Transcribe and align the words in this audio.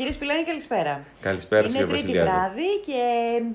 Κύριε 0.00 0.14
Σπιλάνη, 0.14 0.42
καλησπέρα. 0.42 1.04
Καλησπέρα, 1.20 1.68
Είναι 1.68 1.84
τρίτη 1.84 2.12
βράδυ 2.12 2.80
και 2.86 3.00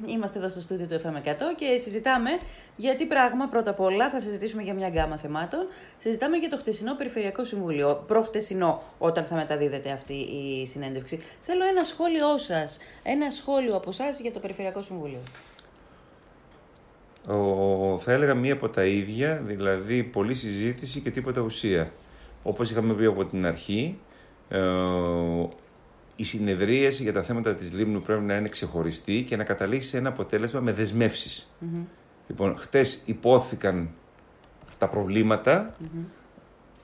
είμαστε 0.05 0.37
εδώ 0.37 0.49
στο 0.49 0.61
στούντιο 0.61 0.85
του 0.85 1.01
FM100 1.03 1.33
και 1.55 1.77
συζητάμε 1.77 2.29
για 2.75 2.95
τι 2.95 3.05
πράγμα. 3.05 3.47
Πρώτα 3.47 3.69
απ' 3.69 3.79
όλα 3.79 4.09
θα 4.09 4.19
συζητήσουμε 4.19 4.61
για 4.61 4.73
μια 4.73 4.87
γκάμα 4.87 5.17
θεμάτων. 5.17 5.59
Συζητάμε 5.97 6.37
για 6.37 6.49
το 6.49 6.57
χτεσινό 6.57 6.95
Περιφερειακό 6.95 7.43
Συμβούλιο. 7.43 8.03
Προχτεσινό, 8.07 8.81
όταν 8.97 9.23
θα 9.23 9.35
μεταδίδεται 9.35 9.91
αυτή 9.91 10.13
η 10.13 10.65
συνέντευξη. 10.65 11.19
Θέλω 11.39 11.65
ένα 11.65 11.83
σχόλιο 11.83 12.37
σας. 12.37 12.79
Ένα 13.03 13.31
σχόλιο 13.31 13.75
από 13.75 13.89
εσά 13.89 14.09
για 14.21 14.31
το 14.31 14.39
Περιφερειακό 14.39 14.81
Συμβούλιο. 14.81 15.19
Ο, 17.29 17.99
θα 17.99 18.11
έλεγα 18.11 18.33
μία 18.33 18.53
από 18.53 18.69
τα 18.69 18.83
ίδια, 18.83 19.41
δηλαδή 19.45 20.03
πολλή 20.03 20.33
συζήτηση 20.33 20.99
και 21.01 21.11
τίποτα 21.11 21.41
ουσία. 21.41 21.91
Όπως 22.43 22.71
είχαμε 22.71 22.93
πει 22.93 23.05
από 23.05 23.25
την 23.25 23.45
αρχή, 23.45 23.99
ε, 24.49 24.61
η 26.15 26.23
συνεδρίαση 26.23 27.03
για 27.03 27.13
τα 27.13 27.21
θέματα 27.21 27.53
της 27.53 27.71
Λίμνου 27.71 28.01
πρέπει 28.01 28.21
να 28.21 28.35
είναι 28.35 28.49
ξεχωριστή 28.49 29.23
και 29.27 29.35
να 29.35 29.43
καταλήξει 29.43 29.87
σε 29.87 29.97
ένα 29.97 30.09
αποτέλεσμα 30.09 30.59
με 30.59 30.71
δεσμευσεις 30.71 31.49
Λοιπόν, 32.27 32.57
χτες 32.57 33.01
υπόθηκαν 33.05 33.89
τα 34.77 34.89
προβληματα 34.89 35.73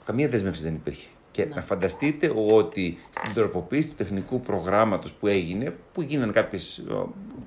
καμία 0.05 0.29
δέσμευση 0.29 0.63
δεν 0.63 0.73
υπήρχε. 0.73 1.07
Και 1.31 1.45
να 1.45 1.61
φανταστείτε 1.61 2.33
ότι 2.35 2.97
στην 3.09 3.33
τροποποίηση 3.33 3.87
του 3.89 3.95
τεχνικού 3.95 4.39
προγράμματος 4.39 5.11
που 5.11 5.27
έγινε, 5.27 5.75
που 5.93 6.01
γίνανε 6.01 6.31
κάποιες 6.31 6.83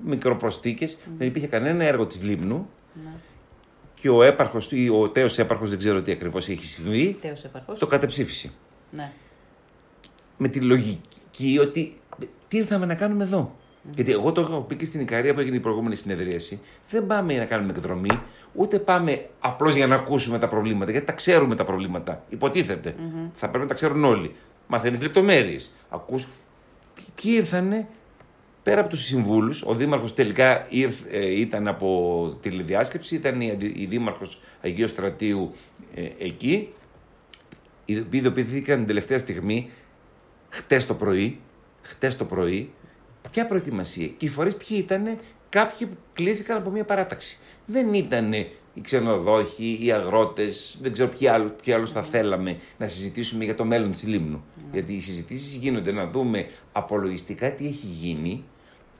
μικροπροστίκες, 0.05 0.97
δεν 1.17 1.27
υπήρχε 1.27 1.47
κανένα 1.47 1.83
έργο 1.83 2.05
της 2.05 2.23
Λίμνου. 2.23 2.69
Και 3.93 4.09
ο 4.09 4.23
έπαρχος 4.23 4.71
ή 4.71 4.89
ο 4.89 5.09
τέος 5.09 5.37
έπαρχος, 5.37 5.69
δεν 5.69 5.79
ξέρω 5.79 6.01
τι 6.01 6.11
ακριβώς 6.11 6.49
έχει 6.49 6.65
συμβεί, 6.65 7.17
το 7.79 7.87
κατεψήφισε. 7.87 8.51
Ναι. 8.91 9.11
Με 10.37 10.47
τη 10.47 10.61
λογική 10.61 11.19
ότι 11.61 11.93
τι 12.47 12.57
ήρθαμε 12.57 12.85
να 12.85 12.95
κάνουμε 12.95 13.23
εδώ. 13.23 13.55
Γιατί 13.95 14.11
εγώ 14.11 14.31
το 14.31 14.41
έχω 14.41 14.61
πει 14.61 14.75
και 14.75 14.85
στην 14.85 14.99
Ικαρία 14.99 15.33
που 15.33 15.39
έγινε 15.39 15.55
η 15.55 15.59
προηγούμενη 15.59 15.95
συνεδρίαση. 15.95 16.59
Δεν 16.89 17.07
πάμε 17.07 17.37
να 17.37 17.45
κάνουμε 17.45 17.71
εκδρομή, 17.71 18.19
ούτε 18.53 18.79
πάμε 18.79 19.29
απλώς 19.39 19.75
για 19.75 19.87
να 19.87 19.95
ακούσουμε 19.95 20.39
τα 20.39 20.47
προβλήματα. 20.47 20.91
Γιατί 20.91 21.05
τα 21.05 21.11
ξέρουμε 21.11 21.55
τα 21.55 21.63
προβλήματα. 21.63 22.23
Θα 23.35 23.49
πρέπει 23.49 23.63
να 23.63 23.67
τα 23.67 23.73
ξέρουν 23.73 24.03
όλοι. 24.03 24.35
Μαθαίνεις 24.67 25.01
λεπτομέρειες. 25.01 25.75
Ακούς. 25.89 26.27
Ποιοι 27.15 27.31
ήρθανε 27.35 27.87
πέρα 28.63 28.81
από 28.81 28.89
τους 28.89 29.03
συμβούλους. 29.03 29.61
Ο 29.61 29.73
Δήμαρχος 29.73 30.13
τελικά 30.13 30.67
ε, 31.09 31.39
ήταν 31.39 31.67
από 31.67 32.37
τηλεδιάσκεψη, 32.41 33.15
ήταν 33.15 33.41
η, 33.41 33.57
η 33.75 33.85
Δήμαρχος 33.85 34.41
Αγίου 34.61 34.87
Στρατείου 34.87 35.53
ε, 35.95 36.01
εκεί. 36.17 36.69
Ειδοποιήθηκαν 38.09 38.77
την 38.77 38.87
τελευταία 38.87 39.17
στιγμή, 39.17 39.69
χτες 40.55 40.85
το 40.85 40.93
πρωί, 40.93 41.39
χτες 41.81 42.17
το 42.17 42.25
πρωί, 42.25 42.73
Ποια 43.31 43.45
προετοιμασία. 43.45 44.07
Και 44.07 44.25
οι 44.25 44.29
φορείς 44.29 44.55
ποιοι 44.55 44.77
ήταν, 44.81 45.17
κάποιοι 45.49 45.87
που 45.87 45.97
κλήθηκαν 46.13 46.57
από 46.57 46.69
μια 46.69 46.83
παράταξη. 46.83 47.39
Δεν 47.65 47.93
ήταν 47.93 48.33
οι 48.33 48.81
ξενοδόχοι, 48.81 49.79
οι 49.81 49.91
αγρότες, 49.91 50.77
δεν 50.81 50.91
ξέρω 50.91 51.09
ποιοι 51.09 51.27
άλλους, 51.27 51.51
ποιοι 51.63 51.73
άλλους 51.73 51.91
θα 51.91 52.01
θέλαμε 52.01 52.57
να 52.77 52.87
συζητήσουμε 52.87 53.43
για 53.43 53.55
το 53.55 53.65
μέλλον 53.65 53.91
της 53.91 54.07
Λίμνου. 54.07 54.43
Ναι. 54.55 54.63
Γιατί 54.71 54.93
οι 54.93 54.99
συζητήσεις 54.99 55.55
γίνονται 55.55 55.91
να 55.91 56.07
δούμε 56.07 56.49
απολογιστικά 56.71 57.51
τι 57.51 57.65
έχει 57.65 57.85
γίνει, 57.85 58.43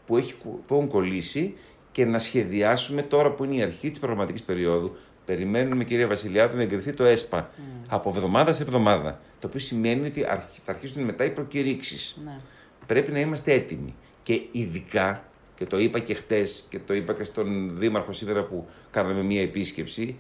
που, 0.06 0.18
έχει, 0.18 0.34
που 0.42 0.76
έχουν 0.76 0.88
κολλήσει 0.88 1.54
και 1.92 2.06
να 2.06 2.20
σχεδιάσουμε 2.20 3.02
τώρα 3.02 3.32
που 3.32 3.44
είναι 3.44 3.56
η 3.56 3.62
αρχή 3.62 3.90
της 3.90 4.00
προγραμματική 4.00 4.44
περίοδου. 4.44 4.96
Περιμένουμε, 5.26 5.84
κυρία 5.84 6.08
Βασιλιάδου, 6.08 6.56
να 6.56 6.62
εγκριθεί 6.62 6.94
το 6.94 7.04
ΕΣΠΑ 7.04 7.50
mm. 7.50 7.62
από 7.88 8.10
εβδομάδα 8.10 8.54
σε 8.54 8.64
εβδομάδα. 8.64 9.20
Το 9.40 9.48
οποίο 9.48 9.60
σημαίνει 9.60 10.08
ότι 10.08 10.22
θα 10.66 10.72
αρχίσουν 10.72 11.04
μετά 11.04 11.24
οι 11.24 11.30
προκηρύξεις. 11.30 12.22
Ναι. 12.26 12.40
Πρέπει 12.86 13.12
να 13.12 13.20
είμαστε 13.20 13.54
έτοιμοι. 13.54 13.96
Και 14.24 14.42
ειδικά, 14.52 15.24
και 15.56 15.66
το 15.66 15.80
είπα 15.80 16.00
και 16.00 16.14
χτες 16.14 16.66
και 16.70 16.80
το 16.80 16.94
είπα 16.94 17.14
και 17.14 17.24
στον 17.24 17.78
Δήμαρχο 17.78 18.14
σήμερα 18.14 18.44
που 18.44 18.68
κάναμε 18.92 19.24
μία 19.24 19.42
επίσκεψη, 19.42 20.16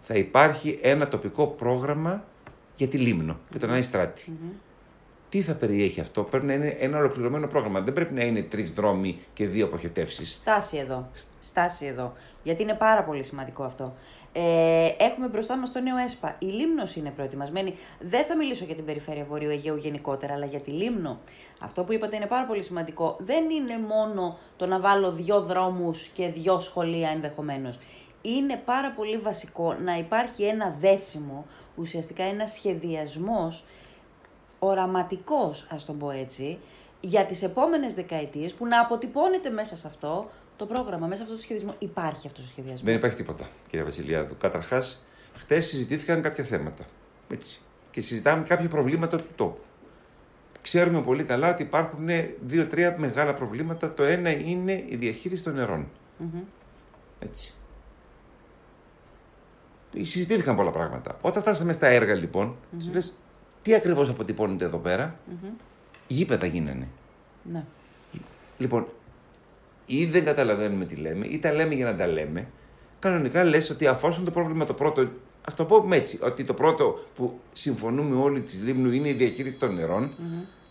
θα 0.00 0.14
υπάρχει 0.14 0.78
ένα 0.82 1.08
τοπικό 1.08 1.46
πρόγραμμα 1.46 2.24
για 2.76 2.88
τη 2.88 2.98
Λίμνο, 2.98 3.38
για 3.50 3.60
τον 3.60 3.72
Αϊστράτη. 3.72 4.32
Τι 5.28 5.40
θα 5.42 5.54
περιέχει 5.54 6.00
αυτό, 6.00 6.22
πρέπει 6.22 6.46
να 6.46 6.52
είναι 6.52 6.76
ένα 6.80 6.98
ολοκληρωμένο 6.98 7.46
πρόγραμμα. 7.46 7.80
Δεν 7.80 7.92
πρέπει 7.92 8.14
να 8.14 8.24
είναι 8.24 8.42
τρεις 8.42 8.70
δρόμοι 8.70 9.18
και 9.32 9.46
δύο 9.46 9.64
αποχετεύσεις. 9.66 10.36
Στάση 10.36 10.76
εδώ. 10.76 11.10
Στάση 11.40 11.86
εδώ. 11.86 12.12
Γιατί 12.42 12.62
είναι 12.62 12.74
πάρα 12.74 13.04
πολύ 13.04 13.24
σημαντικό 13.24 13.64
αυτό. 13.64 13.94
Ε, 14.32 14.88
έχουμε 14.98 15.28
μπροστά 15.28 15.56
μας 15.56 15.72
το 15.72 15.80
νέο 15.80 15.96
ΕΣΠΑ. 15.96 16.36
Η 16.38 16.46
Λίμνος 16.46 16.96
είναι 16.96 17.10
προετοιμασμένη. 17.10 17.74
Δεν 18.00 18.24
θα 18.24 18.36
μιλήσω 18.36 18.64
για 18.64 18.74
την 18.74 18.84
περιφέρεια 18.84 19.24
Βορείου 19.24 19.50
Αιγαίου 19.50 19.76
γενικότερα, 19.76 20.34
αλλά 20.34 20.46
για 20.46 20.60
τη 20.60 20.70
Λίμνο. 20.70 21.20
Αυτό 21.60 21.84
που 21.84 21.92
είπατε 21.92 22.16
είναι 22.16 22.26
πάρα 22.26 22.46
πολύ 22.46 22.62
σημαντικό. 22.62 23.16
Δεν 23.18 23.50
είναι 23.50 23.78
μόνο 23.78 24.38
το 24.56 24.66
να 24.66 24.80
βάλω 24.80 25.12
δύο 25.12 25.42
δρόμους 25.42 26.08
και 26.08 26.28
δύο 26.28 26.60
σχολεία 26.60 27.08
ενδεχομένως. 27.08 27.78
Είναι 28.22 28.56
πάρα 28.64 28.92
πολύ 28.92 29.16
βασικό 29.16 29.74
να 29.74 29.96
υπάρχει 29.96 30.44
ένα 30.44 30.76
δέσιμο, 30.80 31.46
ουσιαστικά 31.76 32.22
ένα 32.22 32.46
σχεδιασμός 32.46 33.64
οραματικός, 34.58 35.66
ας 35.70 35.84
το 35.84 35.92
πω 35.92 36.10
έτσι, 36.10 36.58
για 37.00 37.24
τις 37.24 37.42
επόμενες 37.42 37.94
δεκαετίες 37.94 38.54
που 38.54 38.66
να 38.66 38.80
αποτυπώνεται 38.80 39.50
μέσα 39.50 39.76
σε 39.76 39.86
αυτό 39.86 40.30
το 40.60 40.66
πρόγραμμα, 40.66 41.06
μέσα 41.06 41.16
σε 41.16 41.22
αυτό 41.22 41.34
το 41.34 41.40
σχεδιασμό. 41.42 41.74
Υπάρχει 41.78 42.26
αυτός 42.26 42.44
ο 42.44 42.48
σχεδιασμός. 42.48 42.82
Δεν 42.82 42.94
υπάρχει 42.94 43.16
τίποτα, 43.16 43.48
κύριε 43.68 43.84
Βασιλιάδου. 43.84 44.36
Καταρχάς, 44.36 45.04
χθες 45.34 45.66
συζητήθηκαν 45.66 46.22
κάποια 46.22 46.44
θέματα. 46.44 46.84
Έτσι. 47.28 47.60
Και 47.90 48.00
συζητάμε 48.00 48.42
κάποια 48.42 48.68
προβλήματα 48.68 49.16
του 49.16 49.26
τόπου. 49.36 49.60
Ξέρουμε 50.62 51.02
πολύ 51.02 51.24
καλά 51.24 51.50
ότι 51.50 51.62
υπάρχουν 51.62 52.08
δύο-τρία 52.46 52.96
μεγάλα 52.98 53.32
προβλήματα. 53.32 53.94
Το 53.94 54.02
ένα 54.02 54.30
είναι 54.30 54.84
η 54.88 54.96
διαχείριση 54.96 55.44
των 55.44 55.54
νερων 55.54 55.88
mm-hmm. 56.20 56.42
Έτσι. 57.18 57.54
Συζητήθηκαν 59.96 60.56
πολλά 60.56 60.70
πράγματα. 60.70 61.18
Όταν 61.20 61.42
φτάσαμε 61.42 61.72
στα 61.72 61.86
έργα, 61.86 62.14
λοιπόν, 62.14 62.56
mm-hmm. 62.56 62.82
σου 62.82 62.92
λες, 62.92 63.16
τι 63.62 63.74
ακριβώς 63.74 64.08
αποτυπώνεται 64.08 64.64
εδώ 64.64 64.78
πέρα; 64.78 65.18
Mm-hmm. 65.30 65.52
Γήπεδα 66.06 66.46
γίνανε. 66.46 66.88
Ναι. 67.42 67.64
Λοιπόν, 68.58 68.86
ή 69.90 70.06
δεν 70.06 70.24
καταλαβαίνουμε 70.24 70.84
τι 70.84 70.94
λέμε, 70.94 71.26
ή 71.26 71.38
τα 71.38 71.52
λέμε 71.52 71.74
για 71.74 71.84
να 71.84 71.94
τα 71.94 72.06
λέμε, 72.06 72.46
κανονικά 72.98 73.44
λες 73.44 73.70
ότι 73.70 73.86
αφόσον 73.86 74.24
το 74.24 74.30
πρόβλημα 74.30 74.64
το 74.64 74.74
πρώτο, 74.74 75.08
ας 75.44 75.54
το 75.54 75.64
πούμε 75.64 75.96
έτσι, 75.96 76.18
ότι 76.22 76.44
το 76.44 76.54
πρώτο 76.54 76.98
που 77.14 77.38
συμφωνούμε 77.52 78.16
όλοι 78.16 78.40
της 78.40 78.60
Λίμνου 78.64 78.92
είναι 78.92 79.08
η 79.08 79.12
διαχείριση 79.12 79.56
των 79.56 79.74
νερων 79.74 80.14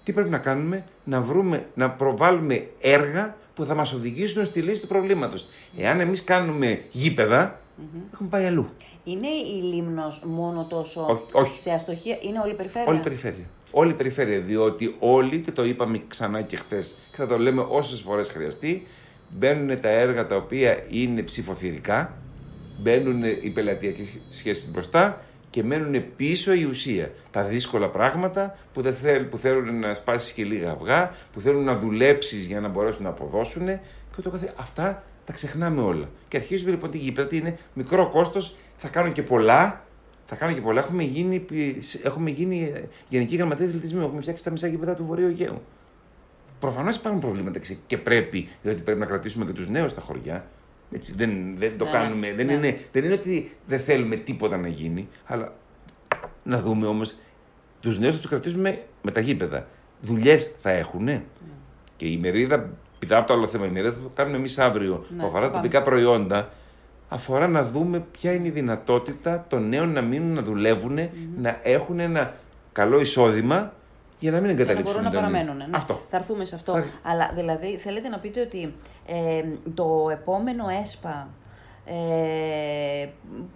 τι 0.04 0.14
πρέπει 0.14 0.30
να 0.30 0.38
κάνουμε, 0.38 0.86
να 1.04 1.22
βρούμε, 1.22 1.66
να 1.74 1.90
προβάλλουμε 1.90 2.68
έργα 2.80 3.36
που 3.54 3.66
θα 3.66 3.76
μας 3.76 3.94
οδηγήσουν 3.94 4.46
στη 4.46 4.62
λύση 4.62 4.82
του 4.82 4.88
προβλήματος. 4.88 5.48
Εάν 5.78 6.00
εμείς 6.00 6.24
κάνουμε 6.24 6.82
γήπεδα, 6.92 7.60
έχουμε 8.14 8.30
πάει 8.30 8.46
αλλού. 8.46 8.70
Είναι 9.04 9.28
η 9.28 9.62
Λίμνος 9.62 10.22
μόνο 10.26 10.66
τόσο 10.70 11.24
όχι, 11.32 11.60
σε 11.60 11.72
αστοχία, 11.72 12.18
είναι 12.22 12.40
όλη 12.40 12.52
η 12.52 12.56
περιφέρεια; 12.56 12.88
Όλη 12.88 12.98
η 12.98 13.02
περιφέρεια. 13.02 13.46
Όλη 13.72 13.92
η 13.92 13.94
περιφέρεια, 13.94 14.40
διότι 14.40 14.96
όλοι, 15.00 15.40
και 15.40 15.52
το 15.52 15.64
είπαμε 15.64 16.02
ξανά 16.08 16.42
και 16.42 16.56
χθες, 16.56 16.96
και 17.12 17.16
θα 17.16 17.28
το 17.28 17.38
λέμε 17.38 17.66
όσες 17.70 18.02
φορές 18.02 18.30
χρειαστεί, 18.30 18.88
μπαίνουν 19.30 19.80
τα 19.80 19.90
έργα 19.90 20.26
τα 20.26 20.36
οποία 20.36 20.84
είναι 20.90 21.22
ψηφοθυρικά, 21.22 22.18
μπαίνουν 22.80 23.24
οι 23.24 23.50
πελατειακές 23.50 24.20
σχέσεις 24.30 24.72
μπροστά 24.72 25.22
και 25.50 25.64
μένουν 25.64 26.04
πίσω 26.16 26.54
η 26.54 26.64
ουσία. 26.64 27.12
Τα 27.32 27.44
δύσκολα 27.44 27.90
πράγματα 27.90 28.58
που, 28.74 28.82
δεν 28.82 28.94
θέλ, 28.94 29.24
που 29.24 29.38
θέλουν 29.38 29.80
να 29.80 29.94
σπάσεις 29.94 30.32
και 30.32 30.44
λίγα 30.44 30.72
αυγά, 30.72 31.12
που 31.34 31.40
θέλουν 31.40 31.64
να 31.64 31.76
δουλέψεις 31.76 32.46
για 32.46 32.60
να 32.60 32.68
μπορέσουν 32.68 33.04
να 33.04 33.10
αποδώσουν 33.10 33.66
και 34.16 34.22
το 34.22 34.30
καθε... 34.30 34.54
Αυτά 34.58 35.04
τα 35.26 35.34
ξεχνάμε 35.34 35.82
όλα. 35.82 36.10
Και 36.28 36.38
αρχίζουμε 36.38 36.72
λοιπόν 36.72 36.92
τη 36.92 36.98
γήπεδα, 36.98 37.36
είναι 37.36 37.58
μικρό 37.74 38.10
κόστος, 38.10 38.56
θα 38.78 38.88
κάνουν 38.88 39.12
και 39.12 39.24
πολλά. 39.24 39.84
Θα 40.26 40.36
κάνουν 40.36 40.56
και 40.56 40.62
πολλά. 40.62 40.82
Έχουμε 40.82 41.04
γίνει, 41.04 41.46
έχουμε 42.04 42.30
γίνει 42.30 42.74
γενική 43.08 43.36
γραμματέας 43.36 43.70
αθλητισμού. 43.70 44.02
Έχουμε 44.02 44.22
φτιάξει 44.22 44.44
τα 44.44 44.52
μισά 44.52 44.68
γήπεδα 44.68 44.94
του 44.94 45.06
Βορείου 45.06 45.28
Αιγαίου. 45.28 45.62
Προφανώς 46.60 46.96
υπάρχουν 46.96 47.22
προβλήματα 47.22 47.60
και 47.88 47.98
πρέπει, 47.98 48.48
διότι 48.62 48.82
πρέπει 48.82 49.00
να 49.00 49.06
κρατήσουμε 49.06 49.46
και 49.46 49.52
τους 49.52 49.68
νέους 49.68 49.92
στα 49.92 50.02
χωριά. 50.02 50.46
Έτσι, 50.92 51.14
δεν, 51.14 51.58
δεν 51.58 51.78
το 51.78 51.86
ναι, 51.86 51.92
κάνουμε. 51.92 52.28
Ναι, 52.28 52.34
δεν, 52.34 52.46
ναι. 52.46 52.54
Είναι, 52.54 52.80
δεν 52.92 53.04
είναι 53.04 53.14
ότι 53.14 53.56
δεν 53.66 53.80
θέλουμε 53.80 54.16
τίποτα 54.16 54.58
να 54.58 54.68
γίνει, 54.68 55.08
αλλά 55.26 55.54
να 56.44 56.60
δούμε 56.60 56.86
όμως 56.86 57.16
τους 57.80 58.00
νέους 58.00 58.14
θα 58.14 58.20
τους 58.20 58.30
κρατήσουμε 58.30 58.82
με 59.02 59.12
τα 59.12 59.20
γήπεδα. 59.20 59.68
Δουλειές 60.02 60.52
θα 60.62 60.70
έχουν. 60.72 61.04
Ναι. 61.04 61.22
Και 61.96 62.06
η 62.06 62.18
μερίδα, 62.18 62.70
πιτά 63.00 63.18
από 63.18 63.28
το 63.28 63.34
άλλο 63.34 63.48
θέμα, 63.48 63.66
η 63.66 63.70
μερίδα 63.70 63.94
θα 63.94 64.02
το 64.02 64.12
κάνουμε 64.14 64.38
εμείς 64.38 64.60
αύριο, 64.60 65.06
ναι, 65.10 65.20
που 65.20 65.26
αφορά 65.26 65.52
τοπικά 65.52 65.82
προϊόντα, 65.82 66.50
αφορά 67.10 67.48
να 67.48 67.64
δούμε 67.64 68.06
ποια 68.12 68.34
είναι 68.34 68.48
η 68.48 68.52
δυνατότητα 68.52 69.46
των 69.50 69.70
νέων 69.70 69.92
να 69.92 70.02
μείνουν 70.02 70.34
να 70.34 70.42
δουλεύουν, 70.42 71.00
να 71.38 71.60
έχουν 71.64 72.00
ένα 72.00 72.34
καλό 72.72 73.00
εισόδημα 73.00 73.74
για 74.20 74.32
να 74.32 74.40
μην 74.40 74.50
εγκαταλείψουν. 74.50 75.02
Για 75.02 75.02
να 75.02 75.10
μπορούν 75.10 75.22
να 75.24 75.30
παραμένουν. 75.30 75.58
Ναι. 75.58 75.78
Αυτό. 75.78 76.02
Θα 76.10 76.18
έρθουμε 76.18 76.46
σε 76.46 76.56
αυτό. 76.56 76.84
Αλλά 77.04 77.32
δηλαδή 77.36 77.78
θέλετε 77.78 78.08
να 78.08 78.18
πείτε 78.20 78.42
ότι 78.42 78.74
ε, 79.08 79.44
το 79.74 80.10
επόμενο 80.12 80.66
ΕΣΠΑ 80.82 81.30
ε, 81.86 83.08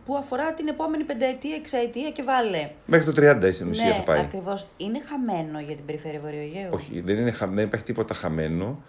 που 0.06 0.16
αφορά 0.18 0.54
την 0.54 0.68
επόμενη 0.68 1.04
πενταετία, 1.04 1.56
εξαετία 1.56 2.10
και 2.10 2.24
βάλε. 2.24 2.70
Μέχρι 2.86 3.12
το 3.14 3.22
30 3.46 3.50
στην 3.54 3.70
ουσία 3.70 3.88
ναι, 3.88 3.94
θα 3.94 4.02
πάει. 4.02 4.20
ακριβώς. 4.20 4.66
Είναι 4.78 5.02
χαμένο 5.10 5.60
για 5.60 5.76
την 5.76 5.86
περιφέρεια 5.86 6.20
Βορειογαίου. 6.20 6.70
Όχι, 6.72 7.02
δεν, 7.02 7.18
είναι, 7.18 7.32
χα- 7.32 7.48
δεν 7.48 7.64
υπάρχει 7.66 7.86
τίποτα 7.86 8.14
χαμένο 8.14 8.82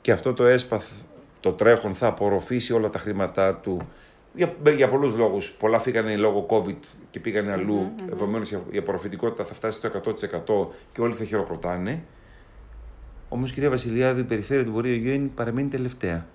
και 0.00 0.12
αυτό 0.12 0.34
το 0.34 0.44
έσπαθ, 0.44 0.86
το 1.40 1.52
τρέχον 1.52 1.94
θα 1.94 2.06
απορροφήσει 2.06 2.72
όλα 2.72 2.88
τα 2.90 2.98
χρήματά 2.98 3.56
του 3.56 3.88
για, 4.34 4.54
για 4.76 4.88
πολλούς 4.88 5.16
λόγους. 5.16 5.50
Πολλά 5.52 5.78
φύγανε 5.78 6.16
λόγω 6.16 6.46
COVID 6.50 6.76
και 7.10 7.20
πήγανε 7.20 7.52
αλλού, 7.52 7.92
επομένως 8.12 8.50
η- 8.52 8.62
η 8.70 8.78
απορροφητικότητα 8.78 9.44
θα 9.44 9.54
φτάσει 9.54 9.76
στο 9.78 9.86
100% 9.88 10.70
και 10.92 11.00
όλοι 11.00 11.12
θα 11.14 11.24
χειροκροτάνε. 11.24 12.02
Όμως, 13.28 13.52
κυρία 13.52 13.70
Βασιλιάδη, 13.70 14.20
η 14.20 14.24
περιφέρεια 14.24 14.64
του 14.64 14.72
Βορείου 14.72 14.92
Αιγαίου 14.92 15.30
παραμένει 15.34 15.68
τελευταία. 15.68 16.26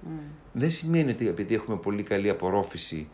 Δεν 0.54 0.70
σημαίνει 0.72 1.12
ότι 1.12 1.28
επειδή 1.28 1.56
έχουμε 1.56 1.78
πολύ 1.78 2.04
καλή 2.04 2.30
απορρόφηση, 2.30 3.08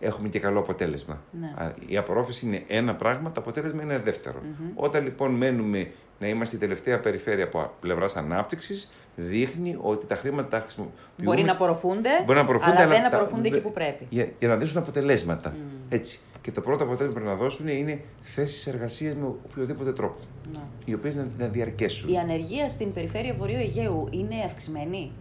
έχουμε 0.00 0.28
και 0.28 0.38
καλό 0.40 0.58
αποτέλεσμα. 0.58 1.22
Ναι. 1.40 1.46
Α, 1.64 1.74
Η 1.86 1.96
απορρόφηση 1.96 2.46
είναι 2.46 2.62
ένα 2.66 2.94
πράγμα, 2.94 3.32
το 3.32 3.40
αποτέλεσμα 3.40 3.82
είναι 3.82 3.94
ένα 3.94 4.02
δεύτερο. 4.02 4.38
Όταν 4.74 5.04
λοιπόν 5.04 5.30
μένουμε 5.34 5.90
να 6.20 6.28
είμαστε 6.28 6.56
η 6.56 6.58
τελευταία 6.58 7.00
περιφέρεια 7.00 7.44
από 7.44 7.72
πλευράς 7.80 8.16
ανάπτυξης, 8.16 8.90
δείχνει 9.16 9.76
ότι 9.80 10.06
τα 10.06 10.14
χρήματα 10.14 10.48
τα 10.48 10.60
χρησιμοποιούμε. 10.60 11.00
Μπορεί 11.22 11.42
να 11.42 11.52
απορροφούνται, 11.52 12.08
Μπορεί 12.24 12.38
να 12.38 12.44
απορροφούνται, 12.44 12.76
αλλά 12.82 12.88
δεν 12.88 13.00
τα- 13.00 13.06
απορροφούνται 13.06 13.42
δε- 13.42 13.48
εκεί 13.48 13.60
που 13.60 13.72
πρέπει. 13.72 14.06
Για, 14.08 14.28
για 14.38 14.48
να 14.48 14.56
δώσουν 14.56 14.78
αποτελέσματα. 14.78 15.54
Έτσι. 15.88 16.20
Και 16.40 16.50
το 16.50 16.60
πρώτο 16.60 16.84
αποτέλεσμα 16.84 17.18
που 17.18 17.24
πρέπει 17.24 17.38
να 17.38 17.44
δώσουν 17.44 17.68
είναι 17.68 18.00
θέσεις 18.20 18.66
εργασίας 18.66 19.14
με 19.14 19.26
οποιοδήποτε 19.26 19.92
τρόπο. 19.92 20.16
Ναι. 20.52 20.60
Οι 20.84 20.94
οποίες 20.94 21.14
να, 21.16 21.26
να 21.38 21.46
διαρκέσουν. 21.46 22.12
Η 22.12 22.18
ανεργία 22.18 22.68
στην 22.68 22.92
περιφέρεια 22.92 23.34
Βορείου 23.38 23.58
Αιγαίου 23.58 24.08
είναι 24.10 24.34
αυξημένη; 24.44 25.12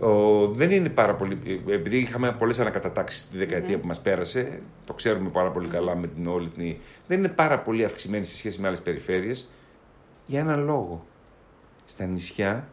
Ο, 0.00 0.46
δεν 0.48 0.70
είναι 0.70 0.88
πάρα 0.88 1.14
πολύ. 1.14 1.38
Επειδή 1.68 1.96
είχαμε 1.98 2.32
πολλές 2.32 2.58
ανακατατάξεις 2.60 3.28
τη 3.28 3.36
δεκαετία 3.38 3.78
που 3.78 3.86
μας 3.86 4.00
πέρασε, 4.00 4.60
το 4.84 4.92
ξέρουμε 4.92 5.28
πάρα 5.28 5.50
πολύ 5.50 5.68
καλά 5.68 5.96
με 5.96 6.06
την 6.06 6.26
όλη 6.26 6.48
την. 6.48 6.76
Δεν 7.06 7.18
είναι 7.18 7.28
πάρα 7.28 7.58
πολύ 7.58 7.84
αυξημένη 7.84 8.24
σε 8.24 8.36
σχέση 8.36 8.60
με 8.60 8.66
άλλες 8.68 8.80
περιφέρειες 8.82 9.48
για 10.26 10.40
έναν 10.40 10.64
λόγο. 10.64 11.04
Στα 11.84 12.04
νησιά, 12.06 12.68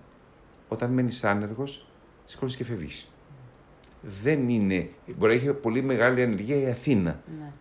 όταν 0.67 0.91
μένεις 0.91 1.23
άνεργος, 1.23 1.87
σηκώνεις 2.25 2.55
και 2.55 2.63
φεύγεις. 2.63 3.07
Δεν 4.21 4.49
είναι. 4.49 4.89
Μπορεί 5.17 5.35
να 5.35 5.41
έχει 5.41 5.53
πολύ 5.53 5.81
μεγάλη 5.83 6.23
ανεργία 6.23 6.55
η 6.55 6.69
Αθήνα. 6.69 7.19
Ναι. 7.39 7.51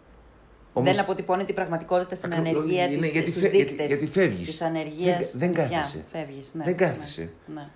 Όμως- 0.72 0.90
Δεν 0.92 1.00
αποτυπώνει 1.00 1.44
την 1.44 1.54
πραγματικότητα 1.54 2.14
στην 2.14 2.32
Ακριβώς, 2.32 2.56
ανεργία 2.62 2.84
είναι 2.86 3.00
της, 3.00 3.12
γιατί 3.12 3.30
στους 3.30 3.42
φε- 3.42 3.52
γιατί- 3.54 3.68
δείκτες 3.68 3.86
γιατί 3.86 4.06
φεύγεις. 4.06 4.46
της 4.48 4.62
ανεργίας 4.62 5.16
Δεν- 5.18 5.26
στα 5.28 5.38
δεν 5.38 5.48
νησιά. 5.48 5.68
κάθεσαι. 5.68 6.04
Φεύγεις, 6.12 6.50
ναι. 6.54 6.64
Δεν 6.64 6.76
κάθεσαι. 6.76 7.30
Ναι. 7.54 7.68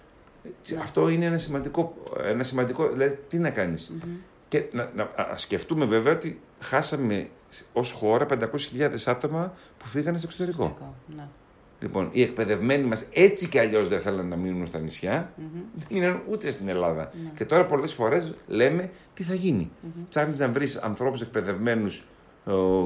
Έτσι, 0.61 0.77
Αυτό 0.83 1.09
είναι 1.09 1.25
ένα 1.25 1.39
σημαντικό, 1.39 1.95
ένα 2.25 2.43
σημαντικό. 2.43 2.89
Δηλαδή, 2.89 3.19
τι 3.29 3.39
να 3.39 3.51
κανεις 3.51 3.93
Και 4.49 4.65
να, 4.73 4.91
να 4.95 5.03
α, 5.03 5.33
σκεφτούμε 5.37 5.85
βέβαια 5.85 6.13
ότι 6.13 6.41
χάσαμε 6.61 7.29
ως 7.73 7.91
χώρα 7.93 8.27
500.000 8.27 9.07
άτομα 9.07 9.53
που 9.79 9.87
φύγανε 9.87 10.19
στο 10.19 10.27
εξωτερικό. 10.27 10.65
Εξωτερικό, 10.65 10.95
Ναι. 11.17 11.27
Λοιπόν, 11.81 12.09
οι 12.13 12.23
εκπαιδευμένοι 12.23 12.85
μας 12.85 13.05
έτσι 13.13 13.49
κι 13.49 13.59
αλλιώς 13.59 13.89
δεν 13.89 14.01
θέλουν 14.01 14.29
να 14.29 14.37
μείνουν 14.37 14.67
στα 14.67 14.79
νησια 14.79 15.33
δεν 15.75 15.87
μείναν 15.91 16.23
ούτε 16.29 16.51
στην 16.51 16.69
Ελλάδα. 16.69 17.11
Ναι. 17.23 17.31
Και 17.37 17.45
τώρα 17.45 17.65
πολλές 17.65 17.93
φορές 17.93 18.35
λέμε 18.47 18.91
τι 19.15 19.23
θα 19.23 19.35
γίνει; 19.35 19.71
Ψάχνεις 20.09 20.39
να 20.39 20.49
βρεις 20.49 20.77
ανθρώπους 20.77 21.21
εκπαιδευμένους 21.21 22.05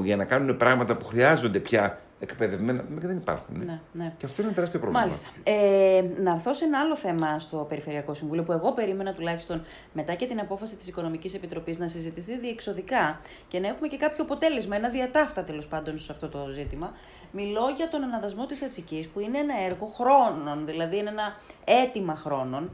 για 0.03 0.15
να 0.15 0.25
κάνουν 0.25 0.57
πράγματα 0.57 0.97
που 0.97 1.05
χρειάζονται 1.05 1.59
πια 1.59 2.01
εκπαιδευμένα. 2.21 2.83
Και 2.99 3.07
δεν 3.07 3.17
υπάρχουν. 3.17 3.61
ε. 3.61 3.65
Ναι, 3.65 3.79
ναι. 3.91 4.13
Και 4.17 4.25
αυτό 4.25 4.41
είναι 4.41 4.45
ένα 4.45 4.55
τεράστιο 4.55 4.79
πρόβλημα. 4.79 5.03
Μάλιστα. 5.03 5.29
Ε, 5.43 6.03
να 6.21 6.31
έρθω 6.31 6.53
σε 6.53 6.65
ένα 6.65 6.79
άλλο 6.79 6.95
θέμα 6.95 7.39
στο 7.39 7.65
Περιφερειακό 7.69 8.13
Συμβούλιο 8.13 8.43
που 8.43 8.51
εγώ 8.51 8.71
περίμενα 8.71 9.13
τουλάχιστον 9.13 9.61
μετά 9.93 10.13
και 10.13 10.25
την 10.27 10.39
απόφαση 10.39 10.75
της 10.75 10.87
Οικονομικής 10.87 11.33
Επιτροπής 11.33 11.77
να 11.77 11.87
συζητηθεί 11.87 12.37
διεξοδικά 12.37 13.19
και 13.47 13.59
να 13.59 13.67
έχουμε 13.67 13.87
και 13.87 13.97
κάποιο 13.97 14.23
αποτέλεσμα, 14.23 14.75
ένα 14.75 14.89
διατάφτα 14.89 15.43
τέλος 15.43 15.67
πάντων 15.67 15.99
σε 15.99 16.11
αυτό 16.11 16.29
το 16.29 16.49
ζήτημα. 16.49 16.93
Μιλώ 17.31 17.69
για 17.75 17.89
τον 17.89 18.03
αναδασμό 18.03 18.45
της 18.45 18.61
Ατσικής 18.63 19.07
που 19.07 19.19
είναι 19.19 19.37
ένα 19.37 19.53
έργο 19.65 19.85
χρόνων, 19.85 20.65
δηλαδή 20.65 20.97
είναι 20.97 21.09
ένα 21.09 21.35
αίτημα 21.63 22.15
χρόνων. 22.15 22.69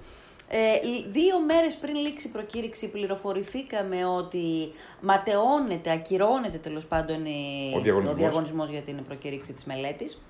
Ε, 0.49 0.57
δύο 1.07 1.39
μέρες 1.39 1.75
πριν 1.75 1.95
λήξει 1.95 2.27
η 2.27 2.31
προκήρυξη 2.31 2.89
πληροφορηθήκαμε 2.89 4.05
ότι 4.05 4.71
ματαιώνεται, 5.01 5.91
ακυρώνεται 5.91 6.57
τέλος 6.57 6.85
πάντων 6.85 7.25
η- 7.25 7.73
Ο 7.75 7.79
διαγωνισμός. 7.79 8.13
ο 8.13 8.17
διαγωνισμός 8.17 8.69
για 8.69 8.81
την 8.81 9.03
προκήρυξη 9.03 9.53
της 9.53 9.65
μελέτης. 9.65 10.21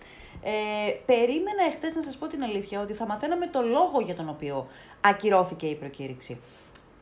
Ε, 0.44 0.92
περίμενα 1.06 1.64
εχθές 1.68 1.96
να 1.96 2.02
σας 2.02 2.16
πω 2.18 2.28
την 2.28 2.44
αλήθεια 2.44 2.82
ότι 2.82 2.94
θα 2.94 3.06
μαθαίναμε 3.06 3.48
το 3.48 3.62
λόγο 3.62 4.02
για 4.06 4.16
τον 4.16 4.30
οποίο 4.30 4.68
ακυρώθηκε 5.02 5.66
η 5.66 5.76
προκήρυξη. 5.76 6.40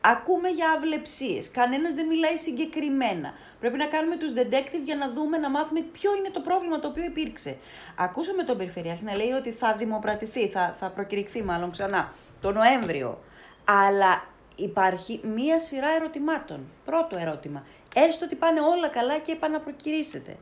Ακούμε 0.00 0.48
για 0.48 0.70
αυλεψίες, 0.76 1.50
κανένας 1.50 1.94
δεν 1.94 2.06
μιλάει 2.06 2.36
συγκεκριμένα. 2.36 3.32
Πρέπει 3.60 3.76
να 3.76 3.86
κάνουμε 3.86 4.16
τους 4.16 4.32
detective 4.36 4.82
για 4.84 4.96
να 4.96 5.10
δούμε, 5.10 5.36
να 5.38 5.50
μάθουμε 5.50 5.80
ποιο 5.80 6.16
είναι 6.16 6.28
το 6.32 6.40
πρόβλημα 6.40 6.78
το 6.78 6.88
οποίο 6.88 7.04
υπήρξε. 7.04 7.56
Ακούσαμε 7.96 8.42
τον 8.42 8.56
Περιφερειάρχη 8.56 9.04
να 9.04 9.16
λέει 9.16 9.30
ότι 9.30 9.50
θα 9.50 9.74
δημοπρατηθεί, 9.76 10.48
θα, 10.48 10.76
θα 10.80 10.90
προκηρυχθεί 10.90 11.42
μάλλον 11.42 11.70
ξανά 11.70 12.12
το 12.46 12.52
Νοέμβριο. 12.52 13.18
Αλλά 13.64 14.24
υπάρχει 14.56 15.20
μία 15.34 15.58
σειρά 15.58 15.88
ερωτημάτων. 16.00 16.60
Πρώτο 16.84 17.18
ερώτημα. 17.18 17.66
Έστω 17.94 18.24
ότι 18.24 18.34
πάνε 18.34 18.60
όλα 18.60 18.88
καλά 18.88 19.18
και 19.18 19.32
επαναπροκυρήσετε. 19.32 20.36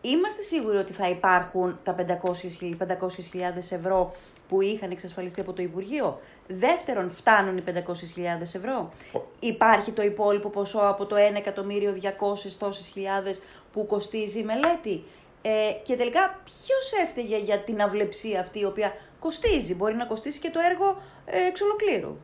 Είμαστε 0.00 0.42
σίγουροι 0.42 0.76
ότι 0.76 0.92
θα 0.92 1.08
υπάρχουν 1.08 1.78
τα 1.82 1.94
500.000 1.98 2.02
ευρώ 3.70 4.14
που 4.48 4.62
είχαν 4.62 4.90
εξασφαλιστεί 4.90 5.40
από 5.40 5.52
το 5.52 5.62
Υπουργείο; 5.62 6.20
Δεύτερον, 6.46 7.10
φτάνουν 7.10 7.56
οι 7.56 7.64
500.000 7.66 7.72
ευρώ; 8.40 8.92
Υπάρχει 9.40 9.92
το 9.92 10.02
υπόλοιπο 10.02 10.48
ποσό 10.48 10.78
από 10.78 11.06
το 11.06 11.16
1.200.000 11.16 12.56
τόσες 12.58 12.88
χιλιάδες 12.88 13.40
που 13.72 13.86
κοστίζει 13.86 14.38
η 14.38 14.42
μελέτη; 14.42 15.04
Ε, 15.46 15.72
και 15.82 15.96
τελικά 15.96 16.40
ποιος 16.44 17.02
έφταιγε 17.02 17.38
για 17.38 17.58
την 17.58 17.82
αυλεψία 17.82 18.40
αυτή 18.40 18.58
η 18.58 18.64
οποία 18.64 18.92
κοστίζει. 19.24 19.74
Μπορεί 19.74 19.94
να 19.94 20.06
κοστίσει 20.06 20.38
και 20.40 20.50
το 20.50 20.60
έργο 20.70 21.02
ε, 21.24 21.46
εξ 21.48 21.60
ολοκλήρου. 21.60 22.16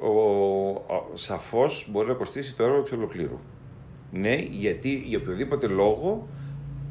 ο, 0.00 0.70
ο, 0.94 1.10
σαφώς 1.14 1.86
μπορεί 1.90 2.08
να 2.08 2.14
κοστίσει 2.14 2.54
το 2.56 2.62
έργο 2.62 2.76
εξ 2.76 2.92
ολοκλήρου. 2.92 3.38
Ναι, 4.12 4.34
γιατί 4.34 4.94
για 5.06 5.18
οποιοδήποτε 5.18 5.66
λόγο 5.66 6.28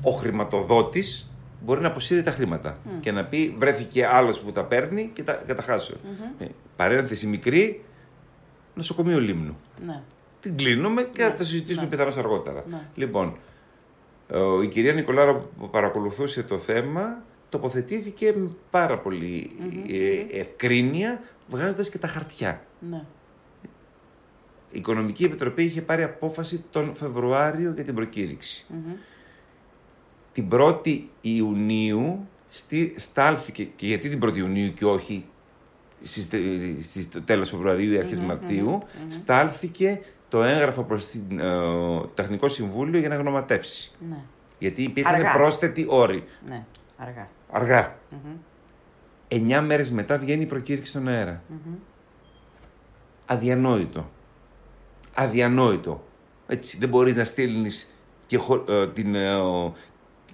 ο 0.02 0.12
χρηματοδότης 0.12 1.32
μπορεί 1.62 1.82
να 1.82 1.88
αποσύρει 1.88 2.22
τα 2.22 2.32
χρήματα 2.32 2.78
και 3.00 3.12
να 3.12 3.26
πει 3.26 3.56
βρέθηκε 3.58 4.06
άλλος 4.06 4.40
που 4.40 4.52
τα 4.52 4.66
παίρνει 4.66 5.12
και 5.14 5.24
τα, 5.24 5.44
και 5.48 5.54
τα 5.54 5.62
χάσω. 5.62 5.94
Ε, 6.40 6.46
παρένθεση 6.76 7.28
μικρή, 7.28 7.84
νοσοκομείο 8.74 9.20
Λίμνου. 9.20 9.58
Ναι. 9.86 10.02
Την 10.40 10.58
κλείνουμε 10.58 11.04
και 11.04 11.24
θα 11.24 11.34
το 11.34 11.44
συζητήσουμε 11.44 11.84
ναι. 11.84 11.90
πιθανώς 11.90 12.18
αργότερα. 12.18 12.64
Ναι. 12.70 12.82
Λοιπόν, 12.96 13.38
ε, 14.28 14.40
η 14.64 14.68
κυρία 14.68 14.94
Νικολάρα 14.94 15.36
που 15.36 15.70
παρακολουθούσε 15.70 16.44
το 16.44 16.58
θέμα 16.58 17.22
τοποθετήθηκε 17.50 18.34
με 18.36 18.50
πάρα 18.70 19.00
πολύ 19.00 19.52
ε, 19.88 20.40
ευκρίνεια 20.40 21.22
βγάζοντας 21.50 21.90
και 21.90 21.98
τα 21.98 22.08
χαρτιά. 22.08 22.66
Ναι. 22.90 23.04
Η 24.72 24.78
Οικονομική 24.78 25.24
Επιτροπή 25.24 25.64
είχε 25.64 25.82
πάρει 25.82 26.04
απόφαση 26.04 26.64
τον 26.70 26.96
Φεβρουάριο 26.96 27.72
για 27.76 27.84
την 27.84 27.96
προκήρυξη. 27.96 28.66
Μμμ. 28.70 28.94
Την 30.34 30.50
1η 30.52 31.02
Ιουνίου 31.22 32.28
στη, 32.50 32.94
στάλθηκε, 32.98 33.64
και 33.64 33.86
γιατί 33.86 34.10
την 34.10 34.20
1η 34.24 34.38
Ιουνίου 34.38 34.74
και 34.74 34.86
όχι 34.86 35.26
στις, 36.02 36.30
στις, 36.82 37.10
το 37.10 37.22
τέλος 37.22 37.50
Φεβρουαρίου 37.50 37.94
ή 37.94 37.98
αρχες 37.98 38.20
Μαρτίου, 38.20 38.82
στάλθηκε 39.10 40.02
το 40.28 40.44
έγγραφο 40.44 40.84
προς 40.84 41.06
την, 41.06 41.40
ε, 41.40 41.44
το 41.44 42.10
Τεχνικό 42.14 42.48
Συμβούλιο 42.48 43.00
για 43.00 43.10
να 43.10 43.16
γνωματεύσει. 43.16 43.92
Ναι. 44.10 44.18
Γιατί 44.60 44.84
υπήρχαν 44.84 45.16
Αργά. 45.16 45.34
πρόσθετοι 45.34 45.86
όροι. 45.88 46.24
Ναι. 46.48 46.66
Αργά. 47.02 47.30
Αργά. 47.52 47.98
Μμμ. 48.10 48.36
Εννιά 49.28 49.62
μέρες 49.62 49.92
μετά 49.92 50.18
βγαίνει 50.18 50.42
η 50.42 50.46
προκήρυξη 50.46 50.90
στον 50.90 51.08
αέρα. 51.08 51.42
Μμμ. 51.48 51.74
Αδιανόητο. 53.26 54.10
Αδιανόητο. 55.14 56.04
Έτσι, 56.48 56.78
δεν 56.78 56.90
μπορείς 56.90 57.16
να 57.16 57.24
στείλεις 57.24 57.94
και 58.28 58.38
χω- 58.38 58.70
ε, 58.70 58.88
την, 58.88 59.16
ε, 59.16 59.36
ο- 59.36 59.74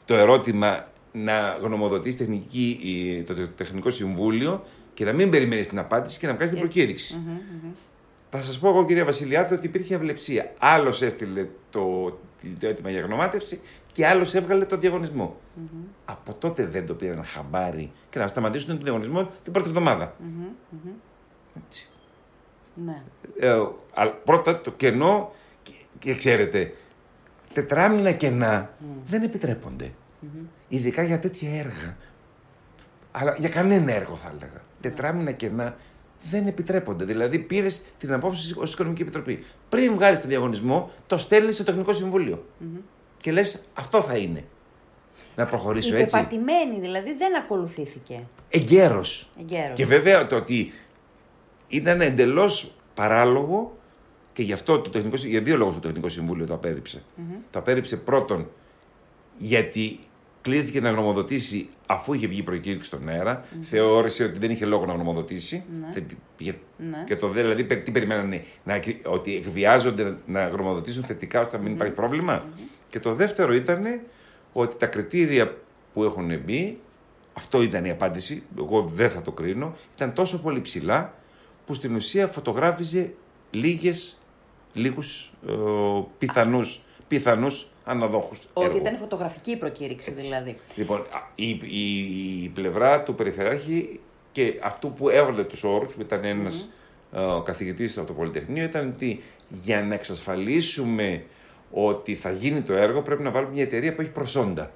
το 0.05 0.15
ερώτημα 0.15 0.87
να 1.11 1.57
γνωμοδοτήσει 1.61 2.17
τεχνική, 2.17 2.79
η- 2.83 3.23
το, 3.23 3.33
το 3.35 3.47
τεχνικό 3.49 3.89
συμβούλιο 3.89 4.63
και 4.93 5.05
να 5.05 5.13
μην 5.13 5.29
περιμένεις 5.29 5.67
την 5.67 5.79
απάντηση 5.79 6.19
και 6.19 6.27
να 6.27 6.33
βγάλεις 6.33 6.49
την 6.49 6.59
Ε, 6.59 6.61
προκήρυξη. 6.61 7.15
Μμμ, 7.15 7.31
μμμ. 7.31 7.71
Θα 8.29 8.41
σας 8.41 8.59
πω 8.59 8.69
εγώ 8.69 8.85
κυρία 8.85 9.05
Βασιλιάδη 9.05 9.53
ότι 9.53 9.65
υπήρχε 9.65 9.95
αυλεψία. 9.95 10.53
Άλλος 10.59 11.01
έστειλε 11.01 11.47
το, 11.69 11.81
το 12.59 12.67
αίτημα 12.67 12.89
για 12.89 13.01
γνωμάτευση 13.01 13.61
και 13.91 14.07
άλλος 14.07 14.33
έβγαλε 14.33 14.65
το 14.65 14.77
διαγωνισμό. 14.77 15.37
Από 16.05 16.33
τότε 16.33 16.65
δεν 16.65 16.85
το 16.85 16.93
πήραν 16.93 17.23
χαμπάρι 17.23 17.91
και 18.09 18.19
να 18.19 18.27
σταματήσουν 18.27 18.67
τον 18.67 18.79
διαγωνισμό 18.79 19.29
την 19.43 19.53
πρώτη 19.53 19.67
εβδομάδα. 19.67 20.15
Μμμ, 20.19 20.45
μμμ. 20.69 20.91
Έτσι. 21.65 21.89
Ναι. 22.85 23.01
Ε, 23.39 23.51
α, 23.93 24.09
πρώτα 24.09 24.61
το 24.61 24.71
κενό 24.71 25.31
και, 25.63 25.71
και 25.99 26.15
ξέρετε, 26.15 26.73
τετράμινα 27.53 28.11
κενά 28.11 28.69
δεν 29.05 29.23
επιτρέπονται. 29.23 29.91
Ειδικά 30.67 31.03
για 31.03 31.19
τέτοια 31.19 31.49
έργα. 31.59 31.97
Αλλά 33.11 33.35
για 33.37 33.49
κανένα 33.49 33.93
έργο 33.93 34.15
θα 34.15 34.33
έλεγα. 34.35 34.61
Τετράμινα 34.81 35.31
κενά 35.31 35.75
δεν 36.29 36.47
επιτρέπονται. 36.47 37.05
Δηλαδή, 37.05 37.39
πήρες 37.39 37.81
την 37.97 38.13
απόφαση 38.13 38.53
ως 38.57 38.73
Οικονομική 38.73 39.01
Επιτροπή. 39.01 39.43
Πριν 39.69 39.93
βγάλεις 39.93 40.19
τον 40.19 40.29
διαγωνισμό, 40.29 40.91
το 41.07 41.17
στέλνεις 41.17 41.55
στο 41.55 41.63
Τεχνικό 41.63 41.93
Συμβούλιο. 41.93 42.45
Και 43.21 43.31
λες, 43.31 43.63
αυτό 43.73 44.01
θα 44.01 44.17
είναι. 44.17 44.43
Να 45.35 45.45
προχωρήσω 45.45 45.95
έτσι. 45.95 46.17
Υπεπατημένη 46.17 46.79
δηλαδή 46.79 47.13
δεν 47.13 47.37
ακολουθήθηκε. 47.37 48.23
Εγκαίρω. 48.49 49.03
Εγκαίρως. 49.39 49.73
Και 49.73 49.85
βέβαια 49.85 50.27
το 50.27 50.35
ότι 50.35 50.73
ήταν 51.67 52.01
εντελώς 52.01 52.75
παράλογο 52.93 53.77
και 54.33 54.43
γι' 54.43 54.53
αυτό 54.53 54.79
το 54.79 54.89
τεχνικό, 54.89 55.17
Συ- 55.17 55.29
για 55.29 55.41
δύο 55.41 55.57
λόγους 55.57 55.73
το 55.73 55.79
Τεχνικό 55.79 56.09
Συμβούλιο 56.09 56.45
το 56.45 56.53
απέρριψε. 56.53 57.03
Το 57.51 57.59
απέρριψε 57.59 57.97
πρώτον 57.97 58.49
γιατί 59.37 59.99
κλείθηκε 60.45 60.81
να 60.81 60.89
γνωμοδοτήσει 60.89 61.69
αφού 61.85 62.13
είχε 62.13 62.27
βγει 62.27 62.39
η 62.39 62.43
προκήρυξη 62.43 62.87
στον 62.87 63.09
αερα 63.09 63.43
Θεώρησε 63.61 64.23
ότι 64.23 64.39
δεν 64.39 64.49
είχε 64.51 64.65
λόγο 64.65 64.85
να 64.85 64.93
γνωμοδοτήσει. 64.93 65.63
Ναι. 65.81 65.91
Θε- 65.93 66.11
πήγε- 66.37 66.55
Ναι. 66.77 67.03
Και 67.05 67.15
το 67.15 67.27
δε, 67.27 67.41
δηλαδή, 67.41 67.63
πε- 67.63 67.83
τι 67.83 67.91
περιμένανε, 67.91 68.43
να, 68.63 68.73
εκ- 68.73 69.07
ότι 69.07 69.35
εκβιάζονται 69.35 70.15
να 70.25 70.47
γνωμοδοτήσουν 70.47 71.03
θετικά 71.03 71.39
ώστε 71.39 71.57
να 71.57 71.63
μην 71.63 71.71
υπάρχει 71.73 71.93
πρόβλημα. 71.93 72.43
Και 72.89 72.99
το 72.99 73.13
δεύτερο 73.13 73.53
ήταν 73.53 73.83
ότι 74.53 74.75
τα 74.77 74.85
κριτήρια 74.87 75.57
που 75.93 76.03
έχουν 76.03 76.39
μπει, 76.39 76.79
αυτό 77.33 77.61
ήταν 77.61 77.85
η 77.85 77.89
απάντηση, 77.89 78.43
εγώ 78.57 78.81
δεν 78.93 79.09
θα 79.09 79.21
το 79.21 79.31
κρίνω, 79.31 79.75
ήταν 79.95 80.13
τόσο 80.13 80.39
πολύ 80.41 80.61
ψηλά 80.61 81.13
που 81.65 81.73
στην 81.73 81.95
ουσία 81.95 82.27
φωτογράφιζε 82.27 83.13
λίγες, 83.51 84.19
λίγους 84.73 85.31
ε, 85.47 85.51
πιθανούς, 86.17 86.81
πιθανούς 87.07 87.67
αναδόχους 87.85 88.39
Ότι 88.53 88.65
έργου. 88.65 88.77
ήταν 88.79 88.97
φωτογραφική 88.97 89.51
η 89.51 89.55
προκήρυξη 89.55 90.11
δηλαδή. 90.11 90.57
Λοιπόν, 90.75 90.99
α, 90.99 91.19
η, 91.35 91.49
η, 91.49 91.89
η 92.43 92.49
πλευρά 92.49 93.03
του 93.03 93.15
Περιφερειάρχη 93.15 93.99
και 94.31 94.59
αυτού 94.63 94.93
που 94.93 95.09
έβαλε 95.09 95.43
τους 95.43 95.63
όρους, 95.63 95.93
που 95.93 96.01
ήταν 96.01 96.23
ένας 96.23 96.69
ε, 97.13 97.19
καθηγητής 97.43 97.97
από 97.97 98.07
το 98.07 98.13
Πολυτεχνείο, 98.13 98.63
ήταν 98.63 98.87
ότι 98.95 99.23
για 99.49 99.81
να 99.81 99.93
εξασφαλίσουμε 99.93 101.23
ότι 101.71 102.15
θα 102.15 102.31
γίνει 102.31 102.61
το 102.61 102.73
έργο 102.73 103.01
πρέπει 103.01 103.23
να 103.23 103.31
βάλουμε 103.31 103.51
μια 103.51 103.63
εταιρεία 103.63 103.93
που 103.93 104.01
έχει 104.01 104.11
προσόντα. 104.11 104.71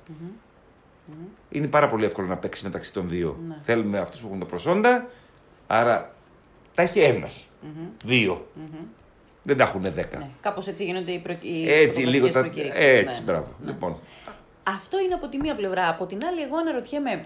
Είναι 1.50 1.68
πάρα 1.68 1.88
πολύ 1.88 2.06
εύκολο 2.06 2.28
να 2.28 2.38
παίξει 2.38 2.64
μεταξύ 2.64 2.94
των 2.94 3.10
δύο. 3.10 3.40
Ναι. 3.48 3.56
Θέλουμε 3.64 4.00
αυτούς 4.00 4.20
που 4.20 4.28
έχουν 4.28 4.40
τα 4.40 4.46
προσόντα, 4.46 5.10
άρα 5.68 6.14
τα 6.76 6.82
έχει 6.82 7.00
ένας, 7.00 7.48
δύο. 8.06 8.48
Δεν 9.44 9.58
τα 9.58 9.64
έχουν 9.64 9.82
δέκα. 9.84 10.18
Ναι. 10.18 10.28
Κάπως 10.42 10.68
έτσι 10.68 10.84
γίνονται 10.86 11.12
οι, 11.12 11.20
προ... 11.20 11.36
οι 11.42 11.72
Έτσι, 11.74 12.00
λίγο 12.00 12.26
φωτογραφικές 12.28 12.64
τα... 12.68 12.72
προκήρυξεις. 12.74 13.00
Έτσι, 13.00 13.20
Ναι, 13.20 13.32
μπράβο. 13.32 13.48
ναι. 13.64 13.72
Λοιπόν, 13.72 13.96
Αυτό 14.64 15.00
είναι 15.00 15.14
από 15.14 15.28
τη 15.28 15.38
μία 15.38 15.56
πλευρά. 15.56 15.90
Από 15.90 16.06
την 16.06 16.18
άλλη, 16.32 16.42
εγώ 16.42 16.58
αναρωτιέμαι, 16.58 17.20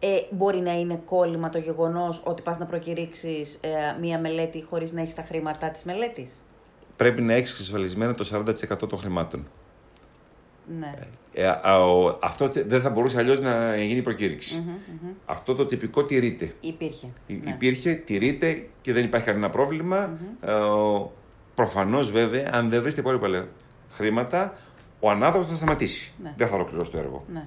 ε, 0.00 0.08
μπορεί 0.30 0.58
να 0.58 0.78
είναι 0.78 1.00
κόλλημα 1.04 1.48
το 1.50 1.58
γεγονός 1.58 2.20
ότι 2.24 2.42
πας 2.42 2.58
να 2.58 2.66
προκηρύξεις 2.66 3.58
ε, 3.62 3.68
μία 4.00 4.18
μελέτη 4.18 4.62
χωρίς 4.70 4.92
να 4.92 5.00
έχεις 5.00 5.14
τα 5.14 5.22
χρήματά 5.28 5.68
της 5.70 5.82
μελέτης; 5.82 6.42
πρέπει 6.96 7.22
να 7.22 7.34
έχεις 7.34 7.50
εξασφαλισμένα 7.50 8.14
το 8.14 8.28
40% 8.32 8.88
των 8.88 8.98
χρημάτων. 8.98 9.46
Ναι. 10.78 10.94
Ε, 11.34 11.46
α, 11.62 11.78
ο- 11.86 12.18
αυτό 12.22 12.48
τε- 12.48 12.66
δεν 12.68 12.80
θα 12.80 12.90
μπορούσε 12.90 13.18
αλλιώς 13.18 13.40
να 13.40 13.76
γίνει 13.76 14.02
προκήρυξη. 14.02 14.64
Αυτό 15.26 15.54
το 15.54 15.66
τυπικό 15.66 16.04
τηρείται. 16.04 16.54
Υπήρχε. 16.60 17.06
Υ- 17.26 17.44
ναι. 17.44 17.50
Υπήρχε, 17.50 17.92
τηρείται 17.94 18.66
και 18.82 18.92
δεν 18.92 19.04
υπάρχει 19.04 19.26
κανένα 19.26 19.50
πρόβλημα. 19.50 20.10
Ε, 20.40 20.52
Προφανώς 21.54 22.10
βέβαια, 22.10 22.50
αν 22.52 22.68
δεν 22.70 22.82
βρεις 22.82 22.94
τα 22.94 23.00
υπόλοιπα 23.00 23.28
λε- 23.28 23.44
χρήματα, 23.90 24.56
ο 25.00 25.10
ανάδοχος 25.10 25.46
θα 25.46 25.54
σταματήσει. 25.56 26.12
Ναι. 26.22 26.34
Δεν 26.36 26.48
θα 26.48 26.54
ολοκληρώσει 26.54 26.90
το 26.90 26.98
έργο. 26.98 27.24
Ναι. 27.32 27.46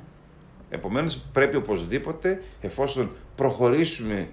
Επομένως, 0.69 1.17
πρέπει 1.31 1.55
οπωσδήποτε, 1.55 2.43
εφόσον 2.61 3.11
προχωρήσουμε 3.35 4.29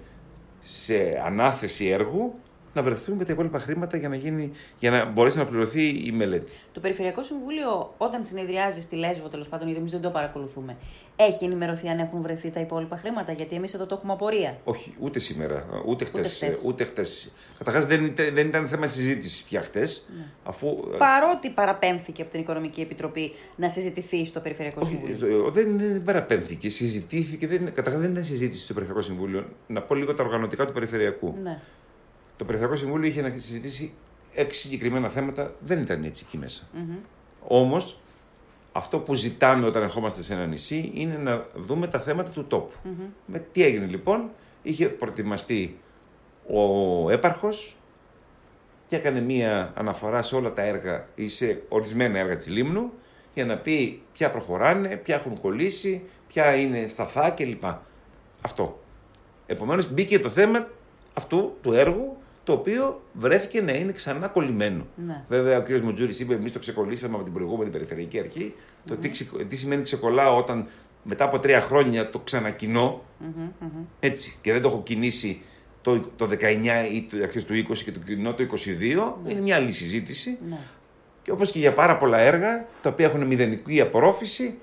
σε 0.59 1.21
ανάθεση 1.25 1.85
έργου, 1.85 2.39
να 2.75 2.81
βρεθούν 2.83 3.17
και 3.17 3.23
τα 3.23 3.31
υπόλοιπα 3.33 3.59
χρήματα 3.59 3.97
για 3.97 4.09
να, 4.09 4.15
γίνει, 4.15 4.51
για 4.79 4.91
να 4.91 5.05
μπορέσει 5.05 5.37
να 5.37 5.45
πληρωθεί 5.45 5.87
η 5.87 6.11
μελέτη. 6.11 6.51
Το 6.73 6.79
Περιφερειακό 6.79 7.23
Συμβούλιο, 7.23 7.93
όταν 7.97 8.23
συνεδριάζει 8.23 8.81
στη 8.81 8.95
Λέσβο, 8.95 9.27
τέλος 9.27 9.47
πάντων, 9.49 9.65
γιατί 9.65 9.79
εμείς 9.79 9.91
δεν 9.91 10.01
το 10.01 10.09
παρακολουθούμε, 10.09 10.75
έχει 11.15 11.45
ενημερωθεί 11.45 11.87
αν 11.87 11.99
έχουν 11.99 12.21
βρεθεί 12.21 12.49
τα 12.49 12.59
υπόλοιπα 12.59 12.97
χρήματα, 12.97 13.31
γιατί 13.31 13.55
εμείς 13.55 13.73
εδώ 13.73 13.85
το 13.85 13.95
έχουμε 13.95 14.13
απορία. 14.13 14.57
Όχι, 14.63 14.93
ούτε 14.99 15.19
σήμερα, 15.19 15.65
ούτε 15.85 16.05
χτε. 16.05 16.19
Ούτε 16.19 16.27
χτες. 16.29 16.61
Ούτε 16.65 16.83
χτες. 16.83 17.33
Καταρχάς 17.57 17.85
δεν, 17.85 18.05
ήταν- 18.05 18.33
δεν 18.33 18.47
ήταν 18.47 18.67
θέμα 18.67 18.87
συζήτησης 18.87 19.43
πια 19.43 19.61
χτες. 19.61 20.05
Ναι. 20.17 20.23
Αφού. 20.43 20.67
ε, 20.93 20.97
Παρότι 20.97 21.49
παραπέμφθηκε 21.49 22.21
από 22.21 22.31
την 22.31 22.39
Οικονομική 22.39 22.81
Επιτροπή 22.81 23.31
να 23.55 23.69
συζητηθεί 23.69 24.25
στο 24.25 24.39
Περιφερειακό 24.39 24.79
Όχι, 24.83 24.91
Συμβούλιο. 25.05 25.45
ε, 25.47 25.51
δεν, 25.51 25.77
δεν 25.79 26.03
παραπέμφθηκε, 26.03 26.69
συζητήθηκε. 26.69 27.47
Δεν, 27.47 27.73
καταρχάς 27.73 28.01
δεν 28.01 28.11
ήταν 28.11 28.23
συζήτηση 28.23 28.63
στο 28.63 28.73
Περιφερειακό 28.73 29.07
Συμβούλιο. 29.07 29.45
Να 29.67 29.81
πω 29.81 29.95
λίγο 29.95 30.13
τα 30.13 30.23
οργανωτικά 30.23 30.65
του 30.65 30.73
Περιφερειακού. 30.73 31.35
Ναι. 31.43 31.59
Το 32.37 32.45
Περιφερειακό 32.45 32.79
Συμβούλιο 32.79 33.07
είχε 33.07 33.21
να 33.21 33.29
συζητήσει 33.29 33.93
έξι 34.33 34.59
συγκεκριμένα 34.59 35.09
θέματα. 35.09 35.53
Δεν 35.59 35.79
ήταν 35.79 36.03
έτσι 36.03 36.23
εκεί 36.27 36.37
μέσα. 36.37 36.67
Μμμ. 36.73 36.95
Όμως, 37.47 37.99
αυτό 38.71 38.99
που 38.99 39.13
ζητάμε 39.13 39.65
όταν 39.65 39.83
ερχόμαστε 39.83 40.23
σε 40.23 40.33
ένα 40.33 40.45
νησί 40.45 40.91
είναι 40.93 41.17
να 41.17 41.45
δούμε 41.55 41.87
τα 41.87 41.99
θέματα 41.99 42.31
του 42.31 42.45
τόπου. 42.45 42.77
Με 43.25 43.39
τι 43.51 43.63
έγινε 43.63 43.85
λοιπόν, 43.85 44.29
είχε 44.61 44.87
προετοιμαστεί 44.87 45.77
ο 46.47 47.09
έπαρχος 47.09 47.77
και 48.87 48.95
έκανε 48.95 49.19
μία 49.19 49.71
αναφορά 49.75 50.21
σε 50.21 50.35
όλα 50.35 50.53
τα 50.53 50.61
έργα 50.61 51.07
ή 51.15 51.29
σε 51.29 51.61
ορισμένα 51.69 52.19
έργα 52.19 52.35
της 52.35 52.47
Λίμνου 52.47 52.91
για 53.33 53.45
να 53.45 53.57
πει 53.57 54.01
ποια 54.13 54.29
προχωράνε, 54.29 54.95
ποια 54.95 55.15
έχουν 55.15 55.41
κολλήσει, 55.41 56.01
ποια 56.27 56.55
είναι 56.55 56.87
σταθά 56.87 57.29
κλπ. 57.29 57.63
Αυτό. 58.41 58.79
Επομένως 59.45 59.91
μπήκε 59.91 60.19
το 60.19 60.29
θέμα 60.29 60.67
αυτού 61.13 61.57
του 61.61 61.73
έργου 61.73 62.14
το 62.45 62.53
οποίο 62.53 63.01
βρέθηκε 63.13 63.61
να 63.61 63.71
είναι 63.71 63.91
ξανά 63.91 64.27
κολλημένο. 64.27 64.85
Ναι. 64.95 65.23
Βέβαια, 65.27 65.57
ο 65.57 65.61
κ. 65.61 65.69
Μουτζούρη 65.83 66.15
είπε: 66.19 66.33
Εμείς 66.33 66.51
το 66.51 66.59
ξεκολλήσαμε 66.59 67.15
από 67.15 67.23
την 67.23 67.33
προηγούμενη 67.33 67.69
περιφερειακή 67.69 68.19
αρχή. 68.19 68.53
Το 68.87 68.95
τι, 68.95 69.09
ξε- 69.09 69.47
τι 69.47 69.55
σημαίνει 69.55 69.81
ξεκολλάω 69.81 70.37
όταν 70.37 70.67
μετά 71.03 71.23
από 71.23 71.39
τρία 71.39 71.61
χρόνια 71.61 72.09
το 72.09 72.19
ξανακινώ. 72.19 73.03
Μμμ, 73.19 73.49
μμμ. 73.59 73.83
Έτσι. 73.99 74.37
Και 74.41 74.51
δεν 74.51 74.61
το 74.61 74.67
έχω 74.67 74.83
κινήσει 74.83 75.41
το, 75.81 75.99
το 76.15 76.29
19 76.31 76.35
ή 76.93 77.07
το 77.11 77.23
αρχές 77.23 77.45
του 77.45 77.53
20 77.53 77.77
και 77.77 77.91
το 77.91 77.99
κοινό 77.99 78.33
το 78.33 78.45
22. 79.25 79.29
Είναι 79.29 79.41
μια 79.41 79.55
άλλη 79.55 79.71
συζήτηση. 79.71 80.37
Ναι. 80.49 80.57
Και 81.21 81.31
όπως 81.31 81.51
και 81.51 81.59
για 81.59 81.73
πάρα 81.73 81.97
πολλά 81.97 82.19
έργα 82.19 82.67
τα 82.81 82.89
οποία 82.89 83.05
έχουν 83.05 83.25
μηδενική 83.25 83.81
απορρόφηση, 83.81 84.57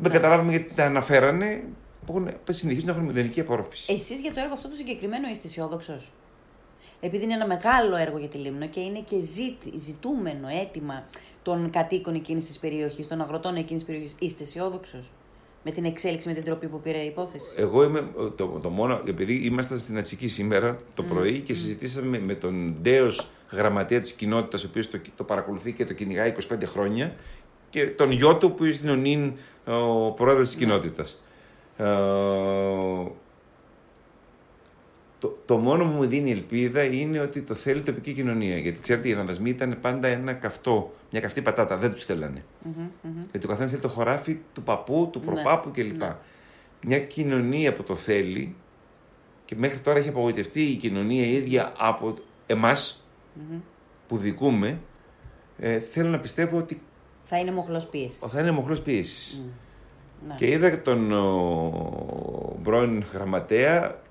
δεν 0.00 0.12
καταλάβουμε 0.12 0.50
γιατί 0.50 0.74
τα 0.74 0.84
αναφέρανε 0.84 1.62
που, 2.06 2.12
έχουν, 2.16 2.30
που 2.44 2.52
συνεχίζουν 2.52 2.86
να 2.88 2.92
έχουν 2.92 3.04
μηδενική 3.04 3.40
απορρόφηση. 3.40 3.92
Εσείς 3.92 4.20
για 4.20 4.32
το 4.32 4.40
έργο 4.40 4.52
αυτό 4.52 4.68
το 4.68 4.74
συγκεκριμένο 4.76 5.28
είστε 5.28 5.46
αισιόδοξος; 5.46 6.12
Επειδή 7.06 7.24
είναι 7.24 7.34
ένα 7.34 7.46
μεγάλο 7.46 7.96
έργο 7.96 8.18
για 8.18 8.28
τη 8.28 8.38
Λίμνο 8.38 8.66
και 8.68 8.80
είναι 8.80 8.98
και 8.98 9.20
ζήτη- 9.20 9.78
ζητούμενο 9.78 10.48
αίτημα 10.60 11.04
των 11.42 11.70
κατοίκων 11.70 12.14
εκείνης 12.14 12.44
της 12.44 12.58
περιοχής, 12.58 13.08
των 13.08 13.20
αγροτών 13.20 13.54
εκείνης 13.54 13.84
της 13.84 13.84
περιοχής, 13.84 14.14
είστε 14.18 14.42
αισιόδοξος 14.42 15.10
με 15.64 15.70
την 15.70 15.84
εξέλιξη, 15.84 16.28
με 16.28 16.34
την 16.34 16.44
τροπή 16.44 16.66
που 16.66 16.80
πήρε 16.80 16.98
η 16.98 17.06
υπόθεση; 17.06 17.44
Εγώ 17.56 17.82
είμαι 17.84 17.98
ε, 17.98 18.28
το, 18.36 18.46
το 18.62 18.68
μόνο, 18.68 19.00
επειδή 19.08 19.34
ήμασταν 19.34 19.78
στην 19.78 19.98
Ατσική 19.98 20.28
σήμερα 20.28 20.78
το 20.94 21.02
πρωί 21.02 21.40
και 21.40 21.54
συζητήσαμε 21.54 22.18
με 22.18 22.34
τον 22.34 22.76
Ντέος 22.82 23.30
γραμματέα 23.50 24.00
της 24.00 24.12
κοινότητας, 24.12 24.64
ο 24.64 24.66
οποίος 24.70 24.90
το, 24.90 24.98
το 25.16 25.24
παρακολουθεί 25.24 25.72
και 25.72 25.84
το 25.84 25.92
κυνηγάει 25.92 26.32
25 26.52 26.56
χρόνια, 26.64 27.14
και 27.70 27.86
τον 27.86 28.10
γιο 28.10 28.36
του 28.36 28.54
που 28.54 28.64
είναι 28.64 28.90
ο 28.90 28.94
νυν 28.94 29.32
ο 29.66 30.10
πρόεδρος 30.10 30.46
της 30.48 30.56
κοινότητας. 30.56 31.22
Ε, 31.76 31.84
το, 35.24 35.38
το 35.44 35.56
μόνο 35.56 35.84
που 35.84 35.90
μου 35.90 36.06
δίνει 36.06 36.30
ελπίδα 36.30 36.82
είναι 36.82 37.20
ότι 37.20 37.40
το 37.42 37.54
θέλει 37.54 37.78
η 37.78 37.82
τοπική 37.82 38.12
κοινωνία. 38.12 38.56
Γιατί 38.58 38.78
ξέρετε, 38.80 39.08
οι 39.08 39.12
αναδασμοί 39.12 39.50
ήταν 39.50 39.78
πάντα 39.80 40.08
ένα 40.08 40.32
καυτό, 40.32 40.94
μια 41.10 41.20
καυτή 41.20 41.42
πατάτα. 41.42 41.76
Δεν 41.76 41.90
τους 41.90 42.04
θέλανε. 42.04 42.44
Μμμ, 42.62 42.72
μμμ. 43.02 43.20
Γιατί 43.30 43.46
ο 43.46 43.48
καθένας 43.48 43.70
θέλει 43.70 43.82
το 43.82 43.88
χωράφι 43.88 44.38
του 44.54 44.62
παππού, 44.62 45.08
του 45.12 45.18
Ναι, 45.24 45.24
προπάπου 45.32 45.70
κλπ. 45.70 45.96
ναι. 45.96 46.16
Μια 46.86 47.00
κοινωνία 47.00 47.72
που 47.72 47.82
το 47.82 47.94
θέλει 47.96 48.54
και 49.44 49.54
μέχρι 49.58 49.78
τώρα 49.78 49.98
έχει 49.98 50.08
απογοητευτεί 50.08 50.60
η 50.62 50.74
κοινωνία 50.76 51.26
ίδια 51.26 51.72
από 51.78 52.14
εμάς 52.46 53.04
Μμμ. 53.34 53.58
που 54.08 54.16
δικούμε, 54.16 54.78
ε, 55.58 55.78
θέλω 55.80 56.08
να 56.08 56.18
πιστεύω 56.18 56.58
ότι 56.58 56.80
Θα 57.24 57.38
είναι 57.38 57.52
μοχλός 57.52 57.86
πίεσης. 57.86 58.18
θα 58.18 58.40
είναι 58.40 58.50
μοχλός 58.50 58.80
πίεσης. 58.80 59.42
Ναι. 60.28 60.34
Και 60.34 60.50
είδα 60.50 60.70
και 60.70 60.76
τον 60.76 61.12
ο, 61.12 62.58
πρώην 62.62 63.04
γραμματέα 63.12 64.02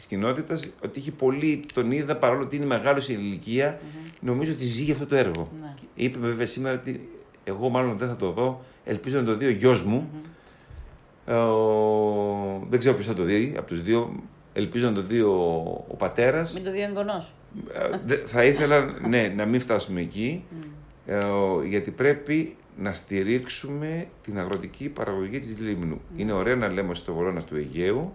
της 0.00 0.08
κοινότητας 0.08 0.70
ότι 0.84 0.98
είχε 0.98 1.10
πολύ, 1.12 1.64
τον 1.74 1.90
είδα 1.92 2.16
παρόλο 2.16 2.42
ότι 2.42 2.56
είναι 2.56 2.64
μεγάλος 2.64 3.04
σε 3.04 3.12
ηλικία, 3.12 3.80
νομίζω 4.20 4.52
ότι 4.52 4.64
ζει 4.64 4.90
αυτό 4.92 5.06
το 5.06 5.16
έργο. 5.16 5.48
Ναι. 5.60 5.74
Είπε 5.94 6.18
βέβαια 6.18 6.46
σήμερα 6.46 6.74
ότι 6.74 7.08
εγώ 7.44 7.68
μάλλον 7.68 7.98
δεν 7.98 8.08
θα 8.08 8.16
το 8.16 8.30
δω, 8.32 8.64
ελπίζω 8.84 9.18
να 9.18 9.24
το 9.24 9.34
δει 9.34 9.46
ο 9.46 9.50
γιος 9.50 9.82
μου. 9.82 10.10
Ε, 11.26 11.34
ο- 11.34 12.66
δεν 12.70 12.78
ξέρω 12.78 12.94
ποιος 12.94 13.06
θα 13.06 13.14
το 13.14 13.22
δει 13.22 13.54
από 13.56 13.66
τους 13.66 13.82
δύο, 13.82 14.22
ελπίζω 14.52 14.86
να 14.86 14.92
το 14.92 15.02
δει 15.02 15.20
ο, 15.20 15.32
ο 15.88 15.94
πατέρας. 15.98 16.54
Μην 16.54 16.64
το 16.64 16.70
δει 16.72 16.78
ο 16.80 16.84
εγγονός. 16.84 17.32
Ε, 17.74 17.98
δε- 18.04 18.16
θα 18.26 18.44
ήθελα 18.44 18.98
ναι, 19.08 19.32
να 19.36 19.44
μην 19.46 19.60
φτάσουμε 19.60 20.00
εκεί, 20.00 20.44
ε, 21.06 21.16
ο- 21.16 21.62
γιατί 21.64 21.90
πρέπει 21.90 22.56
να 22.78 22.92
στηρίξουμε 22.92 24.06
την 24.22 24.38
αγροτική 24.38 24.88
παραγωγή 24.88 25.38
της 25.38 25.58
Λίμνου. 25.58 26.00
Είναι 26.16 26.32
ωραία 26.32 26.56
να 26.56 26.68
λέμε 26.68 26.94
στο 26.94 27.12
βορρόνα 27.14 27.42
του 27.42 27.56
Αιγαίου, 27.56 28.14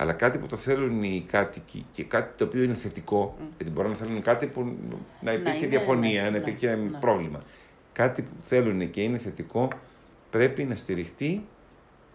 Αλλά 0.00 0.12
κάτι 0.12 0.38
που 0.38 0.46
το 0.46 0.56
θέλουν 0.56 1.02
οι 1.02 1.24
κάτοικοι 1.30 1.86
και 1.92 2.04
κάτι 2.04 2.36
το 2.36 2.44
οποίο 2.44 2.62
είναι 2.62 2.74
θετικό, 2.74 3.36
γιατί 3.56 3.72
μπορεί 3.72 3.88
να 3.88 3.94
θέλουν 3.94 4.22
κάτι 4.22 4.46
που 4.46 4.76
να 5.20 5.32
υπήρχε 5.32 5.58
είναι, 5.58 5.66
διαφωνία, 5.66 6.22
ναι, 6.22 6.28
να 6.28 6.30
ναι, 6.30 6.36
υπήρχε 6.38 6.74
ναι. 6.74 6.98
πρόβλημα. 6.98 7.40
Κάτι 7.92 8.22
που 8.22 8.34
θέλουν 8.40 8.90
και 8.90 9.02
είναι 9.02 9.18
θετικό 9.18 9.68
πρέπει 10.30 10.64
να 10.64 10.74
στηριχτεί 10.76 11.44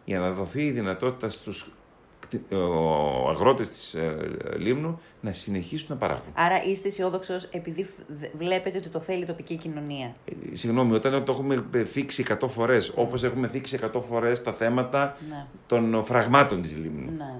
για 0.05 0.19
να 0.19 0.31
δοθεί 0.31 0.65
η 0.65 0.71
δυνατότητα 0.71 1.29
στους 1.29 1.71
κτη- 2.19 2.53
ο- 2.53 3.29
αγρότες 3.29 3.69
της 3.69 3.93
ε, 3.93 4.17
Λίμνου 4.57 4.99
να 5.21 5.31
συνεχίσουν 5.31 5.87
να 5.89 5.95
παράγουν. 5.95 6.25
Άρα 6.33 6.63
είστε 6.63 6.87
αισιόδοξος 6.87 7.43
επειδή 7.43 7.83
φ- 7.83 7.99
δε- 8.07 8.27
βλέπετε 8.37 8.77
ότι 8.77 8.89
το 8.89 8.99
θέλει 8.99 9.21
η 9.21 9.25
τοπική 9.25 9.55
κοινωνία. 9.55 10.15
Ε, 10.51 10.55
Συγγνώμη, 10.55 10.95
όταν 10.95 11.25
το 11.25 11.31
έχουμε 11.31 11.65
ε, 11.73 11.83
θίξει 11.83 12.25
100 12.41 12.47
φορές, 12.47 12.91
όπως 12.95 13.23
έχουμε 13.23 13.47
θίξει 13.47 13.79
100 13.93 14.01
φορές 14.09 14.43
τα 14.43 14.53
θέματα 14.53 15.15
Ναι. 15.29 15.45
των 15.67 16.03
φραγμάτων 16.03 16.61
της 16.61 16.75
Λίμνου. 16.77 17.11
Ναι. 17.11 17.35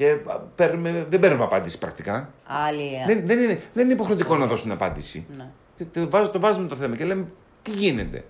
Και 0.00 0.10
α, 0.26 0.36
παίρνουμε, 0.38 1.06
δεν 1.10 1.20
παίρνουμε 1.20 1.44
απάντηση 1.44 1.78
πρακτικά. 1.78 2.32
Άλλη. 2.46 2.90
Δεν, 3.06 3.26
δεν, 3.26 3.38
είναι, 3.42 3.60
δεν 3.72 3.84
είναι 3.84 3.92
υποχρεωτικό 3.92 4.36
να 4.36 4.46
δώσουν 4.46 4.70
απάντηση. 4.70 5.26
Ναι. 5.36 5.50
Και 5.76 5.84
Το, 5.84 6.10
βάζ- 6.10 6.30
το 6.30 6.40
βάζουμε 6.40 6.68
το 6.68 6.76
θέμα 6.76 6.96
και 6.96 7.04
λέμε 7.04 7.26
τι 7.62 7.70
γίνεται; 7.70 8.24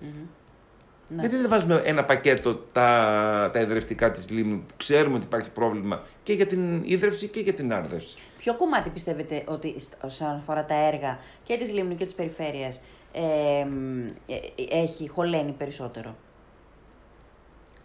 Ναι. 1.07 1.19
Γιατί 1.21 1.35
δεν 1.35 1.49
βάζουμε 1.49 1.81
ένα 1.85 2.03
πακέτο 2.05 2.55
τα, 2.55 3.49
τα 3.53 3.59
εδρευτικά 3.59 4.11
της 4.11 4.29
Λίμνου 4.29 4.57
που 4.59 4.73
ξέρουμε 4.77 5.15
ότι 5.15 5.25
υπάρχει 5.25 5.49
πρόβλημα 5.49 6.01
και 6.23 6.33
για 6.33 6.45
την 6.45 6.81
ίδρυυση 6.85 7.27
και 7.27 7.39
για 7.39 7.53
την 7.53 7.73
άρδευση. 7.73 8.17
Ποιο 8.37 8.55
κομμάτι 8.55 8.89
πιστεύετε 8.89 9.43
ότι 9.47 9.75
σ- 9.79 10.03
όσον 10.03 10.27
αφορά 10.27 10.65
τα 10.65 10.75
έργα 10.87 11.19
και 11.43 11.57
της 11.57 11.71
Λίμνου 11.73 11.95
και 11.95 12.05
της 12.05 12.13
Περιφέρειας 12.13 12.81
ε, 13.13 13.65
μ, 13.65 14.05
ε, 14.27 14.33
ε, 14.35 14.81
έχει 14.81 15.07
χωλαίνει 15.09 15.51
περισσότερο; 15.51 16.15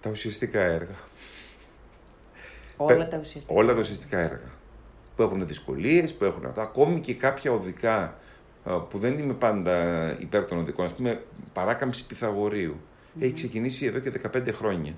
Τα 0.01 0.11
ουσιαστικά 0.11 0.61
έργα. 0.61 0.95
Όλα 2.77 2.97
Πε- 2.97 3.09
τα 3.11 3.19
ουσιαστικά. 3.19 3.59
Όλα 3.59 3.75
τα 3.75 3.79
ουσιαστικά 3.81 4.19
έργα. 4.19 4.51
Που 5.17 5.23
έχουν 5.23 5.47
δυσκολίες, 5.47 6.15
που 6.15 6.25
έχουν 6.25 6.47
αυτά. 6.47 6.63
Ακόμη 6.63 7.01
και 7.01 7.15
κάποια 7.15 7.53
οδικά 7.53 8.17
α, 8.65 8.81
που 8.81 8.99
δεν 8.99 9.19
είμαι 9.19 9.33
πάντα 9.35 10.07
υπέρ 10.21 10.45
των 10.45 10.59
οδικών. 10.59 10.85
Ας 10.85 10.93
πούμε, 10.93 11.23
παράκαμψη 11.53 12.07
Πυθαγορείου. 12.07 12.77
Έχει 13.21 13.33
ξεκινήσει 13.33 13.87
εδώ 13.87 13.99
και 13.99 14.13
15 14.35 14.53
χρονια 14.53 14.95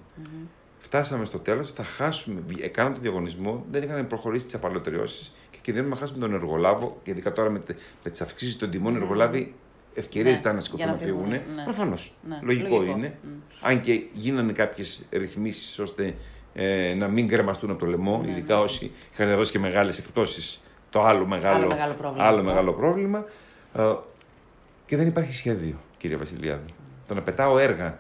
Φτάσαμε 0.81 1.25
στο 1.25 1.39
τέλος, 1.39 1.73
θα 1.73 1.83
χάσουμε. 1.85 2.43
Έκαναν 2.61 2.93
τον 2.93 3.03
διαγωνισμό, 3.03 3.65
δεν 3.71 3.83
είχαν 3.83 4.07
προχωρήσει 4.07 4.45
τις 4.45 4.55
απαλωτριώσεις 4.55 5.35
και 5.51 5.59
κινδυνεύουμε 5.63 5.95
να 5.95 6.01
χάσουμε 6.01 6.19
τον 6.19 6.35
εργολάβο. 6.35 6.99
Και 7.03 7.11
ειδικά 7.11 7.33
τώρα 7.33 7.51
με, 7.51 7.59
τε- 7.59 7.77
με 8.05 8.11
τις 8.11 8.21
αυξήσεις 8.21 8.57
των 8.57 8.71
τιμών, 8.71 8.95
οι 8.95 8.97
εργολάβοι 8.97 9.55
ευκαιρίες 9.95 10.33
Ναι, 10.33 10.39
ήταν 10.39 10.55
να 10.55 10.59
για 10.61 10.67
σηκωθούν 10.67 10.87
να 10.87 10.93
να 10.93 10.99
φύγουν. 10.99 11.31
φύγουν, 11.31 11.55
ναι. 11.55 11.63
Προφανώς. 11.63 12.15
Ναι, 12.29 12.39
Λογικό, 12.43 12.77
λογικό. 12.77 12.97
είναι. 12.97 13.19
Μμ. 13.23 13.29
Αν 13.63 13.81
και 13.81 14.03
γίνανε 14.13 14.53
κάποιες 14.53 15.07
ρυθμίσεις 15.11 15.79
ώστε 15.79 16.15
ε, 16.61 16.95
να 16.95 17.09
μην 17.09 17.29
κρεμαστούν 17.29 17.71
από 17.71 17.79
το 17.79 17.87
λαιμό, 17.87 18.21
Ναι, 18.25 18.31
ειδικά 18.31 18.59
όσοι 18.59 18.93
είχαν 19.13 19.37
δώσει 19.37 19.53
και 19.53 19.59
μεγάλες 19.59 19.99
εκπτώσεις. 19.99 20.63
Το 20.91 21.03
άλλο 21.03 21.27
μεγάλο, 21.27 21.57
Άλλο 21.57 21.67
μεγάλο 21.67 21.95
πρόβλημα 21.95 22.25
άλλο 22.27 22.37
αυτό. 22.39 22.49
μεγάλο 22.51 22.73
πρόβλημα. 22.73 23.25
Ε, 23.75 23.95
και 24.87 24.97
δεν 24.97 25.07
υπάρχει 25.07 25.35
σχέδιο, 25.35 25.77
κύριε 25.97 26.17
Βασιλιάδη. 26.17 26.75
Το 27.07 27.15
να 27.15 27.23
πετάω 27.23 27.59
έργα 27.59 27.99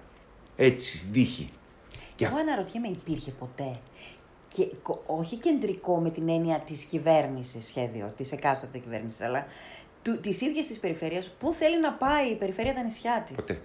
έτσι, 0.57 1.09
δίχη. 1.11 1.51
Και 2.15 2.25
Εγώ 2.25 2.39
αναρωτιέμαι, 2.39 2.89
υπήρχε 2.89 3.31
ποτέ; 3.31 3.79
Και, 4.49 4.67
κο- 4.83 5.03
όχι 5.07 5.37
κεντρικό 5.37 5.97
με 5.97 6.11
την 6.11 6.29
έννοια 6.29 6.59
της 6.67 6.83
κυβέρνησης 6.83 7.67
σχέδιο, 7.67 8.13
της 8.17 8.33
εκάστοτε 8.33 8.79
κυβέρνησης, 8.79 9.21
αλλά 9.21 9.47
του, 10.03 10.21
της 10.21 10.41
ίδιας 10.41 10.67
της 10.67 10.79
περιφέρειας, 10.79 11.31
πού 11.31 11.53
θέλει 11.53 11.81
να 11.81 11.93
πάει 11.93 12.29
η 12.31 12.35
περιφέρεια 12.35 12.75
τα 12.75 12.83
νησιά 12.83 13.25
της; 13.27 13.37
Ποτέ. 13.37 13.61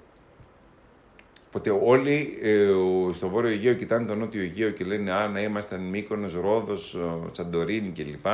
Ποτέ 1.54 1.70
όλοι 1.84 2.38
ε, 2.42 2.66
ο- 2.66 3.10
στο 3.14 3.30
Βόρειο 3.30 3.50
Αιγαίο 3.52 3.74
κοιτάνε 3.74 4.06
τον 4.06 4.18
Νότιο 4.18 4.42
Αιγαίο 4.42 4.70
και 4.70 4.84
λένε 4.84 5.12
Α, 5.12 5.28
να 5.28 5.40
ήμασταν 5.42 5.82
Μύκονος, 5.82 6.34
Ρόδος, 6.34 6.94
ο, 6.94 7.30
Σαντορίνη 7.32 7.90
κλπ. 7.90 8.26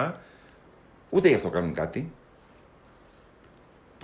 Ούτε 1.09 1.27
γι' 1.27 1.33
αυτό 1.33 1.49
κάνουν 1.49 1.73
κάτι. 1.73 2.11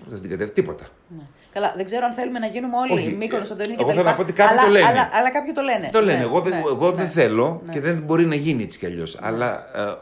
Δεν 0.08 0.22
την 0.22 0.30
κατεύθυνση 0.30 0.54
τίποτα. 0.54 0.86
Ναι. 1.18 1.24
Καλά, 1.54 1.74
δεν 1.76 1.86
ξέρω 1.86 2.06
αν 2.06 2.14
θέλουμε 2.14 2.40
να 2.40 2.48
γίνουμε 2.48 2.78
όλοι 2.78 2.92
Όχι, 2.92 3.14
Μύκονος, 3.16 3.50
ε, 3.50 3.54
Αντωνίνη 3.54 3.76
και 3.76 3.82
εγώ 3.82 3.90
τα 3.92 3.96
θέλω 3.96 4.04
λοιπά, 4.08 4.10
να 4.12 4.16
πω 4.16 4.22
ότι 4.22 4.34
κάποιοι 4.34 4.58
αλλά, 4.58 4.66
το 4.66 4.72
λένε. 4.72 4.86
Αλλά, 4.86 5.10
αλλά 5.14 5.32
κάποιοι 5.32 5.52
το 5.54 5.62
λένε. 5.62 5.90
Το 5.92 6.00
λένε. 6.00 6.18
Ναι, 6.18 6.24
εγώ 6.24 6.42
δεν, 6.42 6.54
ναι, 6.54 6.60
εγώ 6.60 6.90
ναι. 6.90 6.96
δεν 6.96 7.08
θέλω 7.08 7.62
Ναι. 7.66 7.72
και 7.74 7.80
δεν 7.80 8.00
μπορεί 8.02 8.26
να 8.26 8.36
γίνει 8.36 8.64
έτσι 8.64 8.80
κι 8.80 8.86
αλλιώς. 8.86 9.18
Αλλά 9.22 9.70
ε, 9.76 9.98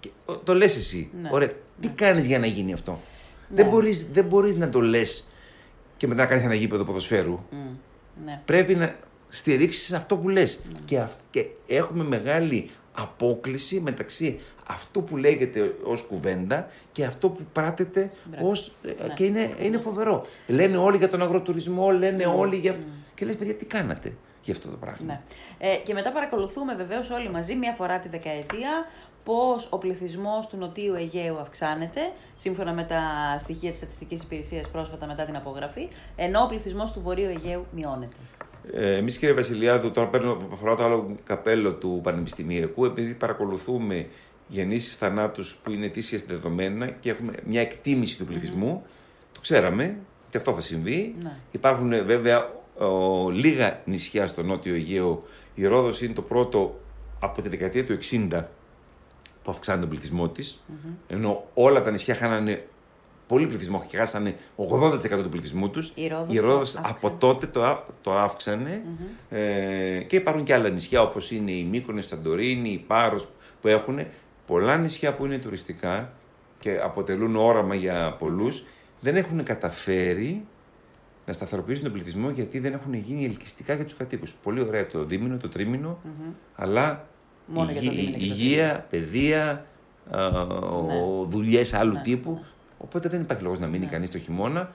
και- 0.00 0.10
ο- 0.24 0.36
το 0.36 0.54
λες 0.54 0.76
εσύ. 0.76 1.10
Ναι. 1.22 1.28
Ωραία. 1.32 1.48
Τι 1.80 1.88
κάνεις 1.88 2.26
για 2.26 2.38
να 2.38 2.46
γίνει 2.46 2.72
αυτό; 2.72 2.90
Ναι. 2.90 3.56
Δεν, 3.62 3.66
μπορείς, 3.66 4.08
δεν 4.12 4.24
μπορείς 4.24 4.56
να 4.56 4.68
το 4.68 4.80
λες 4.80 5.28
και 5.96 6.06
μετά 6.06 6.22
να 6.22 6.28
κάνεις 6.28 6.44
ένα 6.44 6.54
γήπεδο 6.54 6.84
ποδοσφαίρου. 6.84 7.38
Μμ, 7.50 7.56
ναι. 8.24 8.40
πρέπει 8.44 8.74
να 8.74 8.94
στηρίξεις 9.28 9.92
αυτό 9.92 10.16
που 10.16 10.28
λες. 10.28 10.60
Και, 10.84 10.98
αυ- 10.98 11.18
και 11.30 11.46
έχουμε 11.66 12.04
μεγάλη 12.04 12.70
απόκληση 12.94 13.80
μεταξύ 13.80 14.40
αυτού 14.66 15.04
που 15.04 15.16
λέγεται 15.16 15.74
ως 15.84 16.02
κουβέντα 16.02 16.68
και 16.92 17.04
αυτό 17.04 17.28
που 17.28 17.42
πράτεται 17.52 18.10
πράξη. 18.30 18.46
ως... 18.46 18.72
ε, 18.82 18.88
Ναι. 19.06 19.12
και 19.14 19.24
είναι, 19.24 19.54
είναι 19.60 19.78
φοβερό. 19.78 20.26
Λένε 20.46 20.76
όλοι 20.76 20.96
για 20.96 21.08
τον 21.08 21.22
αγροτουρισμό, 21.22 21.90
λένε 21.90 22.26
όλοι 22.26 22.56
για 22.56 22.70
αυτό. 22.70 22.84
Και 23.14 23.24
λες, 23.24 23.36
παιδιά, 23.36 23.54
τι 23.54 23.64
κάνατε 23.64 24.12
για 24.42 24.54
αυτό 24.54 24.68
το 24.68 24.76
πράγμα; 24.76 25.06
Ναι. 25.06 25.20
Ε, 25.58 25.74
και 25.76 25.92
μετά 25.94 26.12
παρακολουθούμε 26.12 26.74
βεβαίως 26.74 27.10
όλοι 27.10 27.30
μαζί 27.30 27.54
μία 27.54 27.72
φορά 27.72 27.98
τη 27.98 28.08
δεκαετία 28.08 28.86
πώς 29.30 29.68
ο 29.70 29.78
πληθυσμός 29.78 30.46
του 30.46 30.56
Νοτίου 30.56 30.94
Αιγαίου 30.94 31.38
αυξάνεται, 31.38 32.00
σύμφωνα 32.36 32.72
με 32.72 32.82
τα 32.82 33.02
στοιχεία 33.38 33.70
της 33.70 33.78
Στατιστικής 33.78 34.22
Υπηρεσίας 34.22 34.68
πρόσφατα 34.68 35.06
μετά 35.06 35.24
την 35.24 35.36
απογραφή, 35.36 35.88
ενώ 36.16 36.40
ο 36.40 36.46
πληθυσμός 36.46 36.92
του 36.92 37.00
Βορείου 37.00 37.28
Αιγαίου 37.28 37.66
μειώνεται. 37.74 38.16
Ε, 38.72 38.96
Εμείς, 38.96 39.18
κύριε 39.18 39.34
Βασιλιάδου, 39.34 39.90
τώρα 39.90 40.08
παίρνω 40.08 40.36
φοράω 40.54 40.76
το 40.76 40.84
άλλο 40.84 41.16
καπέλο 41.24 41.74
του 41.74 42.00
Πανεπιστημιακού, 42.02 42.84
επειδή 42.84 43.14
παρακολουθούμε 43.14 44.06
γεννήσεις 44.48 44.94
θανάτους 44.96 45.54
που 45.54 45.70
είναι 45.70 45.86
ετήσια 45.86 46.20
δεδομένα 46.26 46.86
και 46.90 47.10
έχουμε 47.10 47.32
μια 47.44 47.60
εκτίμηση 47.60 48.18
του 48.18 48.24
πληθυσμού. 48.24 48.82
Το 49.32 49.40
ξέραμε 49.40 49.96
και 50.30 50.36
αυτό 50.36 50.54
θα 50.54 50.60
συμβεί. 50.60 51.14
Ναι. 51.22 51.36
Υπάρχουν 51.50 51.92
ε, 51.92 52.00
βέβαια 52.00 52.50
ο, 52.78 53.30
λίγα 53.30 53.80
νησιά 53.84 54.26
στο 54.26 54.42
νότιο 54.42 54.74
Αιγαίο. 54.74 55.22
Η 55.54 55.66
Ρόδος 55.66 56.02
είναι 56.02 56.14
το 56.14 56.22
πρώτο 56.22 56.80
από 57.20 57.42
τη 57.42 57.48
δεκαετία 57.48 57.84
του 57.86 57.98
60 58.30 58.42
που 59.42 59.50
αυξάνει 59.50 59.80
τον 59.80 59.88
πληθυσμό 59.88 60.28
της. 60.28 60.64
Ενώ 61.08 61.44
όλα 61.54 61.82
τα 61.82 61.90
νησιά 61.90 62.14
χάνανε 62.14 62.66
πολύ 63.26 63.46
πληθυσμό 63.46 63.84
και 63.88 63.96
χάσανε 63.96 64.36
80% 64.56 65.22
του 65.22 65.28
πληθυσμού 65.28 65.70
τους. 65.70 65.92
Η 65.94 66.08
Ρόδος 66.08 66.34
Η 66.34 66.38
το 66.38 66.46
Ρόδος 66.46 66.74
αύξανε. 66.76 66.88
από 67.06 67.16
τότε 67.18 67.46
το, 67.46 67.64
α- 67.64 67.84
το 68.02 68.18
αυξανε 68.18 68.82
Ε, 69.28 70.00
και 70.06 70.16
υπάρχουν 70.16 70.44
και 70.44 70.54
άλλα 70.54 70.68
νησιά 70.68 71.02
όπως 71.02 71.30
είναι 71.30 71.50
η 71.52 71.64
Μύκονος, 71.64 72.04
η 72.04 72.08
Σαντορίνη, 72.08 72.70
η 72.70 72.84
Πάρος 72.86 73.28
που 73.60 73.68
έχουν 73.68 73.98
πολλά 74.46 74.76
νησιά 74.76 75.14
που 75.14 75.24
είναι 75.24 75.38
τουριστικά 75.38 76.12
και 76.58 76.78
αποτελούν 76.82 77.36
όραμα 77.36 77.74
για 77.74 78.16
πολλούς 78.18 78.64
δεν 79.00 79.16
έχουν 79.16 79.42
καταφέρει 79.44 80.44
να 81.26 81.32
σταθεροποιήσουν 81.32 81.84
τον 81.84 81.92
πληθυσμό 81.92 82.30
γιατί 82.30 82.58
δεν 82.58 82.72
έχουν 82.72 82.94
γίνει 82.94 83.24
ελκυστικά 83.24 83.74
για 83.74 83.84
τους 83.84 83.94
κατοίκους. 83.96 84.32
Πολύ 84.42 84.60
ωραία 84.60 84.86
το 84.86 85.04
δίμηνο, 85.04 85.36
το 85.36 85.48
τρίμηνο, 85.48 85.98
αλλά 86.56 87.08
Μόνο 87.52 87.70
για 87.70 87.80
το 87.80 87.86
υγεία- 87.86 88.02
δίμηνο 88.04 88.18
και 88.18 88.26
το 88.28 88.34
υγεία, 88.34 88.86
παιδεία, 88.90 89.64
α, 90.10 90.26
ο- 90.26 91.24
δουλειές 91.28 91.74
άλλου 91.74 91.92
Ναι, 91.92 92.00
τύπου. 92.00 92.44
Οπότε 92.78 93.08
δεν 93.08 93.20
υπάρχει 93.20 93.42
λόγος 93.42 93.58
να 93.58 93.66
μείνει 93.66 93.86
κανείς 93.86 94.10
το 94.10 94.18
χειμώνα. 94.18 94.70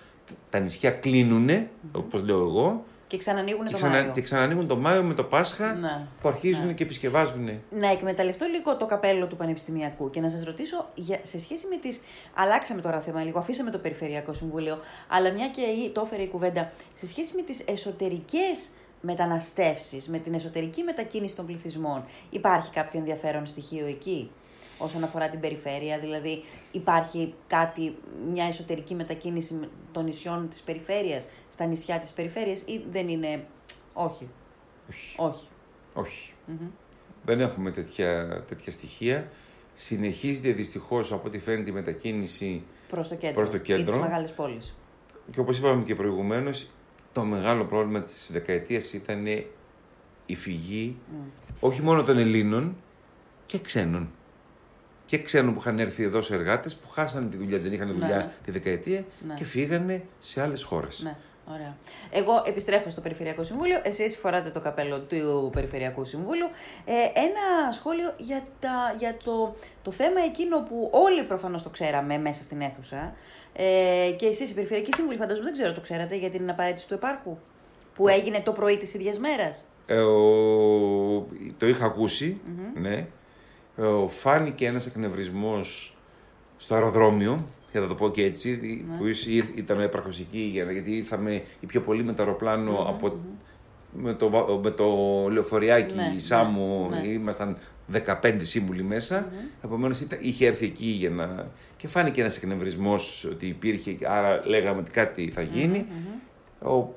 Τα 0.50 0.60
νησιά 0.60 0.92
κλείνουν, 0.92 1.50
όπως 1.92 2.22
λέω 2.24 2.40
εγώ, 2.40 2.84
Και 3.08 3.18
ξανανοίγουν 3.18 3.66
και, 3.66 3.72
το 3.72 3.78
ξανα, 3.78 3.92
Μάιο. 4.00 4.12
και 4.12 4.22
ξανανοίγουν 4.22 4.68
το 4.68 4.76
Μάιο 4.76 5.04
με 5.04 5.14
το 5.14 5.24
Πάσχα 5.24 5.74
Ναι. 5.74 6.08
που 6.22 6.28
αρχίζουν 6.28 6.66
Ναι. 6.66 6.74
και 6.74 6.84
επισκευάζουν. 6.84 7.50
Να 7.70 7.92
εκμεταλλευτώ 7.92 8.46
λίγο 8.46 8.78
το 8.78 8.86
καπέλο 8.86 9.26
του 9.28 9.36
Πανεπιστημιακού 9.36 10.10
και 10.10 10.20
να 10.20 10.30
σας 10.30 10.44
ρωτήσω 10.44 10.88
για, 10.96 11.20
σε 11.22 11.40
σχέση 11.40 11.66
με 11.70 11.76
τι. 11.76 11.98
Αλλάξαμε 12.34 12.82
τώρα 12.82 13.00
θέμα 13.00 13.24
λίγο, 13.24 13.40
αφήσαμε 13.40 13.72
το 13.72 13.78
Περιφερειακό 13.78 14.34
Συμβούλιο, 14.34 14.80
αλλά 15.08 15.32
μια 15.32 15.48
και 15.50 15.62
η- 15.62 15.90
το 15.90 16.02
έφερε 16.06 16.22
η 16.22 16.28
κουβέντα. 16.28 16.72
Σε 16.94 17.08
σχέση 17.08 17.36
με 17.36 17.42
τις 17.42 17.60
εσωτερικές 17.68 18.72
μεταναστεύσεις, 19.06 20.08
με 20.10 20.20
την 20.20 20.34
εσωτερική 20.34 20.84
μετακίνηση 20.84 21.36
των 21.36 21.46
πληθυσμών, 21.46 22.04
υπάρχει 22.30 22.72
κάποιο 22.72 23.00
ενδιαφέρον 23.00 23.46
στοιχείο 23.46 23.86
εκεί 23.86 24.32
όσον 24.78 25.04
αφορά 25.04 25.30
την 25.30 25.40
περιφέρεια, 25.40 26.00
δηλαδή 26.00 26.44
υπάρχει 26.72 27.34
κάτι, 27.48 27.98
μια 28.32 28.46
εσωτερική 28.46 28.96
μετακίνηση 28.96 29.70
των 29.92 30.04
νησιών 30.04 30.50
της 30.50 30.62
περιφέρειας, 30.62 31.28
στα 31.52 31.66
νησιά 31.66 32.00
της 32.00 32.12
περιφέρειας 32.12 32.62
ή 32.62 32.84
δεν 32.92 33.08
είναι, 33.08 33.46
όχι, 33.94 34.30
Όχι. 34.88 35.16
όχι. 35.18 35.48
Όχι. 35.94 36.34
Δεν 37.26 37.40
έχουμε 37.40 37.72
τέτοια, 37.72 38.44
τέτοια 38.48 38.72
στοιχεία. 38.72 39.28
Συνεχίζεται 39.74 40.52
δυστυχώς 40.52 41.12
από 41.12 41.28
ό,τι 41.28 41.40
φαίνεται 41.40 41.70
η 41.70 41.74
μετακίνηση 41.74 42.64
Προς 42.88 43.08
το 43.08 43.16
κέντρο. 43.16 43.34
Προς 43.36 43.50
το 43.50 43.56
Ή 43.56 43.60
τις 43.60 43.68
κέντρο. 43.68 44.00
μεγάλες 44.00 44.32
πόλεις. 44.32 44.76
και 45.32 45.40
όπως 45.40 45.58
είπαμε 45.58 45.84
και 45.84 45.96
προηγουμένως 45.96 46.68
το 47.16 47.24
μεγάλο 47.24 47.66
πρόβλημα 47.66 48.02
της 48.02 48.30
δεκαετίας 48.32 48.94
ήταν 48.94 49.26
η 50.26 50.36
φυγή 50.36 50.98
όχι 51.60 51.82
μόνο 51.82 52.04
των 52.04 52.18
Ελλήνων 52.18 52.76
και 53.46 53.60
ξένων. 53.60 54.10
Και 55.06 55.18
ξένων 55.18 55.54
που 55.54 55.60
είχαν 55.60 55.80
έρθει 55.80 56.04
εδώ 56.04 56.22
σε 56.22 56.34
εργάτες 56.34 56.76
που 56.76 56.90
χάσανε 56.90 57.30
τη 57.30 57.38
δουλειά, 57.38 57.58
δεν 57.58 57.74
είχαν 57.74 57.88
δουλειά 57.88 58.18
ναι. 58.18 58.32
τη 58.44 58.52
δεκαετία 58.52 59.06
Ναι. 59.28 59.34
και 59.34 59.44
φύγανε 59.44 60.04
σε 60.20 60.42
άλλες 60.42 60.64
χώρες. 60.64 61.02
Ναι. 61.04 61.16
Ωραία. 61.54 61.78
Εγώ 62.12 62.44
επιστρέφω 62.46 62.90
στο 62.90 63.02
Περιφερειακό 63.02 63.44
Συμβούλιο, 63.44 63.82
εσείς 63.84 64.18
φοράτε 64.18 64.50
το 64.50 64.60
καπέλο 64.60 65.00
του 65.00 65.50
Περιφερειακού 65.54 66.06
Συμβούλου. 66.06 66.50
Ε, 66.86 66.92
ένα 66.94 67.72
σχόλιο 67.72 68.14
για, 68.18 68.44
τα, 68.60 68.96
για 68.98 69.18
το, 69.24 69.56
το 69.82 69.92
θέμα 69.92 70.22
εκείνο 70.22 70.60
που 70.60 70.90
όλοι 70.92 71.24
προφανώς 71.24 71.64
το 71.64 71.70
ξέραμε 71.70 72.18
μέσα 72.18 72.44
στην 72.44 72.62
αίθουσα 72.62 73.14
ε, 73.58 74.12
και 74.12 74.26
εσείς 74.26 74.52
οι 74.52 74.54
Περιφερειακοί 74.54 74.94
Σύμβουλοι 74.94 75.18
φαντάζομαι 75.18 75.46
δεν 75.46 75.54
ξέρω 75.54 75.74
το 75.74 75.82
ξέρατε 75.82 76.16
για 76.16 76.30
την 76.30 76.50
απαραίτηση 76.50 76.88
του 76.88 76.94
επάρχου 76.94 77.38
που 77.96 78.08
έγινε 78.08 78.42
το 78.42 78.52
πρωί 78.52 78.78
της 78.78 78.94
ίδιας 78.94 79.20
μέρας. 79.20 79.68
Ε, 79.86 80.00
ο, 80.00 81.28
το 81.58 81.68
είχα 81.68 81.96
ναι. 82.74 83.08
Ε, 83.78 84.08
φάνηκε 84.08 84.66
ένας 84.66 84.86
εκνευρισμός 84.86 85.98
στο 86.58 86.76
αεροδρόμιο 86.76 87.46
για 87.72 87.82
να 87.82 87.88
το 87.88 87.96
πω 87.96 88.12
και 88.12 88.24
έτσι, 88.24 88.84
ναι. 88.90 88.98
που 88.98 89.04
ήταν 89.56 89.80
έπαρχο 89.80 90.10
εκεί, 90.10 90.52
γιατί 90.72 90.98
ήρθαμε 90.98 91.44
οι 91.60 91.66
πιο 91.66 91.82
πολλοί 91.82 92.04
με 92.04 92.14
το 92.14 92.24
αεροπλανο 92.24 92.86
από, 92.90 93.20
με, 93.98 94.14
το, 94.14 94.60
με 94.64 94.72
το 94.72 94.86
λεωφοριάκι 95.30 95.96
ναι, 95.96 96.14
Σάμου, 96.18 96.88
ναι, 96.90 97.00
ναι. 97.00 97.08
ήμασταν 97.08 97.58
15 98.22 98.38
σύμβουλοι 98.42 98.84
μέσα. 98.84 99.28
Mm-hmm. 99.28 99.64
Επομένως 99.66 100.06
είχε 100.20 100.46
έρθει 100.46 100.66
εκεί 100.66 100.86
για 100.86 101.10
να. 101.10 101.52
και 101.78 101.88
φάνηκε 101.88 102.22
ένας 102.22 102.38
εκνευρισμός 102.38 103.28
ότι 103.32 103.46
υπήρχε, 103.48 103.98
άρα 104.04 104.42
λέγαμε 104.46 104.80
ότι 104.80 104.92
κάτι 104.92 105.32
θα 105.34 105.42
γίνει. 105.42 105.86
Ο, 106.60 106.94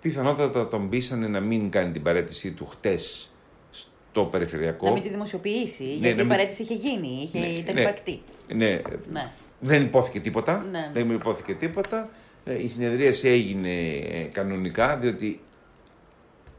πιθανότατα 0.00 0.68
τον 0.68 0.88
πείσανε 0.88 1.28
να 1.28 1.40
μην 1.40 1.70
κάνει 1.70 1.92
την 1.92 2.02
παρέτησή 2.02 2.50
του 2.50 2.66
χτες 2.66 3.32
στο 3.70 4.20
περιφερειακό. 4.26 4.86
Να 4.86 4.92
μην 4.92 5.02
τη 5.02 5.08
δημοσιοποιήσει, 5.08 5.84
γιατί 5.84 6.20
η 6.20 6.24
παρέτηση 6.24 6.62
είχε 6.62 6.74
γίνει, 6.74 7.20
είχε, 7.22 7.46
ήταν 7.46 7.76
υπαρκτή. 7.76 8.20
Ναι, 8.54 8.80
ναι. 9.12 9.30
Δεν 9.60 9.82
υπόθηκε 9.82 10.20
τίποτα. 10.20 10.66
Ναι. 10.70 10.90
Δεν 10.92 11.10
υπόθηκε 11.10 11.54
τίποτα. 11.54 12.08
Ε, 12.44 12.62
η 12.62 12.68
συνεδρίαση 12.68 13.28
έγινε 13.28 13.70
ε, 14.10 14.22
κανονικά, 14.32 14.96
διότι 14.96 15.40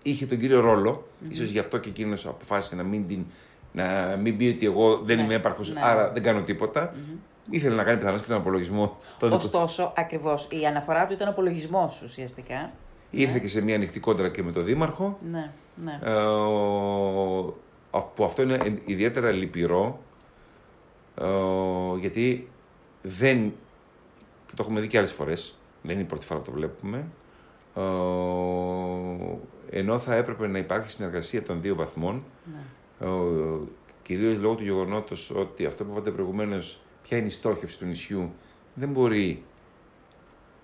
είχε 0.02 0.26
τον 0.26 0.38
κύριο 0.38 0.60
ρόλο. 0.60 1.04
Mm-hmm. 1.04 1.32
Ίσως 1.32 1.50
γι' 1.50 1.60
αυτό 1.60 1.78
και 1.78 1.90
εκείνος 1.90 2.26
αποφάσισε 2.26 2.76
να 2.76 2.84
μην, 2.84 3.08
την, 3.08 3.26
να 3.72 4.18
μην 4.22 4.38
πει 4.38 4.54
ότι 4.56 4.66
εγώ 4.66 4.98
δεν 4.98 5.18
ναι. 5.18 5.24
είμαι 5.24 5.34
έπαρχος, 5.34 5.74
ναι. 5.74 5.80
άρα 5.84 6.12
δεν 6.12 6.24
κάνω 6.24 6.42
τίποτα. 6.42 6.94
Mm-hmm. 6.94 7.18
Ήθελε 7.50 7.76
να 7.76 7.84
κάνει 7.84 7.98
πιθανώς 7.98 8.22
και 8.22 8.28
τον 8.28 8.38
απολογισμό. 8.38 8.98
Ωστόσο, 9.20 9.94
ακριβώς 9.96 10.48
η 10.52 10.66
αναφορά 10.66 11.08
του 11.08 11.14
ήταν 11.14 11.28
απολογισμός 11.28 12.02
ουσιαστικά. 12.02 12.72
Ήρθε 13.12 13.34
ναι. 13.34 13.40
και 13.40 13.48
σε 13.48 13.62
μια 13.62 13.76
ανοιχτή 13.76 14.00
κόντρα 14.00 14.30
και 14.30 14.44
με 14.44 14.52
τον 14.52 14.66
Δήμαρχο. 14.66 15.18
Ναι, 15.32 15.52
ναι. 15.76 16.00
Ε, 16.04 16.14
που 18.16 18.24
αυτό 18.24 18.42
είναι 18.42 18.82
ιδιαίτερα 18.86 19.32
λυπηρό. 19.32 20.00
Ε, 21.22 21.26
γιατί 22.00 22.50
δεν. 23.02 23.54
και 24.46 24.54
το 24.56 24.64
έχουμε 24.64 24.80
δει 24.80 24.88
και 24.88 24.98
άλλες 24.98 25.12
φορές. 25.12 25.60
Δεν 25.82 25.94
είναι 25.94 26.02
η 26.02 26.06
πρώτη 26.06 26.26
φορά 26.26 26.40
που 26.40 26.46
το 26.46 26.52
βλέπουμε. 26.52 27.06
Ε, 27.80 29.78
ενώ 29.80 30.00
θα 30.00 30.16
έπρεπε 30.16 30.48
να 30.48 30.58
υπάρχει 30.58 30.92
συνεργασία 30.92 31.44
των 31.44 31.62
δύο 31.62 31.76
βαθμών. 31.76 32.24
Ναι. 32.44 33.08
Ε, 33.08 33.10
Κυρίως 34.04 34.38
λόγω 34.38 34.56
του 34.56 34.64
γεγονότος 34.64 35.32
ότι 35.36 35.66
αυτό 35.66 35.84
που 35.84 35.92
είπατε 35.92 36.12
προηγουμένως, 36.12 36.80
ποια 37.04 37.18
είναι 37.18 37.28
η 37.28 37.30
στόχευση 37.30 37.80
του 37.80 37.86
νησιού, 37.86 38.34
δεν 38.74 38.90
μπορεί 38.90 39.44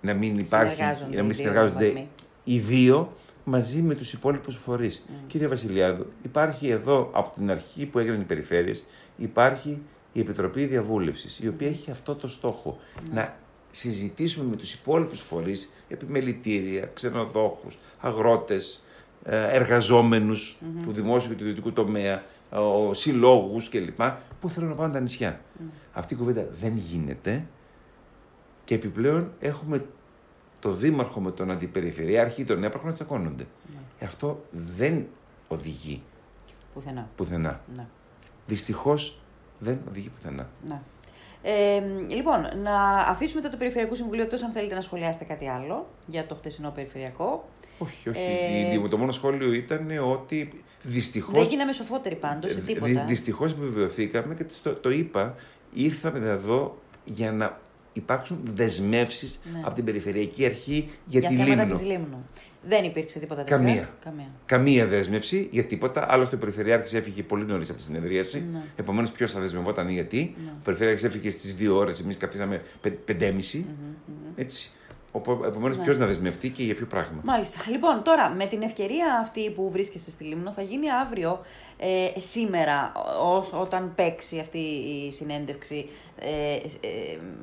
να 0.01 0.13
μην 0.13 0.37
υπάρχει, 0.37 0.81
να 1.11 1.23
μην 1.23 1.33
συνεργάζονται 1.33 2.07
οι 2.43 2.59
δύο 2.59 3.13
μαζί 3.43 3.81
με 3.81 3.95
τους 3.95 4.13
υπόλοιπους 4.13 4.55
φορείς. 4.55 5.05
Mm. 5.07 5.11
Κύριε 5.27 5.47
Βασιλιάδου, 5.47 6.05
υπάρχει 6.23 6.69
εδώ 6.69 7.09
από 7.13 7.29
την 7.29 7.51
αρχή 7.51 7.85
που 7.85 7.99
έγιναν 7.99 8.21
οι 8.21 8.23
περιφέρειες, 8.23 8.85
υπάρχει 9.17 9.81
η 10.13 10.19
Επιτροπή 10.19 10.65
Διαβούλευσης, 10.65 11.39
η 11.39 11.47
οποία 11.47 11.67
έχει 11.67 11.91
αυτό 11.91 12.15
το 12.15 12.27
στόχο. 12.27 12.77
Να 13.13 13.35
συζητήσουμε 13.75 14.45
με 14.49 14.55
τους 14.55 14.73
υπόλοιπους 14.73 15.21
φορείς, 15.21 15.71
επιμελητήρια, 15.87 16.89
ξενοδόχους, 16.93 17.77
αγρότες, 17.99 18.83
ε, 19.23 19.55
εργαζόμενους 19.55 20.57
του 20.83 20.91
δημόσιου 20.91 21.29
και 21.29 21.35
του 21.35 21.43
ιδιωτικού 21.43 21.73
τομέα, 21.73 22.23
συλλόγους 22.91 23.69
κλπ. 23.69 24.01
Πού 24.39 24.49
θέλουν 24.49 24.69
να 24.69 24.75
πάνε 24.75 24.93
τα 24.93 24.99
νησιά. 24.99 25.41
Αυτή 25.93 26.13
η 26.13 26.17
κουβέντα 26.17 26.47
δεν 26.59 26.77
γίνεται 26.77 27.45
και 28.63 28.75
επιπλέον 28.75 29.31
έχουμε 29.39 29.85
το 30.59 30.71
δήμαρχο 30.71 31.19
με 31.19 31.31
τον 31.31 31.51
αντιπεριφερειάρχη 31.51 32.41
ή 32.41 32.43
τον 32.43 32.63
έπαρχο 32.63 32.87
να 32.87 32.93
τσακώνονται. 32.93 33.47
Ναι. 33.71 34.05
Αυτό 34.07 34.45
δεν 34.51 35.05
οδηγεί 35.47 36.01
πουθενά. 36.73 37.09
πουθενά. 37.15 37.61
Ναι. 37.75 37.87
Δυστυχώς 38.47 39.19
δεν 39.59 39.79
οδηγεί 39.89 40.09
πουθενά. 40.09 40.49
Ναι. 40.67 40.81
Ε, 41.47 41.81
λοιπόν, 42.07 42.47
να 42.63 42.97
αφήσουμε 42.97 43.41
το, 43.41 43.49
το 43.49 43.57
Περιφερειακό 43.57 43.95
Συμβουλίο 43.95 44.23
εκτός 44.23 44.43
αν 44.43 44.51
θέλετε 44.51 44.75
να 44.75 44.81
σχολιάσετε 44.81 45.23
κάτι 45.23 45.47
άλλο 45.47 45.87
για 46.05 46.25
το 46.25 46.35
χτεσινό 46.35 46.71
Περιφερειακό. 46.71 47.49
Όχι, 47.77 48.09
όχι. 48.09 48.19
Ε, 48.83 48.87
το 48.87 48.97
μόνο 48.97 49.11
σχόλιο 49.11 49.53
ήταν 49.53 49.91
ότι 50.11 50.63
δυστυχώ. 50.81 51.31
Δεν 51.31 51.43
γίναμε 51.43 51.73
σοφότεροι 51.73 52.15
πάντως 52.15 52.51
σε 52.51 52.59
τίποτα. 52.59 53.05
Δυστυχώς 53.07 53.51
επιβεβαιωθήκαμε 53.51 54.35
και 54.35 54.45
το, 54.63 54.73
το 54.73 54.89
είπα, 54.89 55.35
ήρθαμε 55.73 56.29
εδώ 56.29 56.77
για 57.03 57.31
να 57.31 57.59
υπάρξουν 57.93 58.39
δεσμεύσεις 58.53 59.39
ναι. 59.53 59.61
από 59.65 59.75
την 59.75 59.83
Περιφερειακή 59.83 60.45
Αρχή 60.45 60.89
για, 61.05 61.19
για 61.19 61.29
τη 61.29 61.35
Λίμνο. 61.35 61.65
Της 61.65 61.81
Λίμνου. 61.81 62.25
Δεν 62.67 62.83
υπήρξε 62.83 63.19
τίποτα 63.19 63.43
τέτοιο. 63.43 63.57
Καμία. 63.57 63.89
Καμία. 64.03 64.27
Καμία 64.45 64.85
δέσμευση 64.85 65.49
για 65.51 65.63
τίποτα. 65.63 66.05
Άλλωστε, 66.09 66.35
ο 66.35 66.39
Περιφερειάρχη 66.39 66.95
έφυγε 66.95 67.23
πολύ 67.23 67.45
νωρίς 67.45 67.69
από 67.69 67.77
τη 67.77 67.83
συνεδρίαση. 67.83 68.45
Ναι. 68.51 68.61
Επομένως, 68.75 69.11
ποιος 69.11 69.31
θα 69.31 69.39
δεσμευόταν 69.39 69.89
γιατί. 69.89 70.35
Ναι. 70.37 70.49
Ο 70.49 70.61
Περιφερειάρχης 70.63 71.03
έφυγε 71.03 71.29
στις 71.29 71.53
δύο 71.53 71.75
ώρες, 71.75 71.99
εμείς 71.99 72.17
καθίσαμε 72.17 72.61
πεντέμιση. 73.05 73.65
Mm-hmm, 73.69 74.31
Έτσι. 74.35 74.71
Επομένως, 75.45 75.77
ναι. 75.77 75.83
ποιος 75.83 75.97
να 75.97 76.05
δεσμευτεί 76.05 76.49
και 76.49 76.63
για 76.63 76.75
ποιο 76.75 76.85
πράγμα. 76.85 77.21
Μάλιστα. 77.23 77.59
Λοιπόν, 77.69 78.03
τώρα 78.03 78.29
με 78.29 78.45
την 78.45 78.61
ευκαιρία 78.61 79.19
αυτή 79.21 79.51
που 79.51 79.69
βρίσκεστε 79.71 80.09
στη 80.09 80.23
Λίμνο, 80.23 80.51
θα 80.51 80.61
γίνει 80.61 80.91
αύριο, 80.91 81.39
ε, 81.77 82.19
σήμερα, 82.19 82.91
ό, 83.21 83.59
όταν 83.59 83.91
παίξει 83.95 84.39
αυτή 84.39 84.57
η 84.57 85.11
συνέντευξη, 85.11 85.89
ε, 86.19 86.53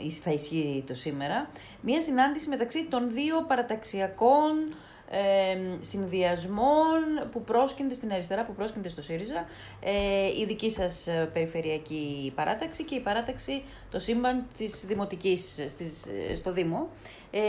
ε, 0.07 0.11
θα 0.23 0.31
ισχύει 0.31 0.85
το 0.87 0.95
σήμερα, 0.95 1.51
μία 1.81 2.01
συνάντηση 2.01 2.49
μεταξύ 2.49 2.85
των 2.85 3.11
δύο 3.11 3.45
παραταξιακών 3.49 4.75
ε, 5.13 5.59
συνδυασμών 5.81 7.29
που 7.33 7.43
πρόσκυνται 7.43 7.95
στην 7.95 8.13
αριστερά, 8.13 8.45
που 8.45 8.53
πρόσκυνται 8.53 8.89
στο 8.89 9.03
ΣΥΡΙΖΑ, 9.03 9.47
ε, 9.81 10.41
η 10.41 10.45
δική 10.47 10.71
σας 10.71 11.07
ε, 11.07 11.31
περιφερειακή 11.33 12.33
παράταξη 12.35 12.85
και 12.85 12.95
η 12.95 13.01
παράταξη, 13.01 13.63
το 13.91 13.99
σύμπαν 13.99 14.47
της 14.57 14.85
Δημοτικής 14.87 15.41
στις, 15.69 16.07
ε, 16.31 16.37
στο 16.37 16.53
Δήμο. 16.53 16.89
Ε, 17.31 17.41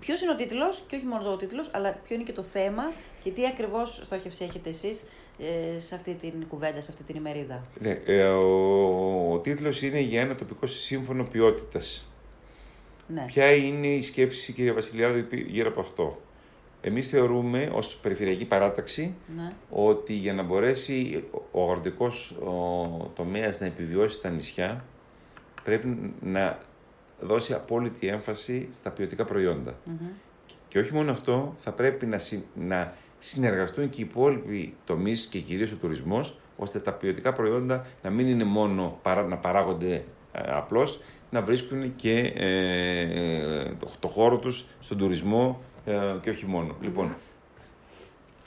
Ποιος 0.00 0.22
είναι 0.22 0.32
ο 0.32 0.34
τίτλος 0.34 0.82
και 0.86 0.96
όχι 0.96 1.04
μόνο 1.04 1.32
ο 1.32 1.36
τίτλος, 1.36 1.70
αλλά 1.72 1.90
ποιο 2.04 2.14
είναι 2.14 2.24
και 2.24 2.32
το 2.32 2.42
θέμα 2.42 2.92
και 3.22 3.30
τι 3.30 3.46
ακριβώς 3.46 4.00
στόχευση 4.04 4.44
έχετε 4.44 4.68
εσείς 4.68 5.04
ε, 5.38 5.78
σε 5.78 5.94
αυτή 5.94 6.14
την 6.14 6.32
κουβέντα, 6.48 6.80
σε 6.80 6.90
αυτή 6.90 7.02
την 7.04 7.16
ημερίδα. 7.16 7.62
Ναι, 7.78 8.00
ε, 8.06 8.22
ο, 8.22 9.32
ο 9.32 9.38
τίτλος 9.38 9.82
είναι 9.82 10.00
για 10.00 10.20
ένα 10.20 10.34
τοπικό 10.34 10.66
σύμφωνο 10.66 11.24
ποιότητας. 11.24 12.10
Ναι. 13.06 13.24
Ποια 13.26 13.54
είναι 13.54 13.86
η 13.86 14.02
σκέψη, 14.02 14.52
κύριε 14.52 14.72
Βασιλιάδου, 14.72 15.26
γύρω 15.46 15.68
από 15.68 15.80
αυτό; 15.80 16.18
Εμείς 16.80 17.08
θεωρούμε 17.08 17.70
ως 17.72 17.96
περιφερειακή 17.96 18.44
παράταξη 18.44 19.14
ναι. 19.36 19.52
ότι 19.70 20.12
για 20.12 20.34
να 20.34 20.42
μπορέσει 20.42 21.24
ο 21.50 21.62
αγροτικός 21.62 22.36
τομέας 23.14 23.60
να 23.60 23.66
επιβιώσει 23.66 24.14
στα 24.14 24.30
νησιά 24.30 24.84
πρέπει 25.62 26.14
να 26.20 26.58
δώσει 27.20 27.52
απόλυτη 27.52 28.06
έμφαση 28.06 28.68
στα 28.72 28.90
ποιοτικά 28.90 29.26
Και 30.68 30.78
όχι 30.78 30.94
μόνο 30.94 31.10
αυτό, 31.10 31.56
θα 31.58 31.72
πρέπει 31.72 32.06
να, 32.06 32.20
να 32.54 32.94
συνεργαστούν 33.18 33.88
και 33.90 34.00
οι 34.00 34.04
υπόλοιποι 34.10 34.74
τομείς 34.84 35.26
και 35.26 35.38
κυρίως 35.38 35.72
ο 35.72 35.76
τουρισμός, 35.76 36.38
ώστε 36.56 36.78
τα 36.78 36.92
ποιοτικά 36.92 37.32
προϊόντα 37.32 37.86
να 38.02 38.10
μην 38.10 38.28
είναι 38.28 38.44
μόνο 38.44 39.00
να 39.28 39.36
παράγονται 39.36 40.04
ε, 40.32 40.50
απλώς, 40.50 41.02
να 41.30 41.42
βρίσκουν 41.42 41.96
και 41.96 42.32
ε, 42.36 43.74
το, 43.78 43.88
το, 44.00 44.08
χώρο 44.08 44.38
τους 44.38 44.66
στον 44.80 44.98
τουρισμό 44.98 45.60
ε, 45.88 46.16
και 46.20 46.30
όχι 46.30 46.46
μόνο. 46.46 46.76
Λοιπόν, 46.80 47.14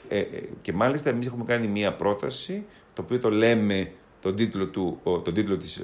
ε, 0.10 0.19
ε, 0.19 0.43
και 0.62 0.73
μάλιστα 0.73 1.10
εμείς 1.10 1.25
έχουμε 1.25 1.43
κάνει 1.43 1.67
μία 1.67 1.93
πρόταση, 1.93 2.65
το 2.93 3.01
οποίο 3.01 3.19
το 3.19 3.30
λέμε 3.30 3.91
τον 4.21 4.36
τίτλο 4.36 4.67
του, 4.67 4.99
τον 5.04 5.34
τίτλο 5.34 5.58
της, 5.58 5.84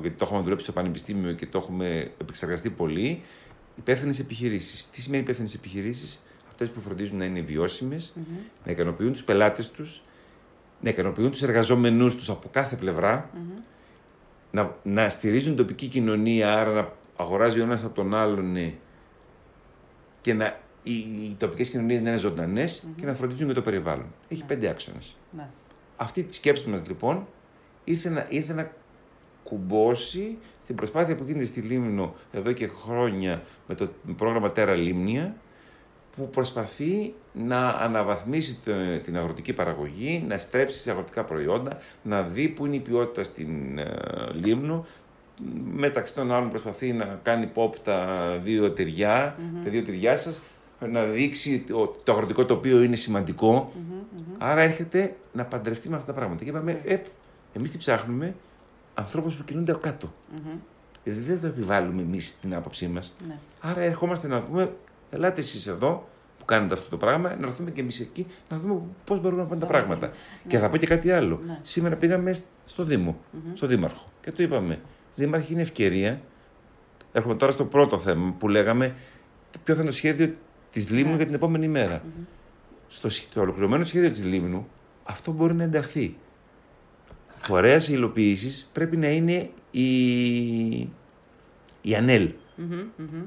γιατί 0.00 0.16
το 0.16 0.24
έχουμε 0.24 0.40
δουλέψει 0.42 0.64
στο 0.64 0.72
Πανεπιστήμιο 0.72 1.32
και 1.32 1.46
το 1.46 1.58
έχουμε 1.58 2.10
επεξεργαστεί 2.20 2.70
πολύ, 2.70 3.22
υπεύθυνες 3.76 4.18
επιχειρήσεις. 4.18 4.88
Τι 4.90 5.00
σημαίνει 5.02 5.22
υπεύθυνες 5.22 5.54
επιχειρήσεις, 5.54 6.24
αυτές 6.48 6.70
που 6.70 6.80
φροντίζουν 6.80 7.16
να 7.16 7.24
είναι 7.24 7.40
βιώσιμες, 7.40 8.12
να 8.64 8.72
ικανοποιούν 8.72 9.12
τους 9.12 9.24
πελάτες 9.24 9.70
τους, 9.70 10.02
να 10.80 10.90
ικανοποιούν 10.90 11.30
τους 11.30 11.42
εργαζόμενού 11.42 12.08
τους 12.08 12.30
από 12.30 12.48
κάθε 12.50 12.78
να, 14.50 14.76
να 14.82 15.08
στηρίζουν 15.08 15.56
τοπική 15.56 15.86
κοινωνία, 15.86 16.60
άρα 16.60 16.72
να 16.72 16.92
αγοράζει 17.16 17.60
ο 17.60 17.62
ένας 17.62 17.84
από 17.84 17.94
τον 17.94 18.14
άλλον 18.14 18.56
και 20.20 20.34
να 20.34 20.61
οι, 20.82 20.92
οι 20.92 21.36
τοπικές 21.38 21.68
κοινωνίες 21.68 22.00
να 22.00 22.08
είναι 22.08 22.18
ζωντανές 22.18 22.82
mm-hmm. 22.84 22.92
και 23.00 23.06
να 23.06 23.14
φροντίζουν 23.14 23.46
για 23.46 23.54
το 23.54 23.62
περιβάλλον. 23.62 24.06
Έχει 24.28 24.40
ναι. 24.40 24.46
πέντε 24.46 24.68
άξονες. 24.68 25.16
Ναι. 25.30 25.48
Αυτή 25.96 26.22
τη 26.22 26.34
σκέψη 26.34 26.68
μας 26.68 26.82
λοιπόν 26.86 27.26
ήρθε 27.84 28.08
να, 28.08 28.26
ήρθε 28.28 28.52
να 28.52 28.70
κουμπώσει 29.42 30.38
στην 30.62 30.74
προσπάθεια 30.74 31.14
που 31.14 31.24
γίνεται 31.26 31.44
στη 31.44 31.60
Λίμνο 31.60 32.14
εδώ 32.32 32.52
και 32.52 32.66
χρόνια 32.66 33.42
με 33.66 33.74
το 33.74 33.88
πρόγραμμα 34.16 34.50
Τέρα 34.50 34.74
Λίμνια 34.74 35.36
που 36.16 36.30
προσπαθεί 36.30 37.14
να 37.32 37.68
αναβαθμίσει 37.68 38.54
τε- 38.64 39.02
την 39.02 39.16
αγροτική 39.16 39.52
παραγωγή, 39.52 40.24
να 40.28 40.38
στρέψει 40.38 40.80
σε 40.80 40.90
αγροτικά 40.90 41.24
προϊόντα, 41.24 41.78
να 42.02 42.22
δει 42.22 42.48
που 42.48 42.66
είναι 42.66 42.76
η 42.76 42.80
ποιότητα 42.80 43.22
στην 43.22 43.78
ε, 43.78 43.86
Λίμνο. 44.32 44.86
Μεταξύ 45.72 46.14
των 46.14 46.32
άλλων 46.32 46.50
προσπαθεί 46.50 46.92
να 46.92 47.20
κάνει 47.22 47.50
pop 47.54 47.74
τα 47.84 48.38
δύο 48.42 48.70
τυριά, 48.70 49.36
τα 49.64 49.70
δύο 49.70 49.82
τυριά 49.82 50.16
σας, 50.16 50.42
να 50.86 51.04
δείξει 51.04 51.60
το, 51.60 51.96
το 52.04 52.12
αγροτικό 52.12 52.44
τοπίο 52.44 52.82
είναι 52.82 52.96
σημαντικό. 52.96 53.72
Άρα 54.38 54.60
έρχεται 54.60 55.16
να 55.32 55.44
παντρευτεί 55.44 55.88
με 55.88 55.94
αυτά 55.96 56.06
τα 56.12 56.18
πράγματα. 56.18 56.44
Και 56.44 56.50
είπαμε, 56.50 56.80
ε, 56.84 56.98
εμείς 57.52 57.70
τι 57.70 57.78
ψάχνουμε, 57.78 58.34
ανθρώπους 58.94 59.34
που 59.34 59.44
κινούνται 59.44 59.72
από 59.72 59.80
κάτω. 59.80 60.12
Δηλαδή 61.04 61.22
δεν 61.22 61.40
το 61.40 61.46
επιβάλλουμε 61.46 62.02
εμείς 62.02 62.38
την 62.40 62.54
άποψή 62.54 62.88
μας. 62.88 63.14
Ναι. 63.28 63.38
Άρα 63.60 63.80
ερχόμαστε 63.80 64.28
να 64.28 64.42
πούμε, 64.42 64.72
ελάτε 65.10 65.40
εσείς 65.40 65.66
εδώ 65.66 66.08
που 66.38 66.44
κάνετε 66.44 66.74
αυτό 66.74 66.88
το 66.88 66.96
πράγμα, 66.96 67.36
να 67.40 67.46
έρθουμε 67.46 67.70
και 67.70 67.80
εμείς 67.80 68.00
εκεί, 68.00 68.26
να 68.48 68.58
δούμε 68.58 68.80
πώς 69.04 69.20
μπορούμε 69.20 69.42
να 69.42 69.48
πάνε 69.48 69.60
τα 69.60 69.66
Να 69.66 69.72
πράγματα. 69.72 70.06
δούμε. 70.06 70.18
Και 70.46 70.58
θα 70.58 70.70
πω 70.70 70.76
και 70.76 70.86
κάτι 70.86 71.10
άλλο. 71.10 71.40
Ναι. 71.46 71.58
Σήμερα 71.62 71.96
πήγαμε 71.96 72.38
στο 72.66 72.84
Δήμο, 72.84 73.18
στο 73.52 73.66
Δήμαρχο 73.66 74.12
και 74.20 74.32
του 74.32 74.42
είπαμε, 74.42 74.80
Δήμαρχη 75.14 75.52
είναι 75.52 75.62
ευκαιρία, 75.62 76.20
έρχομαι 77.12 77.34
τώρα 77.34 77.52
στο 77.52 77.64
πρώτο 77.64 77.98
θέμα 77.98 78.34
που 78.38 78.48
λέγαμε, 78.48 78.94
ποιο 79.64 79.74
θα 79.74 79.80
είναι 79.80 79.90
το 79.90 79.96
σχέδιο 79.96 80.34
της 80.72 80.90
Λίμνου 80.90 81.10
Ναι. 81.10 81.16
για 81.16 81.24
την 81.24 81.34
επόμενη 81.34 81.68
μέρα. 81.68 82.02
Στο, 82.88 83.08
σχ- 83.08 83.32
το 83.34 83.40
ολοκληρωμένο 83.40 83.84
σχέδιο 83.84 84.10
της 84.10 84.24
Λίμνου, 84.24 84.68
αυτό 85.04 85.32
μπορεί 85.32 85.54
να 85.54 85.62
ενταχθεί. 85.62 86.16
Φορέας 87.28 87.88
υλοποίησης 87.88 88.70
πρέπει 88.72 88.96
να 88.96 89.08
είναι 89.10 89.50
η, 89.70 89.86
η 91.80 91.94
ΑΝΕΛ. 91.96 92.32
Μμμ, 92.56 92.80
μμμ. 92.96 93.22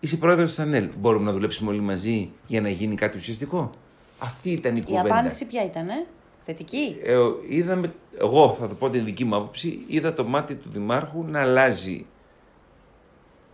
Είσαι 0.00 0.16
πρόεδρος 0.16 0.48
της 0.48 0.58
ΑΝΕΛ. 0.58 0.88
Μπορούμε 0.98 1.24
να 1.24 1.32
δουλέψουμε 1.32 1.70
όλοι 1.70 1.80
μαζί 1.80 2.30
για 2.46 2.60
να 2.60 2.68
γίνει 2.68 2.94
κάτι 2.94 3.16
ουσιαστικό; 3.16 3.70
Αυτή 4.18 4.50
ήταν 4.50 4.76
η 4.76 4.80
Η 4.82 4.84
κουβέντα. 4.86 5.18
απάντηση 5.18 5.44
ποια 5.44 5.64
ήταν, 5.64 5.88
ε; 5.88 6.06
θετική; 6.44 6.96
Ε, 7.02 7.16
είδαμε, 7.48 7.94
εγώ 8.18 8.56
θα 8.60 8.68
το 8.68 8.74
πω 8.74 8.90
την 8.90 9.04
δική 9.04 9.24
μου 9.24 9.36
άποψη, 9.36 9.84
είδα 9.86 10.12
το 10.12 10.24
μάτι 10.24 10.54
του 10.54 10.68
Δημάρχου 10.70 11.24
να 11.24 11.40
αλλάζει. 11.40 12.06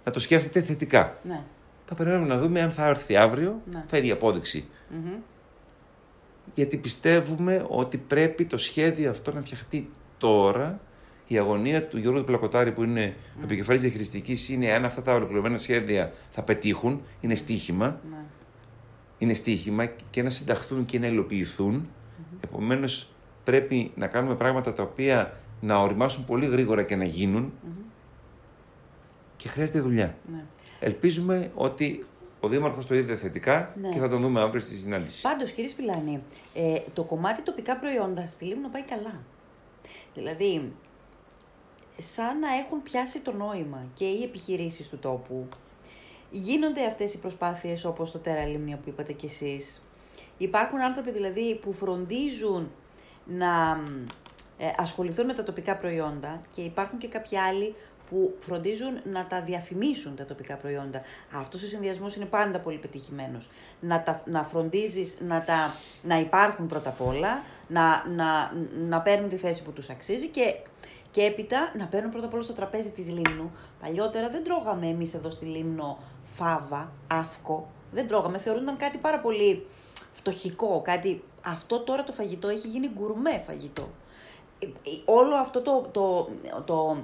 Να 0.05 0.13
το 0.13 0.21
σκέφτεται 0.21 0.61
θετικά. 0.63 1.19
Ναι. 1.23 1.43
Θα 1.92 1.96
περιμένουμε 1.96 2.35
να 2.35 2.38
δούμε 2.40 2.61
αν 2.61 2.70
θα 2.70 2.87
έρθει 2.87 3.16
αύριο, 3.16 3.61
Ναι. 3.70 3.85
θα 3.87 3.98
η 3.98 4.11
απόδειξη. 4.11 4.68
Μμμ. 4.90 5.12
Γιατί 6.55 6.76
πιστεύουμε 6.76 7.66
ότι 7.68 7.98
πρέπει 7.98 8.44
το 8.44 8.57
σχέδιο 8.57 9.11
αυτό 9.11 9.33
να 9.33 9.40
φτιαχτεί 9.40 9.90
τώρα. 10.18 10.81
Η 11.26 11.38
αγωνία 11.38 11.87
του 11.87 11.98
Γιώργου 11.98 12.18
του 12.18 12.24
Πλακοτάρη, 12.24 12.72
που 12.72 12.83
είναι 12.83 13.14
ο 13.38 13.42
επικεφαλής 13.42 13.81
διαχειριστικής, 13.81 14.48
είναι 14.48 14.72
αν 14.72 14.85
αυτά 14.85 15.03
τα 15.03 15.14
ολοκληρωμένα 15.14 15.59
σχέδια 15.59 16.12
θα 16.31 16.42
πετύχουν. 16.42 17.03
Είναι 17.20 17.35
στοίχημα. 17.35 18.00
Ναι. 18.11 18.16
είναι 19.18 19.35
στοίχημα 19.35 19.87
και 19.87 20.22
να 20.22 20.31
συνταχθούν 20.31 20.85
και 20.85 20.98
να 20.98 21.07
υλοποιηθούν. 21.07 21.88
Επομένως 22.40 23.12
πρέπει 23.44 23.92
να 23.94 24.07
κάνουμε 24.07 24.35
πράγματα 24.35 24.72
τα 24.72 24.83
οποία 24.83 25.33
να 25.61 25.76
οριμάσουν 25.83 26.24
πολύ 26.24 26.46
γρήγορα 26.46 26.83
και 26.83 26.96
να 26.96 27.05
γίνουν 27.05 27.53
και 29.37 29.48
χρειάζεται 29.48 29.81
δουλειά. 29.81 30.16
Ναι. 30.33 30.44
Ελπίζουμε 30.81 31.51
ότι 31.55 32.05
ο 32.40 32.49
Δήμαρχος 32.49 32.87
το 32.87 32.95
είδε 32.95 33.16
θετικά 33.16 33.75
Ναι. 33.81 33.88
και 33.88 33.99
θα 33.99 34.09
τον 34.09 34.21
δούμε 34.21 34.40
αύριο 34.40 34.61
στη 34.61 34.75
συνάντηση. 34.75 35.23
Πάντως, 35.23 35.53
κύριε 35.53 35.69
Σπιλάνη, 35.71 36.23
ε, 36.55 36.79
το 36.95 37.03
κομμάτι 37.03 37.43
τοπικά 37.43 37.77
προϊόντα 37.77 38.27
στη 38.29 38.45
Λίμνο 38.45 38.69
πάει 38.69 38.83
καλά. 38.83 39.21
Δηλαδή, 40.14 40.73
σαν 41.97 42.38
να 42.38 42.49
έχουν 42.55 42.83
πιάσει 42.83 43.21
το 43.21 43.33
νόημα 43.33 43.85
και 43.95 44.05
οι 44.05 44.23
επιχειρήσεις 44.23 44.88
του 44.88 44.99
τόπου, 44.99 45.49
γίνονται 46.31 46.87
αυτές 46.87 47.14
οι 47.14 47.19
προσπάθειες 47.19 47.85
όπως 47.85 48.11
το 48.11 48.19
Τέρα 48.19 48.45
Λίμνια 48.47 48.77
που 48.77 48.88
είπατε 48.88 49.12
κι 49.12 49.27
εσείς. 49.27 49.85
Υπάρχουν 50.38 50.81
άνθρωποι 50.81 51.11
δηλαδή 51.11 51.59
που 51.62 51.73
φροντίζουν 51.73 52.71
να 53.25 53.83
ε, 54.59 54.69
ασχοληθούν 54.77 55.27
με 55.27 55.33
τα 55.33 55.43
τοπικά 55.43 55.77
προϊόντα 55.77 56.40
και 56.51 56.61
υπάρχουν 56.61 56.99
και 56.99 57.09
κάποιοι 57.09 57.38
άλλοι 57.38 57.75
που 58.11 58.35
φροντίζουν 58.40 59.01
να 59.12 59.27
τα 59.27 59.42
διαφημίσουν 59.42 60.16
τα 60.16 60.25
τοπικά 60.25 60.57
προϊόντα. 60.57 61.01
Αυτός 61.35 61.62
ο 61.62 61.66
συνδυασμός 61.66 62.16
είναι 62.16 62.25
πάντα 62.25 62.59
πολύ 62.59 62.79
πετυχημένος. 62.79 63.49
Να, 63.81 64.03
τα, 64.03 64.23
να 64.27 64.42
φροντίζεις 64.42 65.18
να, 65.27 65.42
τα, 65.42 65.75
να 66.03 66.18
υπάρχουν 66.18 66.66
πρώτα 66.66 66.88
απ' 66.88 67.07
όλα, 67.07 67.42
να, 67.68 68.09
να, 68.09 68.53
να 68.88 69.01
παίρνουν 69.01 69.29
τη 69.29 69.37
θέση 69.37 69.62
που 69.62 69.73
τους 69.73 69.88
αξίζει 69.90 70.29
και, 70.29 70.55
και 71.11 71.23
έπειτα 71.23 71.73
να 71.79 71.87
παίρνουν 71.87 72.11
πρώτα 72.11 72.27
απ' 72.27 72.35
όλα 72.35 72.42
στο 72.42 72.53
τραπέζι 72.53 72.90
της 72.90 73.09
Λίμνου. 73.09 73.53
Παλιότερα 73.81 74.29
δεν 74.29 74.44
τρώγαμε 74.44 74.87
εμείς 74.87 75.14
εδώ 75.14 75.31
στη 75.31 75.44
Λίμνο 75.44 75.99
φάβα, 76.25 76.92
αύκο. 77.07 77.68
Δεν 77.92 78.07
τρώγαμε, 78.07 78.38
θεωρούνταν 78.38 78.77
κάτι 78.77 78.99
πάρα 78.99 79.20
πολύ 79.20 79.66
φτωχικό, 80.12 80.83
κάτι... 80.85 81.23
Αυτό 81.42 81.81
τώρα 81.81 82.05
το 82.05 82.12
φαγητό 82.12 82.49
έχει 82.49 82.68
γίνει 82.68 82.90
γκουρμέ 82.94 83.42
φαγητό. 83.46 83.88
Ε, 84.59 84.66
ε, 84.66 84.70
Όλο 85.05 85.35
αυτό 85.35 85.61
το, 85.61 85.88
το, 85.92 86.29
το, 86.64 86.96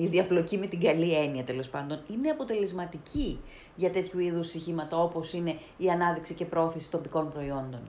η 0.00 0.06
διαπλοκή 0.06 0.58
με 0.58 0.66
την 0.66 0.80
καλή 0.80 1.14
έννοια 1.14 1.44
τέλος 1.44 1.68
πάντων 1.68 2.00
είναι 2.10 2.28
αποτελεσματική 2.30 3.40
για 3.74 3.90
τέτοιου 3.90 4.18
είδους 4.18 4.46
στοιχήματα 4.46 4.96
όπως 5.02 5.32
είναι 5.32 5.58
η 5.76 5.90
ανάδειξη 5.90 6.34
και 6.34 6.44
πρόθεση 6.44 6.90
τοπικών 6.90 7.32
προϊόντων. 7.32 7.80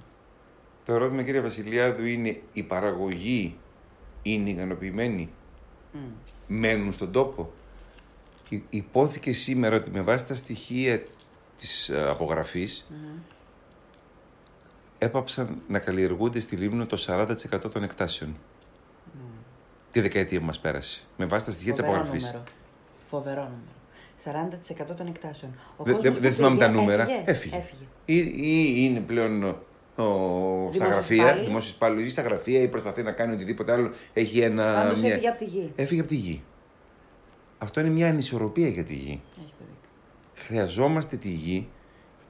Το 0.85 0.93
ερώτημα 0.93 1.23
κύριε 1.23 1.41
Βασιλιάδου 1.41 2.05
είναι 2.05 2.41
η 2.53 2.63
παραγωγή 2.63 3.57
είναι 4.21 4.49
ικανοποιημένη, 4.49 5.29
Μμ. 5.93 5.97
μένουν 6.47 6.91
στον 6.91 7.11
τόπο; 7.11 7.51
Υ- 8.49 8.63
Υπόθηκε 8.69 9.33
σήμερα 9.33 9.75
ότι 9.75 9.89
με 9.89 10.01
βάση 10.01 10.27
τα 10.27 10.35
στοιχεία 10.35 11.01
της 11.57 11.89
ε, 11.89 12.09
απογραφής 12.09 12.87
έπαψαν 14.97 15.61
να 15.67 15.79
καλλιεργούνται 15.79 16.39
στη 16.39 16.55
Λίμνο 16.55 16.85
το 16.85 16.97
40% 17.07 17.35
των 17.71 17.83
εκτάσεων. 17.83 18.35
Τη 19.91 19.99
δεκαετία 20.01 20.39
που 20.39 20.45
μας 20.45 20.59
πέρασε. 20.59 21.03
Με 21.17 21.25
βάση 21.25 21.45
τα 21.45 21.51
στοιχεία 21.51 21.71
της 21.73 21.81
Φοβερό 21.81 21.99
απογραφής. 22.01 22.25
νούμερο. 22.25 22.43
Φοβερό 23.09 23.41
νούμερο. 23.41 23.77
40% 24.91 24.95
των 24.97 25.07
εκτάσεων. 25.07 25.51
Ο 25.77 25.83
Δεν, 25.83 25.93
κόσμος 25.95 26.01
δεν, 26.03 26.11
που 26.13 26.19
δεν 26.19 26.31
θυμάμαι 26.33 26.57
τα 26.57 26.65
πήγε, 26.67 26.79
νούμερα. 26.79 27.07
Έφυγε. 27.25 27.55
Έφυγε. 27.55 27.83
Ή, 28.05 28.15
ή 28.17 28.73
είναι 28.77 28.99
πλέον 28.99 29.43
ο, 29.43 29.47
ο, 29.47 29.53
στα 29.95 30.69
Δημόσιος 30.71 30.89
γραφεία, 30.89 31.15
υπάλληλος. 31.23 31.47
δημόσιος 31.47 31.73
υπάλληλο 31.73 32.01
ή 32.05 32.09
στα 32.09 32.21
γραφεία 32.21 32.61
ή 32.61 32.67
προσπαθεί 32.67 33.03
να 33.03 33.11
κάνει 33.11 33.33
οτιδήποτε 33.33 33.71
άλλο. 33.71 33.91
Έχει 34.13 34.39
ένα. 34.39 34.73
Πάντως 34.73 35.01
μια- 35.01 35.11
έφυγε 35.11 35.27
από 35.27 35.37
τη 35.37 35.45
γη. 35.45 35.71
Έφυγε 35.75 35.99
από 35.99 36.09
τη 36.09 36.15
γη. 36.15 36.43
Αυτό 37.57 37.79
είναι 37.79 37.89
μια 37.89 38.07
ανισορροπία 38.07 38.67
για 38.67 38.83
τη 38.83 38.93
γη. 38.93 39.21
Έχετε 39.37 39.53
δίκιο. 39.59 39.89
Χρειαζόμαστε 40.35 41.15
τη 41.15 41.29
γη. 41.29 41.67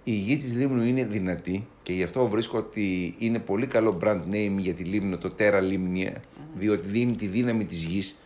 Η 0.04 0.12
γη 0.12 0.38
της 0.38 0.54
Λίμνου 0.54 0.84
είναι 0.84 1.06
δυνατή 1.06 1.68
και 1.84 1.94
γι' 1.94 2.04
αυτό 2.04 2.28
βρίσκω 2.28 2.58
ότι 2.58 3.16
είναι 3.18 3.40
πολύ 3.40 3.68
καλό 3.68 3.98
brand 4.04 4.22
name 4.32 4.56
για 4.58 4.74
τη 4.74 4.84
Λίμνο, 4.84 5.18
το 5.18 5.30
Terra 5.38 5.62
Limnia, 5.62 6.12
διότι 6.58 6.88
δίνει 6.88 7.16
τη 7.16 7.26
δύναμη 7.26 7.66
της 7.66 7.84
γης. 7.84 8.22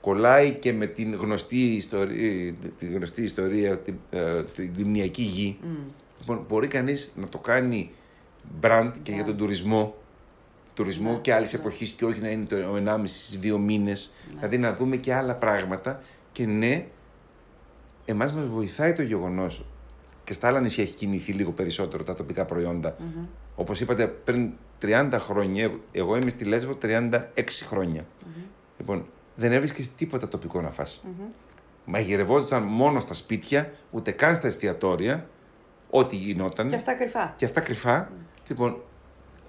Κολλάει 0.00 0.52
και 0.52 0.72
με 0.72 0.86
την 0.86 1.14
γνωστή 1.14 1.56
ιστορία, 1.56 2.54
τη 2.78 2.86
γνωστή 2.86 3.22
ιστορία 3.22 3.78
τη, 3.78 3.92
ε, 4.10 4.42
τη 4.42 4.62
λιμνιακή 4.62 5.22
γη. 5.22 5.58
Λοιπόν, 6.20 6.44
μπορεί 6.48 6.66
κανείς 6.66 7.12
να 7.16 7.28
το 7.28 7.38
κάνει 7.38 7.90
brand 8.60 8.92
και 9.02 9.12
για 9.12 9.24
τον 9.24 9.36
τουρισμό, 9.36 9.94
τουρισμό 10.74 11.12
Ναι, 11.12 11.18
και 11.18 11.34
άλλης 11.34 11.52
ναι. 11.52 11.58
εποχής 11.58 11.90
και 11.90 12.04
όχι 12.04 12.20
να 12.20 12.28
είναι 12.28 12.44
το 12.44 12.56
1,5 12.56 13.36
δύο 13.38 13.58
μήνες. 13.58 14.12
Δηλαδή 14.34 14.58
να 14.58 14.72
δούμε 14.72 14.96
και 14.96 15.14
άλλα 15.14 15.34
πράγματα 15.34 16.00
και 16.32 16.46
ναι, 16.46 16.86
εμάς 18.04 18.32
μας 18.32 18.46
βοηθάει 18.46 18.92
το 18.92 19.02
γεγονός 19.02 19.64
και 20.28 20.34
στα 20.34 20.48
άλλα 20.48 20.60
νησιά 20.60 20.84
έχει 20.84 20.94
κινηθεί 20.94 21.32
λίγο 21.32 21.50
περισσότερο 21.52 22.02
τα 22.02 22.14
τοπικά 22.14 22.44
προϊόντα. 22.44 22.96
Όπως 23.54 23.80
είπατε 23.80 24.06
πριν 24.06 24.50
30 24.82 25.10
χρόνια, 25.18 25.70
εγώ 25.92 26.16
είμαι 26.16 26.30
στη 26.30 26.44
Λέσβο 26.44 26.78
36 26.82 27.18
χρονια 27.66 28.06
Λοιπόν, 28.78 29.06
δεν 29.36 29.52
έβρισκες 29.52 29.94
τίποτα 29.94 30.28
τοπικό 30.28 30.60
να 30.60 30.70
φας. 30.70 31.04
Μαγειρευόντουσαν 31.84 32.62
μόνο 32.62 33.00
στα 33.00 33.14
σπίτια, 33.14 33.72
ούτε 33.90 34.10
καν 34.10 34.34
στα 34.34 34.46
εστιατόρια, 34.46 35.28
ό,τι 35.90 36.16
γινόταν. 36.16 36.68
Και 36.68 36.74
αυτά 36.76 36.94
κρυφά. 36.94 37.34
Και 37.36 37.44
αυτά 37.44 37.60
κρυφά. 37.60 38.10
Λοιπόν, 38.48 38.76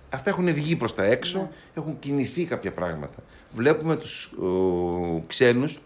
αυτά 0.09 0.29
έχουν 0.29 0.53
βγει 0.53 0.75
προς 0.75 0.95
τα 0.95 1.03
έξω, 1.03 1.39
Ναι. 1.39 1.49
έχουν 1.73 1.99
κινηθεί 1.99 2.45
κάποια 2.45 2.71
πράγματα. 2.71 3.17
Βλέπουμε 3.53 3.95
τους 3.95 4.25
ο, 4.31 5.23
ξένους 5.27 5.79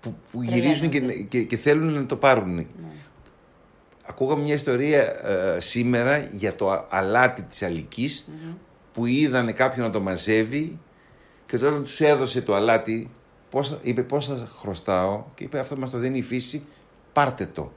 που, 0.00 0.14
που 0.32 0.42
γυρίζουν 0.42 0.88
και, 0.88 0.98
Τρελαίνονται. 0.98 1.26
και, 1.28 1.42
και 1.42 1.56
θέλουν 1.56 1.92
να 1.92 2.06
το 2.06 2.16
πάρουν. 2.16 2.66
Ναι. 4.04 4.10
Ακούγαμε 4.10 4.42
μια 4.42 4.54
ιστορία 4.54 5.02
ε, 5.26 5.60
σήμερα 5.60 6.18
για 6.32 6.54
το 6.54 6.70
α- 6.70 6.86
αλάτι 6.90 7.42
της 7.42 7.62
αλικης 7.62 8.28
που 8.92 9.06
είδανε 9.06 9.52
κάποιον 9.52 9.86
να 9.86 9.92
το 9.92 10.00
μαζεύει 10.00 10.78
και 11.46 11.58
τότε 11.58 11.80
τους 11.80 12.00
έδωσε 12.00 12.42
το 12.42 12.54
αλάτι, 12.54 13.10
πόσα, 13.50 13.78
είπε 13.82 14.02
πόσα 14.02 14.46
χρωστάω 14.46 15.24
και 15.34 15.44
είπε 15.44 15.58
αυτό 15.58 15.76
μας 15.76 15.90
το 15.90 15.98
δίνει 15.98 16.18
η 16.18 16.22
φύση, 16.22 16.64
πάρτε 17.12 17.46
το. 17.46 17.72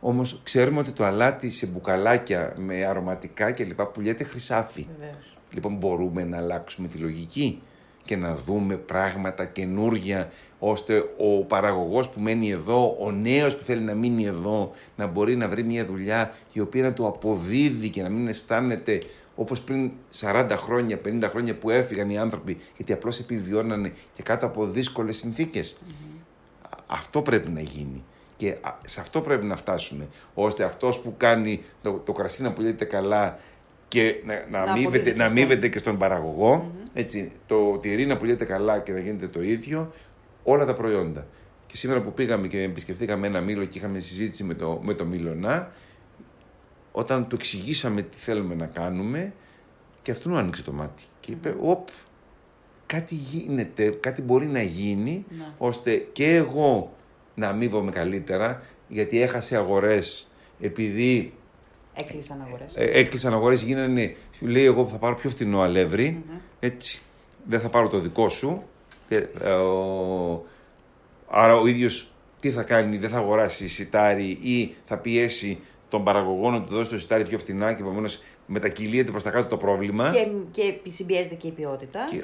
Όμως 0.00 0.40
ξέρουμε 0.42 0.80
ότι 0.80 0.90
το 0.90 1.04
αλάτι 1.04 1.50
σε 1.50 1.66
μπουκαλάκια 1.66 2.54
με 2.56 2.84
αρωματικά 2.84 3.50
και 3.50 3.64
λοιπά 3.64 3.86
πουλιέται 3.86 4.24
χρυσάφι. 4.24 4.86
Βεβαίως. 4.98 5.36
Λοιπόν 5.50 5.74
μπορούμε 5.76 6.24
να 6.24 6.36
αλλάξουμε 6.36 6.88
τη 6.88 6.98
λογική 6.98 7.62
και 8.04 8.16
να 8.16 8.34
δούμε 8.36 8.76
πράγματα 8.76 9.44
καινούργια 9.44 10.30
ώστε 10.64 11.08
ο 11.18 11.44
παραγωγός 11.44 12.08
που 12.08 12.20
μένει 12.20 12.50
εδώ, 12.50 12.96
ο 13.00 13.10
νέος 13.10 13.56
που 13.56 13.62
θέλει 13.62 13.80
να 13.80 13.94
μείνει 13.94 14.24
εδώ, 14.24 14.72
να 14.96 15.06
μπορεί 15.06 15.36
να 15.36 15.48
βρει 15.48 15.62
μια 15.62 15.86
δουλειά 15.86 16.34
η 16.52 16.60
οποία 16.60 16.82
να 16.82 16.92
του 16.92 17.06
αποδίδει 17.06 17.88
και 17.88 18.02
να 18.02 18.08
μην 18.08 18.28
αισθάνεται 18.28 19.00
όπως 19.34 19.60
πριν 19.60 19.90
40 20.20 20.48
χρόνια, 20.50 21.00
50 21.04 21.22
χρόνια 21.28 21.54
που 21.54 21.70
έφυγαν 21.70 22.10
οι 22.10 22.18
άνθρωποι 22.18 22.58
γιατί 22.76 22.92
απλώς 22.92 23.18
επιβιώνανε 23.18 23.92
και 24.12 24.22
κάτω 24.22 24.46
από 24.46 24.66
δύσκολες 24.66 25.16
συνθήκες. 25.16 25.76
Αυτό 26.86 27.22
πρέπει 27.22 27.50
να 27.50 27.60
γίνει. 27.60 28.04
Και 28.36 28.56
σε 28.84 29.00
αυτό 29.00 29.20
πρέπει 29.20 29.44
να 29.44 29.56
φτάσουμε. 29.56 30.08
Ώστε 30.34 30.64
αυτός 30.64 31.00
που 31.00 31.14
κάνει 31.16 31.62
το, 31.82 31.92
το 31.92 32.12
κρασί 32.12 32.42
να 32.42 32.52
πουλιέται 32.52 32.84
καλά 32.84 33.38
και 33.88 34.22
να, 34.24 34.34
να, 34.50 34.64
να, 34.64 34.72
αμείβεται, 34.72 35.14
να 35.14 35.24
αμείβεται 35.24 35.68
και 35.68 35.78
στον 35.78 35.98
παραγωγο 35.98 36.70
έτσι, 36.92 37.32
το 37.46 37.78
τυρί 37.78 38.06
να 38.06 38.16
πουλιέται 38.16 38.44
καλά 38.44 38.78
και 38.78 38.92
να 38.92 38.98
γίνεται 38.98 39.26
το 39.26 39.42
ίδιο, 39.42 39.92
όλα 40.42 40.64
τα 40.64 40.74
προϊόντα. 40.74 41.26
Και 41.66 41.76
σήμερα 41.76 42.00
που 42.00 42.12
πήγαμε 42.12 42.46
και 42.46 42.62
επισκεφτήκαμε 42.62 43.26
ένα 43.26 43.40
μήλο 43.40 43.64
και 43.64 43.78
είχαμε 43.78 44.00
συζήτηση 44.00 44.44
με 44.44 44.54
το, 44.54 44.80
με 44.82 44.94
το 44.94 45.04
Μήλωνα, 45.04 45.72
όταν 46.92 47.28
του 47.28 47.34
εξηγήσαμε 47.34 48.02
τι 48.02 48.16
θέλουμε 48.16 48.54
να 48.54 48.66
κάνουμε, 48.66 49.32
και 50.02 50.10
αυτού 50.10 50.36
άνοιξε 50.36 50.62
το 50.62 50.72
μάτι. 50.72 51.04
Και 51.20 51.32
είπε, 51.32 51.56
οπ, 51.60 51.88
κάτι 52.86 53.14
γίνεται, 53.14 53.90
κάτι 53.90 54.22
μπορεί 54.22 54.46
να 54.46 54.62
γίνει, 54.62 55.24
ναι. 55.28 55.44
ώστε 55.58 55.96
και 55.96 56.34
εγώ 56.34 56.96
να 57.34 57.48
αμείβομαι 57.48 57.90
καλύτερα, 57.90 58.62
γιατί 58.88 59.20
έχασε 59.20 59.56
αγορές, 59.56 60.30
επειδή... 60.60 61.34
Έκλεισαν 61.94 62.40
αγορές. 62.40 62.72
Ε, 62.74 62.84
έκλεισαν 62.84 63.32
αγορές, 63.32 63.62
γίνανε, 63.62 64.16
σου 64.32 64.46
λέει 64.46 64.64
εγώ 64.64 64.88
θα 64.88 64.96
πάρω 64.96 65.14
πιο 65.14 65.30
φθηνό 65.30 65.66
έτσι, 66.60 67.00
δεν 67.48 67.60
θα 67.60 67.68
πάρω 67.68 67.88
το 67.88 67.98
δικό 67.98 68.28
σου. 68.28 68.62
Και, 69.12 69.26
ε, 69.40 69.50
ο, 69.50 70.44
άρα 71.28 71.56
ο 71.56 71.66
ίδιος 71.66 72.12
τι 72.40 72.50
θα 72.50 72.62
κάνει, 72.62 72.98
δεν 72.98 73.10
θα 73.10 73.18
αγοράσει 73.18 73.68
σιτάρι 73.68 74.38
ή 74.42 74.74
θα 74.84 74.98
πιέσει 74.98 75.58
τον 75.88 76.04
παραγωγό 76.04 76.50
να 76.50 76.62
του 76.62 76.74
δώσει 76.74 76.90
το 76.90 76.98
σιτάρι 76.98 77.24
πιο 77.24 77.38
φτηνά 77.38 77.72
και 77.72 77.82
επομένως 77.82 78.22
μετακυλίεται 78.46 79.10
προς 79.10 79.22
τα 79.22 79.30
κάτω 79.30 79.48
το 79.48 79.56
πρόβλημα. 79.56 80.10
Και, 80.10 80.28
και 80.50 80.90
συμπιέζεται 80.90 81.34
και 81.34 81.46
η 81.46 81.50
ποιότητα. 81.50 82.08
Και, 82.10 82.22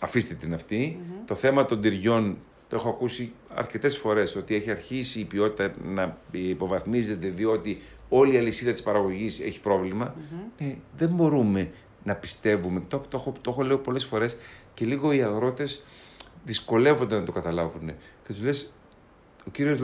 αφήστε 0.00 0.34
την 0.34 0.54
αυτη 0.54 0.98
Το 1.24 1.34
θέμα 1.34 1.64
των 1.64 1.80
τυριών 1.80 2.38
το 2.68 2.76
έχω 2.76 2.88
ακούσει 2.88 3.32
αρκετές 3.54 3.98
φορές 3.98 4.36
ότι 4.36 4.54
έχει 4.54 4.70
αρχίσει 4.70 5.20
η 5.20 5.24
ποιότητα 5.24 5.74
να 5.84 6.18
υποβαθμίζεται 6.30 7.28
διότι 7.28 7.78
όλη 8.08 8.34
η 8.34 8.38
αλυσίδα 8.38 8.70
της 8.70 8.82
παραγωγής 8.82 9.40
έχει 9.40 9.60
πρόβλημα. 9.60 10.14
Ε, 10.58 10.74
δεν 10.96 11.08
μπορούμε 11.08 11.70
να 12.04 12.14
πιστεύουμε. 12.14 12.82
Το, 12.88 12.98
το, 12.98 13.16
έχω, 13.16 13.32
το 13.40 13.50
έχω 13.50 13.62
λέω 13.62 13.78
πολλές 13.78 14.04
φορές 14.04 14.36
και 14.74 14.84
λίγο 14.84 15.12
οι 15.12 15.22
αγρότες 15.22 15.84
δυσκολεύονται 16.44 17.18
να 17.18 17.24
το 17.24 17.32
καταλάβουν. 17.32 17.86
Και 18.26 18.32
τους 18.32 18.42
λες, 18.42 18.72
ο 19.46 19.50
κύριος 19.50 19.78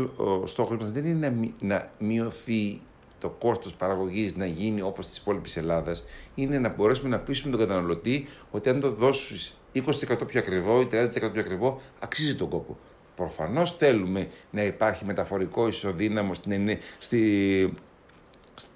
στόχος 0.44 0.78
μας 0.78 0.90
δεν 0.90 1.04
είναι 1.04 1.28
να, 1.28 1.50
να 1.60 1.90
μειωθεί 1.98 2.80
το 3.20 3.28
κόστος 3.28 3.74
παραγωγής 3.74 4.36
να 4.36 4.46
γίνει 4.46 4.80
όπως 4.80 5.04
στις 5.04 5.18
υπόλοιπης 5.18 5.56
Ελλάδας 5.56 6.04
είναι 6.34 6.58
να 6.58 6.68
μπορέσουμε 6.68 7.08
να 7.08 7.18
πείσουμε 7.18 7.56
τον 7.56 7.66
καταναλωτή 7.66 8.26
ότι 8.50 8.68
αν 8.68 8.80
το 8.80 8.90
δώσεις 8.90 9.58
20% 9.74 9.82
πιο 10.26 10.40
ακριβό 10.40 10.80
ή 10.80 10.88
30% 10.92 11.08
πιο 11.12 11.40
ακριβό 11.40 11.80
αξίζει 11.98 12.36
τον 12.36 12.48
κόπο. 12.48 12.78
Προφανώς 13.16 13.76
θέλουμε 13.76 14.28
να 14.50 14.62
υπάρχει 14.62 15.04
μεταφορικό 15.04 15.68
ισοδύναμο 15.68 16.34
στην, 16.34 16.78
στη, 16.98 17.74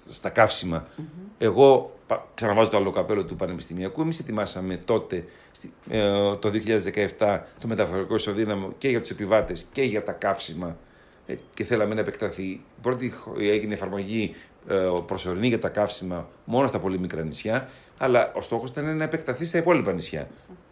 στα 0.09 0.29
καύσιμα. 0.29 0.85
Mm-hmm. 0.85 1.01
Εγώ 1.37 1.95
ξαναβάζω 2.33 2.69
το 2.69 2.77
άλλο 2.77 2.91
καπέλο 2.91 3.25
του 3.25 3.35
Πανεπιστημιακού. 3.35 4.01
Εμείς 4.01 4.19
ετοιμάσαμε 4.19 4.77
τότε, 4.77 5.25
ε, 5.89 6.35
το 6.35 6.51
2017, 7.17 7.39
το 7.59 7.67
μεταφορικό 7.67 8.15
ισοδύναμο 8.15 8.73
και 8.77 8.89
για 8.89 9.01
τους 9.01 9.09
επιβάτες 9.09 9.67
και 9.71 9.81
για 9.81 10.03
τα 10.03 10.11
καύσιμα 10.11 10.77
ε, 11.25 11.35
και 11.53 11.63
θέλαμε 11.63 11.93
να 11.93 11.99
επεκταθεί. 11.99 12.63
Πρώτη 12.81 13.13
έγινε 13.39 13.73
εφαρμογή 13.73 14.35
ε, 14.67 14.89
προσωρινή 15.05 15.47
για 15.47 15.59
τα 15.59 15.69
καύσιμα 15.69 16.29
μόνο 16.45 16.67
στα 16.67 16.79
πολύ 16.79 16.99
μικρά 16.99 17.23
νησιά, 17.23 17.69
αλλά 17.97 18.31
ο 18.35 18.41
στόχος 18.41 18.69
ήταν 18.69 18.97
να 18.97 19.03
επεκταθεί 19.03 19.45
στα 19.45 19.57
υπόλοιπα 19.57 19.93
νησιά. 19.93 20.27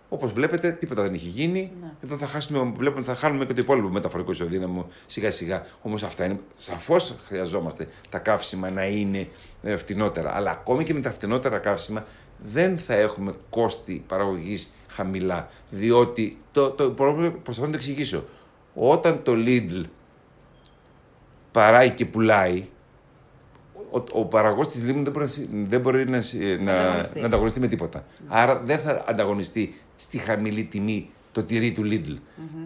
Όπως 0.09 0.33
βλέπετε, 0.33 0.71
τίποτα 0.71 1.01
δεν 1.01 1.13
έχει 1.13 1.27
γίνει. 1.27 1.71
Ναι. 1.81 1.91
Εδώ 2.03 2.17
θα 2.17 2.25
χάσουμε, 2.25 2.73
βλέπουμε, 2.77 3.03
θα 3.03 3.13
χάνουμε 3.13 3.45
και 3.45 3.53
το 3.53 3.61
υπόλοιπο 3.61 3.87
μεταφορικό 3.87 4.31
ισοδύναμο 4.31 4.87
σιγά 5.05 5.31
σιγά. 5.31 5.65
Όμως 5.81 6.03
αυτά 6.03 6.25
είναι. 6.25 6.39
Σαφώς 6.57 7.15
χρειαζόμαστε 7.25 7.87
τα 8.09 8.19
καύσιμα 8.19 8.71
να 8.71 8.85
είναι 8.85 9.27
ε, 9.63 9.77
φτηνότερα. 9.77 10.35
Αλλά 10.35 10.51
ακόμη 10.51 10.83
και 10.83 10.93
με 10.93 11.01
τα 11.01 11.11
φτηνότερα 11.11 11.57
καύσιμα 11.57 12.05
δεν 12.37 12.77
θα 12.77 12.93
έχουμε 12.93 13.33
κόστη 13.49 14.03
παραγωγής 14.07 14.71
χαμηλά. 14.87 15.47
Διότι 15.69 16.37
το, 16.51 16.69
το 16.69 16.89
πρόβλημα, 16.89 17.31
προσπαθώ 17.31 17.67
να 17.67 17.71
το 17.71 17.77
εξηγήσω. 17.77 18.23
Όταν 18.73 19.23
το 19.23 19.33
Lidl 19.35 19.83
παράει 21.51 21.91
και 21.91 22.05
πουλάει, 22.05 22.65
ο, 23.91 24.03
ο 24.11 24.25
παραγωγός 24.25 24.67
της 24.67 24.83
Λίμνου 24.83 25.03
δεν 25.03 25.11
μπορεί, 25.11 25.25
να, 25.25 25.67
δεν 25.67 25.81
μπορεί 25.81 26.09
να, 26.09 26.21
να, 26.59 27.09
να 27.13 27.25
ανταγωνιστεί 27.25 27.59
με 27.59 27.67
τίποτα. 27.67 28.05
Άρα 28.27 28.61
δεν 28.65 28.79
θα 28.79 29.03
ανταγωνιστεί 29.07 29.73
στη 29.95 30.17
χαμηλή 30.17 30.63
τιμή 30.63 31.09
το 31.31 31.43
τυρί 31.43 31.71
του 31.71 31.83
Lidl. 31.83 32.17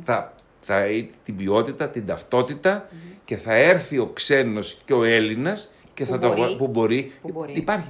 Θα, 0.04 0.34
θα 0.62 0.78
έχει 0.78 1.10
την 1.24 1.36
ποιότητα, 1.36 1.90
την 1.90 2.06
ταυτότητα 2.06 2.88
και 3.26 3.38
θα 3.38 3.54
έρθει 3.54 3.98
ο 3.98 4.08
ξένος 4.08 4.78
και 4.86 4.94
ο 4.94 5.04
Έλληνας 5.04 5.72
και 5.94 6.06
θα 6.06 6.18
μπορεί. 6.18 6.42
Το, 6.42 6.56
που 6.58 6.68
μπορεί. 6.68 7.12
Που 7.22 7.30
μπορεί. 7.32 7.54
Υπάρχει. 7.56 7.90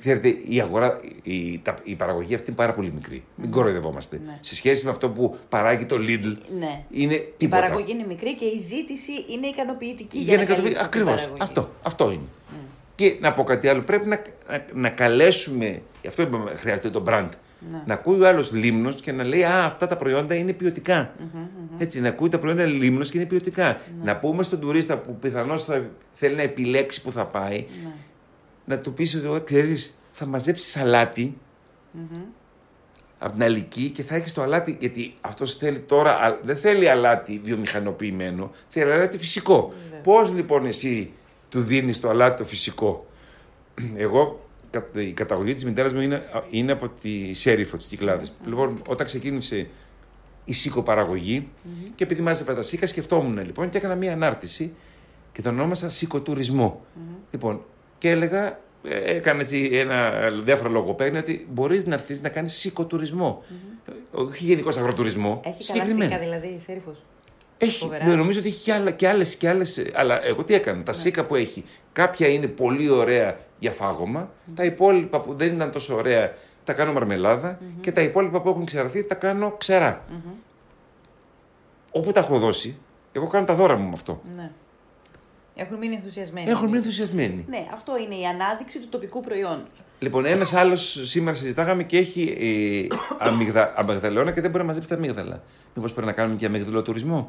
Ξέρετε, 0.00 0.28
η, 0.28 0.60
αγορά, 0.60 1.00
η, 1.22 1.58
τα, 1.58 1.74
η 1.82 1.94
παραγωγή 1.94 2.34
αυτή 2.34 2.46
είναι 2.46 2.56
πάρα 2.56 2.74
πολύ 2.74 2.92
μικρή. 2.94 3.24
Μην 3.34 3.50
κοροϊδευόμαστε. 3.50 4.20
Ναι. 4.26 4.38
Σε 4.40 4.54
σχέση 4.54 4.84
με 4.84 4.90
αυτό 4.90 5.08
που 5.08 5.36
παράγει 5.48 5.84
το 5.84 5.96
Lidl, 5.96 6.36
ναι. 6.58 6.84
είναι 6.90 7.14
τίποτα. 7.36 7.58
Η 7.58 7.60
παραγωγή 7.60 7.92
είναι 7.92 8.04
μικρή 8.08 8.36
και 8.36 8.44
η 8.44 8.58
ζήτηση 8.58 9.12
είναι 9.32 9.46
ικανοποιητική. 9.46 10.18
Για, 10.18 10.42
για 10.42 10.56
να 10.56 10.80
Ακριβώς. 10.80 11.30
Αυτό, 11.38 11.70
αυτό 11.82 12.10
είναι. 12.10 12.22
Mm. 12.50 12.52
Και 12.94 13.16
να 13.20 13.32
πω 13.32 13.44
κάτι 13.44 13.68
άλλο. 13.68 13.82
Πρέπει 13.82 14.06
να, 14.06 14.22
να, 14.48 14.64
να 14.74 14.88
καλέσουμε. 14.88 15.82
Γι' 16.00 16.08
αυτό 16.08 16.22
είπαμε, 16.22 16.54
χρειάζεται 16.54 16.90
το 16.90 17.04
brand. 17.06 17.28
Ναι. 17.70 17.82
Να 17.86 17.94
ακούει 17.94 18.20
ο 18.20 18.26
άλλος 18.26 18.52
λίμνος 18.52 19.00
και 19.00 19.12
να 19.12 19.24
λέει 19.24 19.44
Α, 19.44 19.64
αυτά 19.64 19.86
τα 19.86 19.96
προϊόντα 19.96 20.34
είναι 20.34 20.52
ποιοτικά. 20.52 21.12
Έτσι, 21.78 22.00
να 22.00 22.08
ακούει 22.08 22.28
τα 22.28 22.38
προϊόντα 22.38 22.64
λίμνος 22.64 23.10
και 23.10 23.18
είναι 23.18 23.26
ποιοτικά. 23.26 23.66
Ναι. 23.66 24.04
Να 24.04 24.16
πούμε 24.16 24.42
στον 24.42 24.60
τουρίστα 24.60 24.98
που 24.98 25.16
πιθανώς 25.16 25.64
θα 25.64 25.84
θέλει 26.12 26.34
να 26.34 26.42
επιλέξει 26.42 27.02
που 27.02 27.12
θα 27.12 27.26
πάει, 27.26 27.56
ναι. 27.56 27.92
Να 28.68 28.78
του 28.78 28.92
πεις 28.92 29.22
ότι 29.26 29.44
ξέρεις, 29.44 29.98
θα 30.12 30.26
μαζέψεις 30.26 30.70
σαλάτι 30.70 31.38
από 33.18 33.32
την 33.32 33.42
αλική 33.42 33.88
και 33.88 34.02
θα 34.02 34.14
έχεις 34.14 34.32
το 34.32 34.42
αλάτι. 34.42 34.76
Γιατί 34.80 35.14
αυτός 35.20 35.54
θέλει 35.54 35.78
τώρα, 35.78 36.38
δεν 36.42 36.56
θέλει 36.56 36.88
αλάτι 36.88 37.40
βιομηχανοποιημένο, 37.44 38.50
θέλει 38.68 38.92
αλάτι 38.92 39.18
φυσικό. 39.18 39.72
Πώς 40.02 40.34
λοιπόν 40.34 40.66
εσύ 40.66 41.12
του 41.48 41.60
δίνεις 41.60 42.00
το 42.00 42.08
αλάτι 42.08 42.36
το 42.42 42.48
φυσικό; 42.48 43.06
Εγώ 43.96 44.48
η 44.94 45.12
καταγωγή 45.12 45.54
της 45.54 45.64
μητέρας 45.64 45.94
μου 45.94 46.00
είναι, 46.00 46.22
είναι 46.50 46.72
από 46.72 46.88
τη 46.88 47.32
Σέριφο, 47.32 47.76
της 47.76 47.86
κυκλαδε 47.86 48.24
Λοιπόν, 48.46 48.82
όταν 48.88 49.06
ξεκίνησε 49.06 49.68
η 50.44 50.52
σικοπαραγωγή 50.52 51.48
mm-hmm. 51.48 51.90
και 51.94 52.04
επειδή 52.04 52.22
μάζευα 52.22 52.54
τα 52.54 52.62
σίκα, 52.62 52.86
σκεφτόμουν 52.86 53.44
λοιπόν 53.44 53.68
και 53.68 53.76
έκανα 53.76 53.94
μία 53.94 54.12
ανάρτηση 54.12 54.72
και 55.32 55.42
τον 55.42 55.58
ονόμασα 55.58 55.90
σικοτουρισμό. 55.90 56.84
Λοιπόν, 57.30 57.64
και 57.98 58.10
έλεγα, 58.10 58.58
ε, 58.84 59.14
έκανε 59.14 59.44
ένα 59.72 60.30
διάφορο 60.44 60.70
λογοπαίγνιο 60.70 61.20
ότι 61.20 61.46
μπορείς 61.50 61.86
να 61.86 61.94
έρθεις 61.94 62.20
να 62.20 62.28
κάνεις 62.28 62.54
σικοτουρισμό. 62.54 63.42
Mm-hmm. 63.42 63.88
Όχι 64.10 64.44
γενικώς 64.44 64.76
αγροτουρισμό. 64.76 65.40
Έχει 65.44 65.72
καλά 65.72 65.84
σίκα 65.84 66.18
δηλαδή 66.18 66.46
η 66.46 66.58
Σέριφος. 66.58 67.02
Έχει, 67.58 67.90
ναι, 68.04 68.14
νομίζω 68.14 68.38
ότι 68.38 68.48
έχει 68.48 68.64
και, 68.64 68.72
άλλα, 68.72 68.90
και 68.90 69.08
άλλες, 69.08 69.36
και 69.36 69.48
άλλες, 69.48 69.82
αλλά 69.94 70.24
εγώ 70.24 70.44
τι 70.44 70.54
έκανα, 70.54 70.82
τα 70.82 70.92
ναι. 70.92 70.98
σίκα 70.98 71.24
που 71.24 71.34
έχει, 71.34 71.64
κάποια 71.92 72.28
είναι 72.28 72.46
πολύ 72.46 72.90
ωραία 72.90 73.38
για 73.58 73.72
φάγωμα, 73.72 74.30
τα 74.54 74.64
υπόλοιπα 74.64 75.20
που 75.20 75.34
δεν 75.34 75.54
ήταν 75.54 75.70
τόσο 75.70 75.94
ωραία 75.94 76.32
τα 76.64 76.74
κάνω 76.74 77.06
και 77.80 77.92
τα 77.92 78.00
υπόλοιπα 78.00 78.40
που 78.40 78.48
έχουν 78.48 78.64
ξεραθεί 78.64 79.04
τα 79.04 79.14
κάνω 79.14 79.54
ξερά. 79.56 80.04
Όπου 81.90 82.12
τα 82.12 82.20
έχω 82.20 82.38
δώσει, 82.38 82.78
εγώ 83.12 83.26
κάνω 83.26 83.44
τα 83.44 83.54
δώρα 83.54 83.76
μου 83.76 83.86
με 83.86 83.92
αυτό. 83.94 84.20
Ναι. 84.36 84.50
Έχουν 85.60 85.76
μείνει 85.78 85.94
ενθουσιασμένοι. 85.94 86.50
Έχουν 86.50 86.64
μείνει 86.64 86.76
ενθουσιασμένοι. 86.76 87.44
Ναι, 87.48 87.66
αυτό 87.72 87.96
είναι 87.98 88.14
η 88.14 88.24
ανάδειξη 88.24 88.78
του 88.80 88.88
τοπικού 88.88 89.20
προϊόντος. 89.20 89.82
Λοιπόν, 89.98 90.24
ένας 90.24 90.52
άλλος 90.54 91.00
σήμερα 91.08 91.36
συζητάγαμε 91.36 91.82
και 91.82 91.98
έχει 91.98 92.36
ε, 92.90 92.96
αμυγδα, 93.18 93.72
αμυγδαλαιώνα 93.76 94.32
και 94.32 94.40
δεν 94.40 94.50
μπορεί 94.50 94.62
να 94.62 94.68
μαζέψει 94.68 94.88
τα 94.88 94.94
αμύγδαλα. 94.94 95.42
Μήπως 95.74 95.92
πρέπει 95.92 96.06
να 96.06 96.12
κάνουμε 96.12 96.36
και 96.36 96.46
αμυγδαλοτουρισμό. 96.46 97.28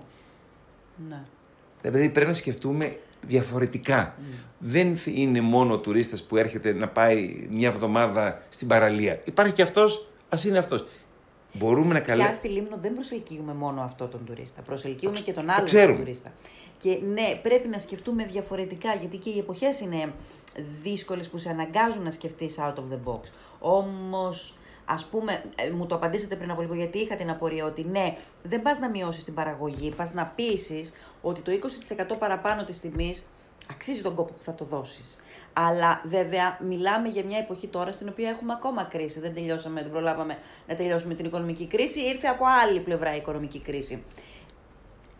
Ναι. 1.10 1.22
Δηλαδή 1.82 2.10
πρέπει 2.10 2.28
να 2.28 2.34
σκεφτούμε 2.34 2.98
διαφορετικά. 3.28 4.16
Mm. 4.18 4.22
Δεν 4.58 4.98
είναι 5.06 5.42
μόνο 5.42 5.74
ο 5.74 5.80
τουρίστας 5.80 6.24
που 6.24 6.38
έρχεται 6.38 6.74
να 6.74 6.88
πάει 6.88 7.48
μια 7.52 7.68
εβδομάδα 7.68 8.42
στην 8.50 8.68
παραλία. 8.68 9.20
Υπάρχει 9.26 9.54
και 9.54 9.62
αυτός, 9.62 10.10
ας 10.30 10.46
είναι 10.46 10.58
αυτός. 10.58 10.86
Μπορούμε 11.58 11.94
να 11.94 12.00
καλέσουμε. 12.00 12.38
Πια 12.38 12.38
στη 12.38 12.48
Λίμνο 12.50 12.78
δεν 12.82 12.94
προσελκύουμε 12.94 13.54
μόνο 13.54 13.82
αυτό 13.82 14.08
τον 14.08 14.26
τουρίστα. 14.26 14.62
Προσελκύουμε 14.62 15.20
και 15.20 15.34
τον 15.34 15.50
άλλο 15.50 15.68
τον 15.72 15.96
τουρίστα. 15.98 16.32
Και 16.82 17.00
ναι, 17.14 17.40
πρέπει 17.42 17.68
να 17.68 17.80
σκεφτούμε 17.80 18.24
διαφορετικά, 18.24 18.94
γιατί 18.96 19.18
και 19.18 19.30
οι 19.30 19.38
εποχές 19.38 19.80
είναι 19.80 20.14
δύσκολες 20.82 21.30
που 21.30 21.38
σε 21.38 21.50
αναγκάζουν 21.50 22.04
να 22.04 22.12
σκεφτείς 22.12 22.58
out 22.60 22.74
of 22.74 22.94
the 22.94 23.12
box. 23.12 23.22
Όμως 23.60 24.58
ας 24.86 25.06
πούμε, 25.06 25.44
ε, 25.56 25.70
μου 25.70 25.86
το 25.86 25.96
απαντήσατε 25.96 26.36
πριν 26.36 26.52
από 26.52 26.62
λίγο 26.62 26.74
γιατί 26.74 27.00
είχα 27.00 27.16
την 27.16 27.30
απορία 27.30 27.66
ότι 27.66 27.88
ναι, 27.88 28.14
δεν 28.44 28.62
πας 28.62 28.80
να 28.80 28.90
μειώσεις 28.90 29.24
την 29.24 29.34
παραγωγή, 29.34 29.90
πας 29.90 30.14
να 30.14 30.26
πείσεις 30.26 30.92
ότι 31.22 31.42
το 31.42 31.52
20% 31.52 32.18
παραπάνω 32.20 32.64
της 32.64 32.80
τιμής 32.80 33.30
αξίζει 33.72 34.02
τον 34.02 34.16
κόπο 34.16 34.34
που 34.34 34.44
θα 34.44 34.54
το 34.54 34.66
δώσεις. 34.66 35.20
Αλλά 35.54 36.02
βέβαια 36.06 36.60
μιλάμε 36.68 37.08
για 37.08 37.24
μια 37.24 37.38
εποχή 37.38 37.68
τώρα 37.68 37.92
στην 37.92 38.10
οποία 38.10 38.30
έχουμε 38.30 38.54
ακόμα 38.54 38.84
κρίση. 38.84 39.20
Δεν 39.20 39.34
τελειώσαμε, 39.34 39.82
δεν 39.82 39.92
προλάβαμε 39.92 40.38
να 40.68 40.76
τελειώσουμε 40.76 41.14
την 41.14 41.26
οικονομική 41.26 41.68
κρίση. 41.68 42.00
Ήρθε 42.00 42.28
από 42.28 42.46
άλλη 42.64 42.80
πλευρά 42.80 43.14
η 43.14 43.18
οικονομική 43.18 43.60
κρίση. 43.60 44.04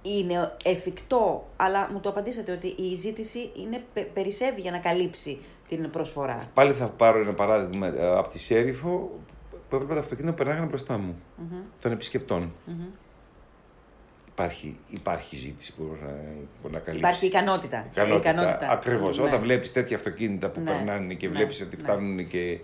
Είναι 0.02 0.56
εφικτό, 0.64 1.48
αλλά 1.56 1.90
μου 1.92 2.00
το 2.00 2.10
απαντήσατε 2.10 2.52
ότι 2.52 2.68
η 2.68 2.96
ζήτηση 2.96 3.52
είναι, 3.56 3.84
περισσεύει 4.14 4.62
για 4.62 4.72
να 4.72 4.80
καλύψει 4.80 5.40
την 5.68 5.90
προσφορά. 5.90 6.50
Πάλι 6.54 6.74
θα 6.74 6.90
πάρω 6.90 7.20
ένα 7.20 7.34
παράδειγμα 7.34 7.88
ε, 7.88 8.18
από 8.18 8.30
τη 8.30 8.40
Σέριφο 8.40 9.20
που 9.70 9.76
έβλεπα 9.76 9.94
τα 9.94 10.00
αυτοκίνητα 10.00 10.32
που 10.32 10.38
περνάγανε 10.38 10.68
μπροστά 10.68 10.98
μου, 10.98 11.16
mm-hmm. 11.16 11.64
των 11.80 11.92
επισκεπτών. 11.92 12.52
Mm-hmm. 12.68 12.98
Υπάρχει, 14.28 14.80
υπάρχει 14.88 15.36
ζήτηση 15.36 15.76
που 15.76 15.84
μπορεί 15.84 16.00
να, 16.02 16.14
μπορεί 16.62 16.74
να 16.74 16.80
καλύψει. 16.80 16.98
Υπάρχει 16.98 17.26
ικανότητα. 17.26 17.88
ικανότητα, 17.92 18.30
ικανότητα. 18.30 18.72
Ακριβώς. 18.72 19.18
Ναι. 19.18 19.24
Όταν 19.24 19.42
βλέπεις 19.42 19.72
τέτοια 19.72 19.96
αυτοκίνητα 19.96 20.50
που 20.50 20.60
ναι. 20.60 20.72
περνάνε 20.72 21.14
και 21.14 21.28
ναι. 21.28 21.34
βλέπεις 21.34 21.62
ότι 21.62 21.76
ναι. 21.76 21.82
φτάνουν 21.82 22.28
και 22.28 22.60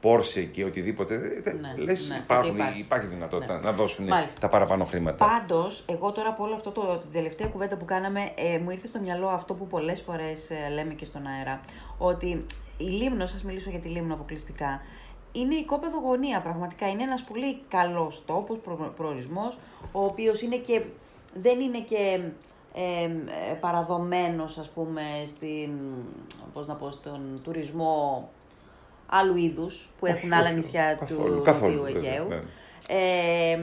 Πόρσε 0.00 0.44
και 0.44 0.64
οτιδήποτε. 0.64 1.14
Ε, 1.44 1.52
ναι. 1.52 1.74
Λες, 1.76 2.08
ναι. 2.08 2.16
υπάρχουν, 2.16 2.54
υπάρχει. 2.54 2.80
υπάρχει 2.80 3.06
δυνατότητα 3.06 3.54
ναι. 3.54 3.60
να 3.60 3.72
δώσουν 3.72 4.06
Μάλιστα. 4.06 4.40
τα 4.40 4.48
παραπάνω 4.48 4.84
χρήματα. 4.84 5.24
Πάντως, 5.24 5.84
εγώ 5.88 6.12
τώρα 6.12 6.28
από 6.28 6.44
όλο 6.44 6.54
αυτό 6.54 6.70
το, 6.70 6.98
την 6.98 7.12
τελευταία 7.12 7.48
κουβέντα 7.48 7.76
που 7.76 7.84
κάναμε, 7.84 8.30
ε, 8.34 8.58
μου 8.58 8.70
ήρθε 8.70 8.86
στο 8.86 9.00
μυαλό 9.00 9.28
αυτό 9.28 9.54
που 9.54 9.66
πολλές 9.66 10.00
φορές 10.00 10.50
ε, 10.50 10.68
λέμε 10.74 10.94
και 10.94 11.04
στον 11.04 11.26
αέρα. 11.26 11.60
Ότι 11.98 12.44
η 12.76 12.84
Λίμνο, 12.84 13.26
σας 13.26 13.44
μιλήσω 13.44 13.70
για 13.70 13.78
τη 13.78 13.88
Λίμνο 13.88 14.14
αποκλειστικά, 14.14 14.80
είναι 15.32 15.54
η 15.54 15.64
κόπεδο 15.64 15.98
γωνία 15.98 16.40
πραγματικά. 16.40 16.88
Είναι 16.88 17.02
ένας 17.02 17.22
πολύ 17.22 17.60
καλός 17.68 18.24
τόπος, 18.26 18.58
προ, 18.58 18.92
προορισμός, 18.96 19.58
ο 19.92 20.04
οποίος 20.04 20.42
είναι 20.42 20.56
και, 20.56 20.82
δεν 21.34 21.60
είναι 21.60 21.78
και 21.78 22.20
ε, 22.74 23.08
παραδομένος, 23.60 24.58
ας 24.58 24.70
πούμε, 24.70 25.02
στην, 25.26 25.70
πώς 26.52 26.66
να 26.66 26.74
πω, 26.74 26.90
στον 26.90 27.40
τουρισμό 27.42 28.28
άλλου 29.10 29.36
είδους, 29.36 29.90
που 29.98 30.06
έχουν 30.06 30.32
άλλα 30.32 30.50
νησιά 30.50 30.98
του 31.06 31.42
Νοτιού 31.46 31.84
Αιγαίου. 31.84 32.28
Ναι. 32.28 32.40
Ε, 32.88 33.58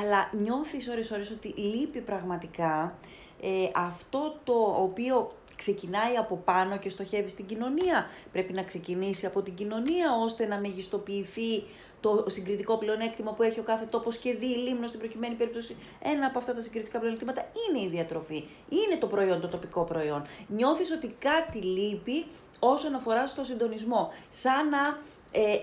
αλλά 0.00 0.30
νιώθεις 0.42 0.88
ώρες 0.88 1.10
ώρες 1.10 1.30
ότι 1.30 1.48
λείπει 1.56 2.00
πραγματικά 2.00 2.98
ε, 3.42 3.48
αυτό 3.74 4.38
το 4.44 4.52
οποίο 4.82 5.32
ξεκινάει 5.56 6.16
από 6.16 6.36
πάνω 6.36 6.78
και 6.78 6.88
στοχεύει 6.88 7.28
στην 7.28 7.46
κοινωνία. 7.46 8.06
Πρέπει 8.32 8.52
να 8.52 8.62
ξεκινήσει 8.62 9.26
από 9.26 9.42
την 9.42 9.54
κοινωνία 9.54 10.12
ώστε 10.22 10.46
να 10.46 10.58
μεγιστοποιηθεί 10.58 11.62
το 12.00 12.24
συγκριτικό 12.28 12.78
πλεονέκτημα 12.78 13.32
που 13.32 13.42
έχει 13.42 13.60
ο 13.60 13.62
κάθε 13.62 13.84
τόπος 13.84 14.16
και 14.16 14.34
δει 14.34 14.46
η 14.46 14.56
Λίμνος 14.56 14.88
στην 14.88 15.00
προκειμένη 15.00 15.34
περίπτωση. 15.34 15.76
Ένα 16.02 16.26
από 16.26 16.38
αυτά 16.38 16.54
τα 16.54 16.60
συγκριτικά 16.60 16.98
πλεονέκτηματα 16.98 17.42
είναι 17.42 17.84
η 17.84 17.88
διατροφή. 17.88 18.44
Είναι 18.68 18.96
το 19.00 19.06
προϊόν, 19.06 19.40
το 19.40 19.48
τοπικό 19.48 19.84
προϊόν. 19.84 20.26
Νιώθεις 20.46 20.92
ότι 20.92 21.14
κάτι 21.18 21.58
λείπει 21.58 22.24
όσον 22.58 22.94
αφορά 22.94 23.26
στο 23.26 23.44
συντονισμό. 23.44 24.12
Σαν 24.30 24.68
να. 24.68 24.98
Ε, 25.32 25.58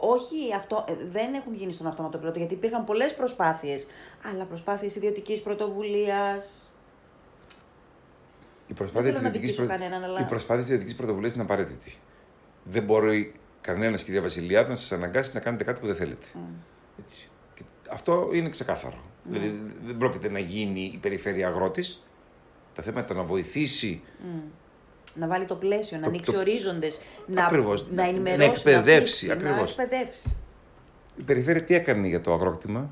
όχι, 0.00 0.54
αυτό, 0.54 0.84
ε, 0.88 0.92
δεν 1.10 1.34
έχουν 1.34 1.54
γίνει 1.54 1.72
στον 1.72 1.86
αυτόματο 1.86 2.32
γιατί 2.36 2.54
υπήρχαν 2.54 2.84
πολλές 2.84 3.14
προσπάθειες. 3.14 3.86
Αλλά 4.32 4.44
προσπάθειες 4.44 4.94
ιδιωτικής 4.96 5.42
πρωτοβουλίας, 5.42 6.68
η 8.66 8.74
προσπάθεια 8.74 9.12
τη 9.12 9.18
ιδιωτικής 9.18 9.58
αλλά... 9.58 10.96
πρωτοβουλίας 10.96 11.34
είναι 11.34 11.42
απαραίτητη. 11.42 11.98
Δεν 12.64 12.82
μπορεί 12.82 13.34
κανένα, 13.64 13.96
κυρία 13.96 14.20
Βασιλιάδη, 14.20 14.70
να 14.70 14.76
σας 14.76 14.92
αναγκάσει 14.92 15.30
να 15.34 15.40
κάνετε 15.40 15.64
κάτι 15.64 15.80
που 15.80 15.86
δεν 15.86 15.96
θέλετε. 15.96 16.26
Mm. 16.34 16.38
Έτσι. 16.98 17.30
Και 17.54 17.62
αυτό 17.90 18.30
είναι 18.32 18.48
ξεκάθαρο. 18.48 18.96
Mm. 18.96 19.30
Δηλαδή, 19.30 19.72
δεν 19.84 19.96
πρόκειται 19.96 20.28
να 20.28 20.38
γίνει 20.38 20.90
η 20.94 20.96
περιφέρεια 20.96 21.46
αγρότης. 21.46 22.04
Το 22.74 22.82
θέμα 22.82 22.98
είναι 22.98 23.08
το 23.08 23.14
να 23.14 23.22
βοηθήσει. 23.22 24.02
Mm. 24.04 24.42
Να 25.14 25.26
βάλει 25.26 25.44
το 25.44 25.54
πλαίσιο, 25.54 25.98
να 25.98 26.06
ανοίξει 26.06 26.36
ορίζοντες, 26.36 27.00
να, 27.26 27.50
να 27.90 28.02
ενημερώσει. 28.02 28.48
Να 28.48 28.52
εκπαιδεύσει. 28.54 29.26
Να, 29.26 29.34
να 29.34 29.60
εκπαιδεύσει. 29.60 30.36
Η 31.16 31.24
περιφέρεια 31.24 31.62
τι 31.62 31.74
έκανε 31.74 32.08
για 32.08 32.20
το 32.20 32.32
αγρόκτημα; 32.32 32.90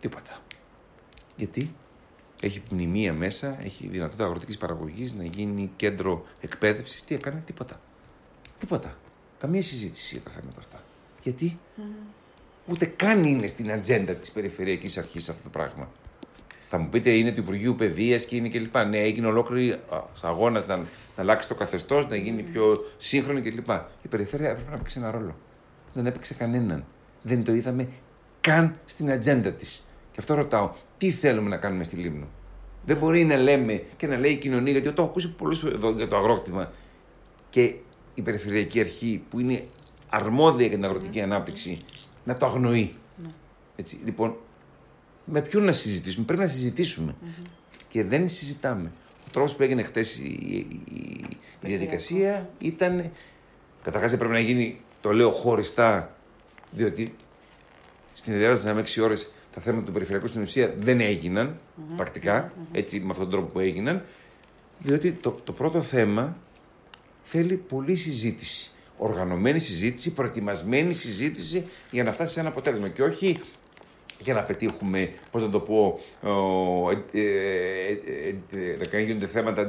Τίποτα. 0.00 0.38
Γιατί; 1.36 1.74
Έχει 2.40 2.62
μνημεία 2.70 3.12
μέσα, 3.12 3.58
έχει 3.62 3.88
δυνατότητα 3.88 4.24
αγροτικής 4.24 4.58
παραγωγής 4.58 5.12
να 5.12 5.24
γίνει 5.24 5.72
κέντρο 5.76 6.24
εκπαίδευσης. 6.40 7.04
Τι 7.04 7.14
έκανε, 7.14 7.42
τίποτα. 7.46 7.80
Τίποτα. 8.58 8.96
Καμία 9.38 9.62
συζήτηση 9.62 10.14
για 10.14 10.24
τα 10.24 10.30
θέματα 10.30 10.58
αυτά. 10.58 10.80
Γιατί; 11.22 11.58
Ούτε 12.66 12.86
καν 12.86 13.24
είναι 13.24 13.46
στην 13.46 13.72
ατζέντα 13.72 14.12
της 14.12 14.32
Περιφερειακής 14.32 14.98
Αρχής 14.98 15.28
αυτό 15.28 15.42
το 15.42 15.48
πράγμα. 15.48 15.88
Θα 16.68 16.78
μου 16.78 16.88
πείτε 16.88 17.10
είναι 17.10 17.32
του 17.32 17.40
Υπουργείου 17.40 17.74
Παιδείας 17.74 18.24
και 18.24 18.36
είναι 18.36 18.48
κλπ. 18.48 18.76
Ναι, 18.76 18.98
έγινε 18.98 19.26
ολόκληρη 19.26 19.80
αγώνας 20.22 20.66
να, 20.66 20.76
να 20.76 20.84
αλλάξει 21.16 21.48
το 21.48 21.54
καθεστώς, 21.54 22.06
να 22.06 22.16
γίνει 22.16 22.42
πιο 22.42 22.84
σύγχρονη 22.96 23.40
κλπ. 23.40 23.68
Η 24.02 24.08
Περιφέρεια 24.08 24.50
έπρεπε 24.50 24.70
να 24.70 24.76
παίξει 24.76 24.98
ένα 24.98 25.10
ρόλο. 25.10 25.36
Δεν 25.92 26.06
έπαιξε 26.06 26.34
κανέναν. 26.34 26.84
Δεν 27.22 27.44
το 27.44 27.52
είδαμε 27.52 27.88
καν 28.40 28.76
στην 28.84 29.10
ατζέντα 29.10 29.52
της. 29.52 29.86
Και 30.12 30.16
αυτό 30.18 30.34
ρωτάω, 30.34 30.72
τι 30.98 31.10
θέλουμε 31.10 31.48
να 31.48 31.56
κάνουμε 31.56 31.84
στη 31.84 31.96
Λίμνο. 31.96 32.26
Δεν 32.84 32.96
μπορεί 32.96 33.24
να 33.24 33.36
λέμε 33.36 33.82
και 33.96 34.06
να 34.06 34.18
λέει 34.18 34.32
η 34.32 34.36
κοινωνία, 34.36 34.72
γιατί 34.72 34.92
το 34.92 35.02
έχω 35.02 35.10
ακούσει 35.10 35.28
πολλούς 35.28 35.64
εδώ 35.64 35.90
για 35.90 36.08
το 36.08 36.16
αγρόκτημα. 36.16 36.70
Και 37.50 37.74
η 38.14 38.22
Περιφερειακή 38.22 38.80
Αρχή 38.80 39.22
που 39.30 39.40
είναι 39.40 39.66
αρμόδια 40.08 40.66
για 40.66 40.76
την 40.76 40.84
αγροτική 40.84 41.18
ναι. 41.18 41.24
ανάπτυξη 41.24 41.80
να 42.24 42.36
το 42.36 42.46
αγνοεί. 42.46 42.94
Ναι. 43.16 43.28
Έτσι, 43.76 43.98
λοιπόν, 44.04 44.36
με 45.24 45.40
ποιον 45.40 45.64
να 45.64 45.72
συζητήσουμε, 45.72 46.24
πρέπει 46.24 46.40
να 46.42 46.48
συζητησουμε 46.48 47.14
Και 47.88 48.04
δεν 48.04 48.28
συζητάμε. 48.28 48.92
Ο 49.26 49.30
τρόπος 49.32 49.54
που 49.56 49.62
έγινε 49.62 49.82
χθε 49.82 50.00
η, 50.00 50.28
η, 50.28 50.66
η 51.60 51.66
διαδικασία 51.66 52.50
ήταν. 52.58 53.10
Καταρχάς 53.82 54.16
πρέπει 54.16 54.32
να 54.32 54.40
γίνει, 54.40 54.80
το 55.00 55.12
λέω 55.12 55.30
χωριστά, 55.30 56.16
διότι 56.70 57.14
στην 58.12 58.34
ιδέα 58.34 58.60
να 58.62 58.82
6 58.82 59.02
ώρες 59.02 59.30
τα 59.54 59.60
θέματα 59.60 59.84
του 59.86 59.92
περιφερειακού 59.92 60.26
στην 60.26 60.40
ουσία 60.40 60.74
δεν 60.78 61.00
έγιναν 61.00 61.58
πρακτικά, 61.96 62.52
έτσι 62.72 63.00
με 63.00 63.10
αυτόν 63.10 63.30
τον 63.30 63.38
τρόπο 63.38 63.52
που 63.52 63.58
έγιναν, 63.60 64.04
διότι 64.78 65.12
το, 65.12 65.30
το 65.44 65.52
πρώτο 65.52 65.82
θέμα 65.82 66.36
θέλει 67.24 67.56
πολλή 67.56 67.94
συζήτηση. 67.94 68.70
Οργανωμένη 68.96 69.58
συζήτηση, 69.58 70.12
προετοιμασμένη 70.12 70.92
συζήτηση 70.92 71.64
για 71.90 72.02
να 72.02 72.12
φτάσει 72.12 72.32
σε 72.32 72.40
ένα 72.40 72.48
αποτέλεσμα. 72.48 72.88
Και 72.88 73.02
όχι 73.02 73.40
για 74.24 74.34
να 74.34 74.42
πετύχουμε, 74.42 75.12
πώς 75.30 75.42
να 75.42 75.48
το 75.48 75.60
πω, 75.60 76.00
ε, 77.12 77.20
ε, 77.20 78.38
ε, 78.50 78.76
να 78.92 78.98
γίνονται 79.00 79.26
θέματα 79.26 79.66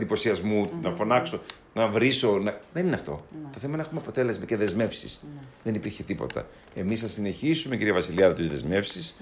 να 0.81 0.91
φωνάξω, 0.91 1.41
να 1.73 1.87
βρίσω. 1.87 2.37
Να... 2.37 2.59
Δεν 2.73 2.85
είναι 2.85 2.95
αυτό. 2.95 3.25
Ναι. 3.31 3.49
Το 3.51 3.59
θέμα 3.59 3.73
είναι 3.73 3.81
να 3.81 3.83
έχουμε 3.83 3.99
αποτέλεσμα 3.99 4.45
και 4.45 4.57
δεσμεύσεις. 4.57 5.23
Ναι. 5.35 5.41
Δεν 5.63 5.73
υπήρχε 5.73 6.03
τίποτα. 6.03 6.47
Εμείς 6.75 7.01
θα 7.01 7.07
συνεχίσουμε, 7.07 7.77
κυρία 7.77 7.93
Βασιλιάδη, 7.93 8.35
τις 8.35 8.49
δεσμευσει 8.49 9.15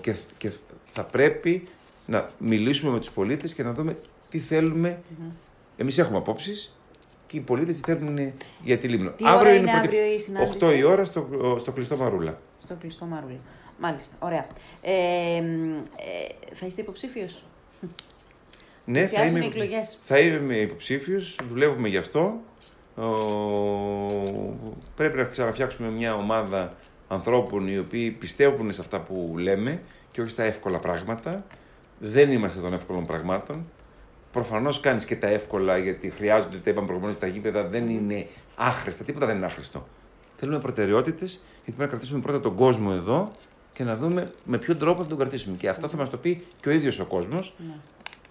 και, 0.00 0.14
και 0.38 0.50
θα 0.90 1.04
πρέπει 1.04 1.68
να 2.06 2.30
μιλήσουμε 2.38 2.92
με 2.92 2.98
τους 2.98 3.10
πολίτες 3.10 3.54
και 3.54 3.62
να 3.62 3.72
δούμε 3.72 3.96
τι 4.28 4.38
θέλουμε. 4.38 5.02
Mm-hmm. 5.82 5.84
Εμείς 5.84 5.98
έχουμε 5.98 6.18
απόψεις 6.18 6.76
και 7.26 7.36
οι 7.36 7.40
πολίτες 7.40 7.80
τι 7.80 7.92
θέλουν 7.92 8.32
για 8.64 8.78
τη 8.78 8.88
Λίμνο. 8.88 9.10
Τι 9.10 9.24
αύριο 9.26 9.54
είναι, 9.54 9.70
αύριο 9.70 10.04
η 10.04 10.24
8 10.60 10.76
η 10.76 10.82
ώρα 10.82 11.04
στο, 11.04 11.56
στο 11.58 11.72
κλειστό 11.72 11.96
Μαρούλα. 11.96 12.38
Στο 12.64 12.74
κλειστό 12.74 13.04
Μαρούλα. 13.04 13.38
Μάλιστα. 13.78 14.14
Ωραία. 14.18 14.46
Ε, 14.82 15.36
ε, 15.36 15.42
θα 16.52 16.66
είστε 16.66 16.80
υποψήφιος; 16.80 17.42
Ναι, 18.84 19.06
θα 19.06 19.24
είμαι, 19.24 19.48
θα 20.02 20.18
είμαι 20.18 20.56
υποψήφιος. 20.56 21.38
Δουλεύουμε 21.48 21.88
γι' 21.88 21.96
αυτό. 21.96 22.40
πρέπει 24.96 25.16
να 25.16 25.24
ξαναφτιάξουμε 25.24 25.88
μια 25.90 26.14
ομάδα 26.14 26.76
ανθρώπων 27.08 27.68
οι 27.68 27.78
οποίοι 27.78 28.10
πιστεύουν 28.10 28.72
σε 28.72 28.80
αυτά 28.80 29.00
που 29.00 29.34
λέμε 29.38 29.82
και 30.10 30.20
όχι 30.20 30.30
στα 30.30 30.42
εύκολα 30.42 30.78
πράγματα. 30.78 31.44
Δεν 31.98 32.30
είμαστε 32.30 32.60
των 32.60 32.72
εύκολων 32.72 33.06
πραγμάτων. 33.06 33.66
Προφανώς 34.32 34.80
κάνεις 34.80 35.04
και 35.04 35.16
τα 35.16 35.26
εύκολα 35.26 35.78
γιατί 35.78 36.10
χρειάζονται, 36.10 36.56
τα 36.56 36.70
είπαμε 36.70 36.86
προηγουμένως, 36.86 37.18
τα 37.18 37.26
γήπεδα 37.26 37.64
δεν 37.64 37.88
είναι 37.88 38.26
άχρηστα. 38.54 39.04
Τίποτα 39.04 39.26
δεν 39.26 39.36
είναι 39.36 39.46
άχρηστο. 39.46 39.86
Θέλουμε 40.36 40.58
προτεραιότητες 40.58 41.32
γιατί 41.32 41.64
πρέπει 41.64 41.80
να 41.80 41.86
κρατήσουμε 41.86 42.20
πρώτα 42.20 42.40
τον 42.40 42.54
κόσμο 42.54 42.90
εδώ 42.92 43.32
και 43.72 43.84
να 43.84 43.96
δούμε 43.96 44.32
με 44.44 44.58
ποιον 44.58 44.78
τρόπο 44.78 45.02
θα 45.02 45.08
τον 45.08 45.18
κρατήσουμε. 45.18 45.56
Και 45.56 45.68
αυτό 45.68 45.88
θα 45.88 45.96
μας 45.96 46.10
το 46.10 46.16
πει 46.16 46.44
και 46.60 46.68
ο 46.68 46.72
ίδιος 46.72 46.98
ο 46.98 47.04
κόσμος. 47.04 47.54
Ναι. 47.58 47.74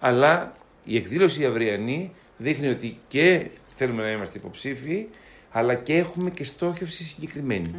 Αλλά 0.00 0.54
η 0.84 0.96
εκδήλωση 0.96 1.44
αυριανή 1.44 2.12
δείχνει 2.36 2.68
ότι 2.68 2.98
και 3.08 3.50
θέλουμε 3.74 4.02
να 4.02 4.10
είμαστε 4.10 4.38
υποψήφοι, 4.38 5.08
αλλά 5.50 5.74
και 5.74 5.96
έχουμε 5.96 6.30
και 6.30 6.44
στόχευση 6.44 7.04
συγκεκριμένη. 7.04 7.74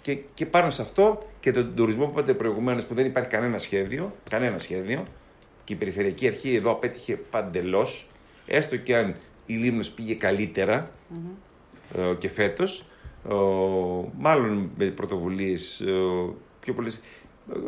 Και, 0.00 0.18
και 0.34 0.46
πάνω 0.46 0.70
σε 0.70 0.82
αυτό 0.82 1.18
και 1.40 1.52
τον 1.52 1.74
τουρισμό 1.74 2.04
που 2.04 2.10
είπατε 2.10 2.34
προηγουμένως 2.34 2.84
που 2.84 2.94
δεν 2.94 3.06
υπάρχει 3.06 3.28
κανένα 3.28 3.58
σχέδιο, 3.58 4.14
κανένα 4.30 4.58
σχέδιο 4.58 5.04
και 5.68 5.74
η 5.74 5.76
Περιφερειακή 5.76 6.26
Αρχή 6.26 6.54
εδώ 6.54 6.70
απέτυχε 6.70 7.16
παντελώς, 7.16 8.08
έστω 8.46 8.76
και 8.76 8.96
αν 8.96 9.14
η 9.46 9.54
Λίμνος 9.54 9.90
πήγε 9.90 10.14
καλύτερα, 10.14 10.90
ε, 11.96 12.14
και 12.18 12.28
φέτος, 12.28 12.84
ε, 13.30 13.34
μάλλον 14.18 14.70
με 14.76 14.86
πρωτοβουλίες 14.86 15.80
ε, 15.80 15.92
πιο 16.60 16.74
πολλές 16.74 17.00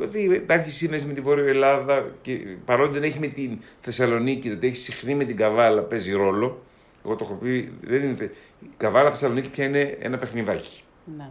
ότι 0.03 0.23
υπάρχει 0.23 0.71
σύνδεση 0.71 1.07
με 1.07 1.13
τη 1.13 1.21
Βόρεια 1.21 1.45
Ελλάδα 1.45 2.15
και 2.23 2.57
παρότι 2.65 2.93
δεν 2.93 3.03
έχει 3.03 3.19
με 3.19 3.27
την 3.27 3.59
Θεσσαλονίκη, 3.81 4.51
ότι 4.51 4.67
έχει 4.67 4.77
συχνή 4.77 5.15
με 5.15 5.25
την 5.25 5.37
Καβάλα, 5.37 5.83
παίζει 5.83 6.13
ρόλο. 6.13 6.63
Εγώ 7.05 7.17
το 7.17 7.25
έχω 7.25 7.35
πει, 7.35 7.73
δεν 7.81 8.03
είναι. 8.03 8.31
Η 8.61 8.71
Καβάλα 8.77 9.11
Θεσσαλονίκη 9.11 9.51
πια 9.51 9.65
είναι 9.65 9.97
ένα 10.01 10.19
παιχνιδάκι. 10.19 10.83
Ναι. 11.17 11.31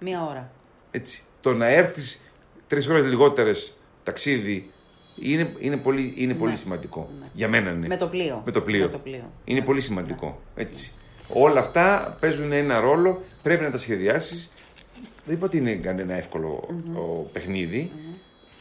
Μία 0.00 0.26
ώρα. 0.26 0.50
Έτσι. 0.90 1.22
Το 1.40 1.54
να 1.54 1.66
έρθεις 1.66 2.30
τρεις 2.66 2.88
ώρες 2.88 3.04
λιγότερες 3.04 3.76
ταξίδι 4.02 4.70
είναι, 5.20 5.52
είναι, 5.58 5.76
πολύ, 5.76 6.12
είναι 6.16 6.32
Ναι. 6.32 6.38
πολύ 6.38 6.54
σημαντικό. 6.54 7.08
Ναι. 7.20 7.26
Για 7.32 7.48
μένα 7.48 7.70
είναι. 7.70 7.86
Με 7.86 7.96
το 7.96 8.06
πλοίο. 8.06 8.42
Με 8.44 8.50
το 8.52 8.60
πλοίο. 8.60 8.84
Με 8.84 8.90
το 8.90 8.98
πλοίο. 8.98 9.30
Είναι 9.44 9.58
Ναι. 9.58 9.64
πολύ 9.64 9.80
σημαντικό. 9.80 10.40
Έτσι. 10.54 10.92
Όλα 11.32 11.60
αυτά 11.60 12.16
παίζουν 12.20 12.52
ένα 12.52 12.80
ρόλο, 12.80 13.22
πρέπει 13.42 13.62
να 13.64 13.70
τα 13.70 13.76
σχεδιάσεις. 13.76 14.52
Δεν 15.24 15.34
είπα 15.34 15.46
ότι 15.46 15.56
είναι 15.56 15.74
κανένα 15.74 16.14
εύκολο 16.14 16.68
ο 16.94 17.28
παιχνιδι 17.32 17.90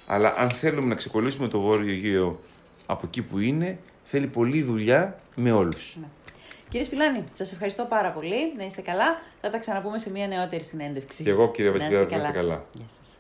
αλλά 0.07 0.33
αν 0.37 0.49
θέλουμε 0.49 0.87
να 0.87 0.95
ξεκολλήσουμε 0.95 1.47
το 1.47 1.59
Βόρειο 1.59 1.93
Αιγαίο 1.93 2.39
από 2.85 3.01
εκεί 3.05 3.21
που 3.21 3.39
είναι, 3.39 3.77
θέλει 4.03 4.27
πολλή 4.27 4.61
δουλειά 4.61 5.19
με 5.35 5.51
όλους. 5.51 5.97
Ναι. 5.99 6.05
Κύριε 6.69 6.85
Σπιλάνη, 6.85 7.23
σας 7.33 7.51
ευχαριστώ 7.51 7.83
πάρα 7.83 8.11
πολύ. 8.11 8.53
Να 8.57 8.65
είστε 8.65 8.81
καλά. 8.81 9.21
Θα 9.41 9.49
τα 9.49 9.57
ξαναπούμε 9.57 9.99
σε 9.99 10.09
μια 10.11 10.27
νεότερη 10.27 10.63
συνέντευξη. 10.63 11.23
Και 11.23 11.29
εγώ, 11.29 11.51
κύριε 11.51 11.71
Να 11.71 11.77
Βασιλιά, 11.77 12.01
είστε 12.01 12.11
να 12.15 12.21
είστε 12.21 12.31
καλά. 12.31 12.65
Γεια 12.73 12.85
σας. 12.87 13.14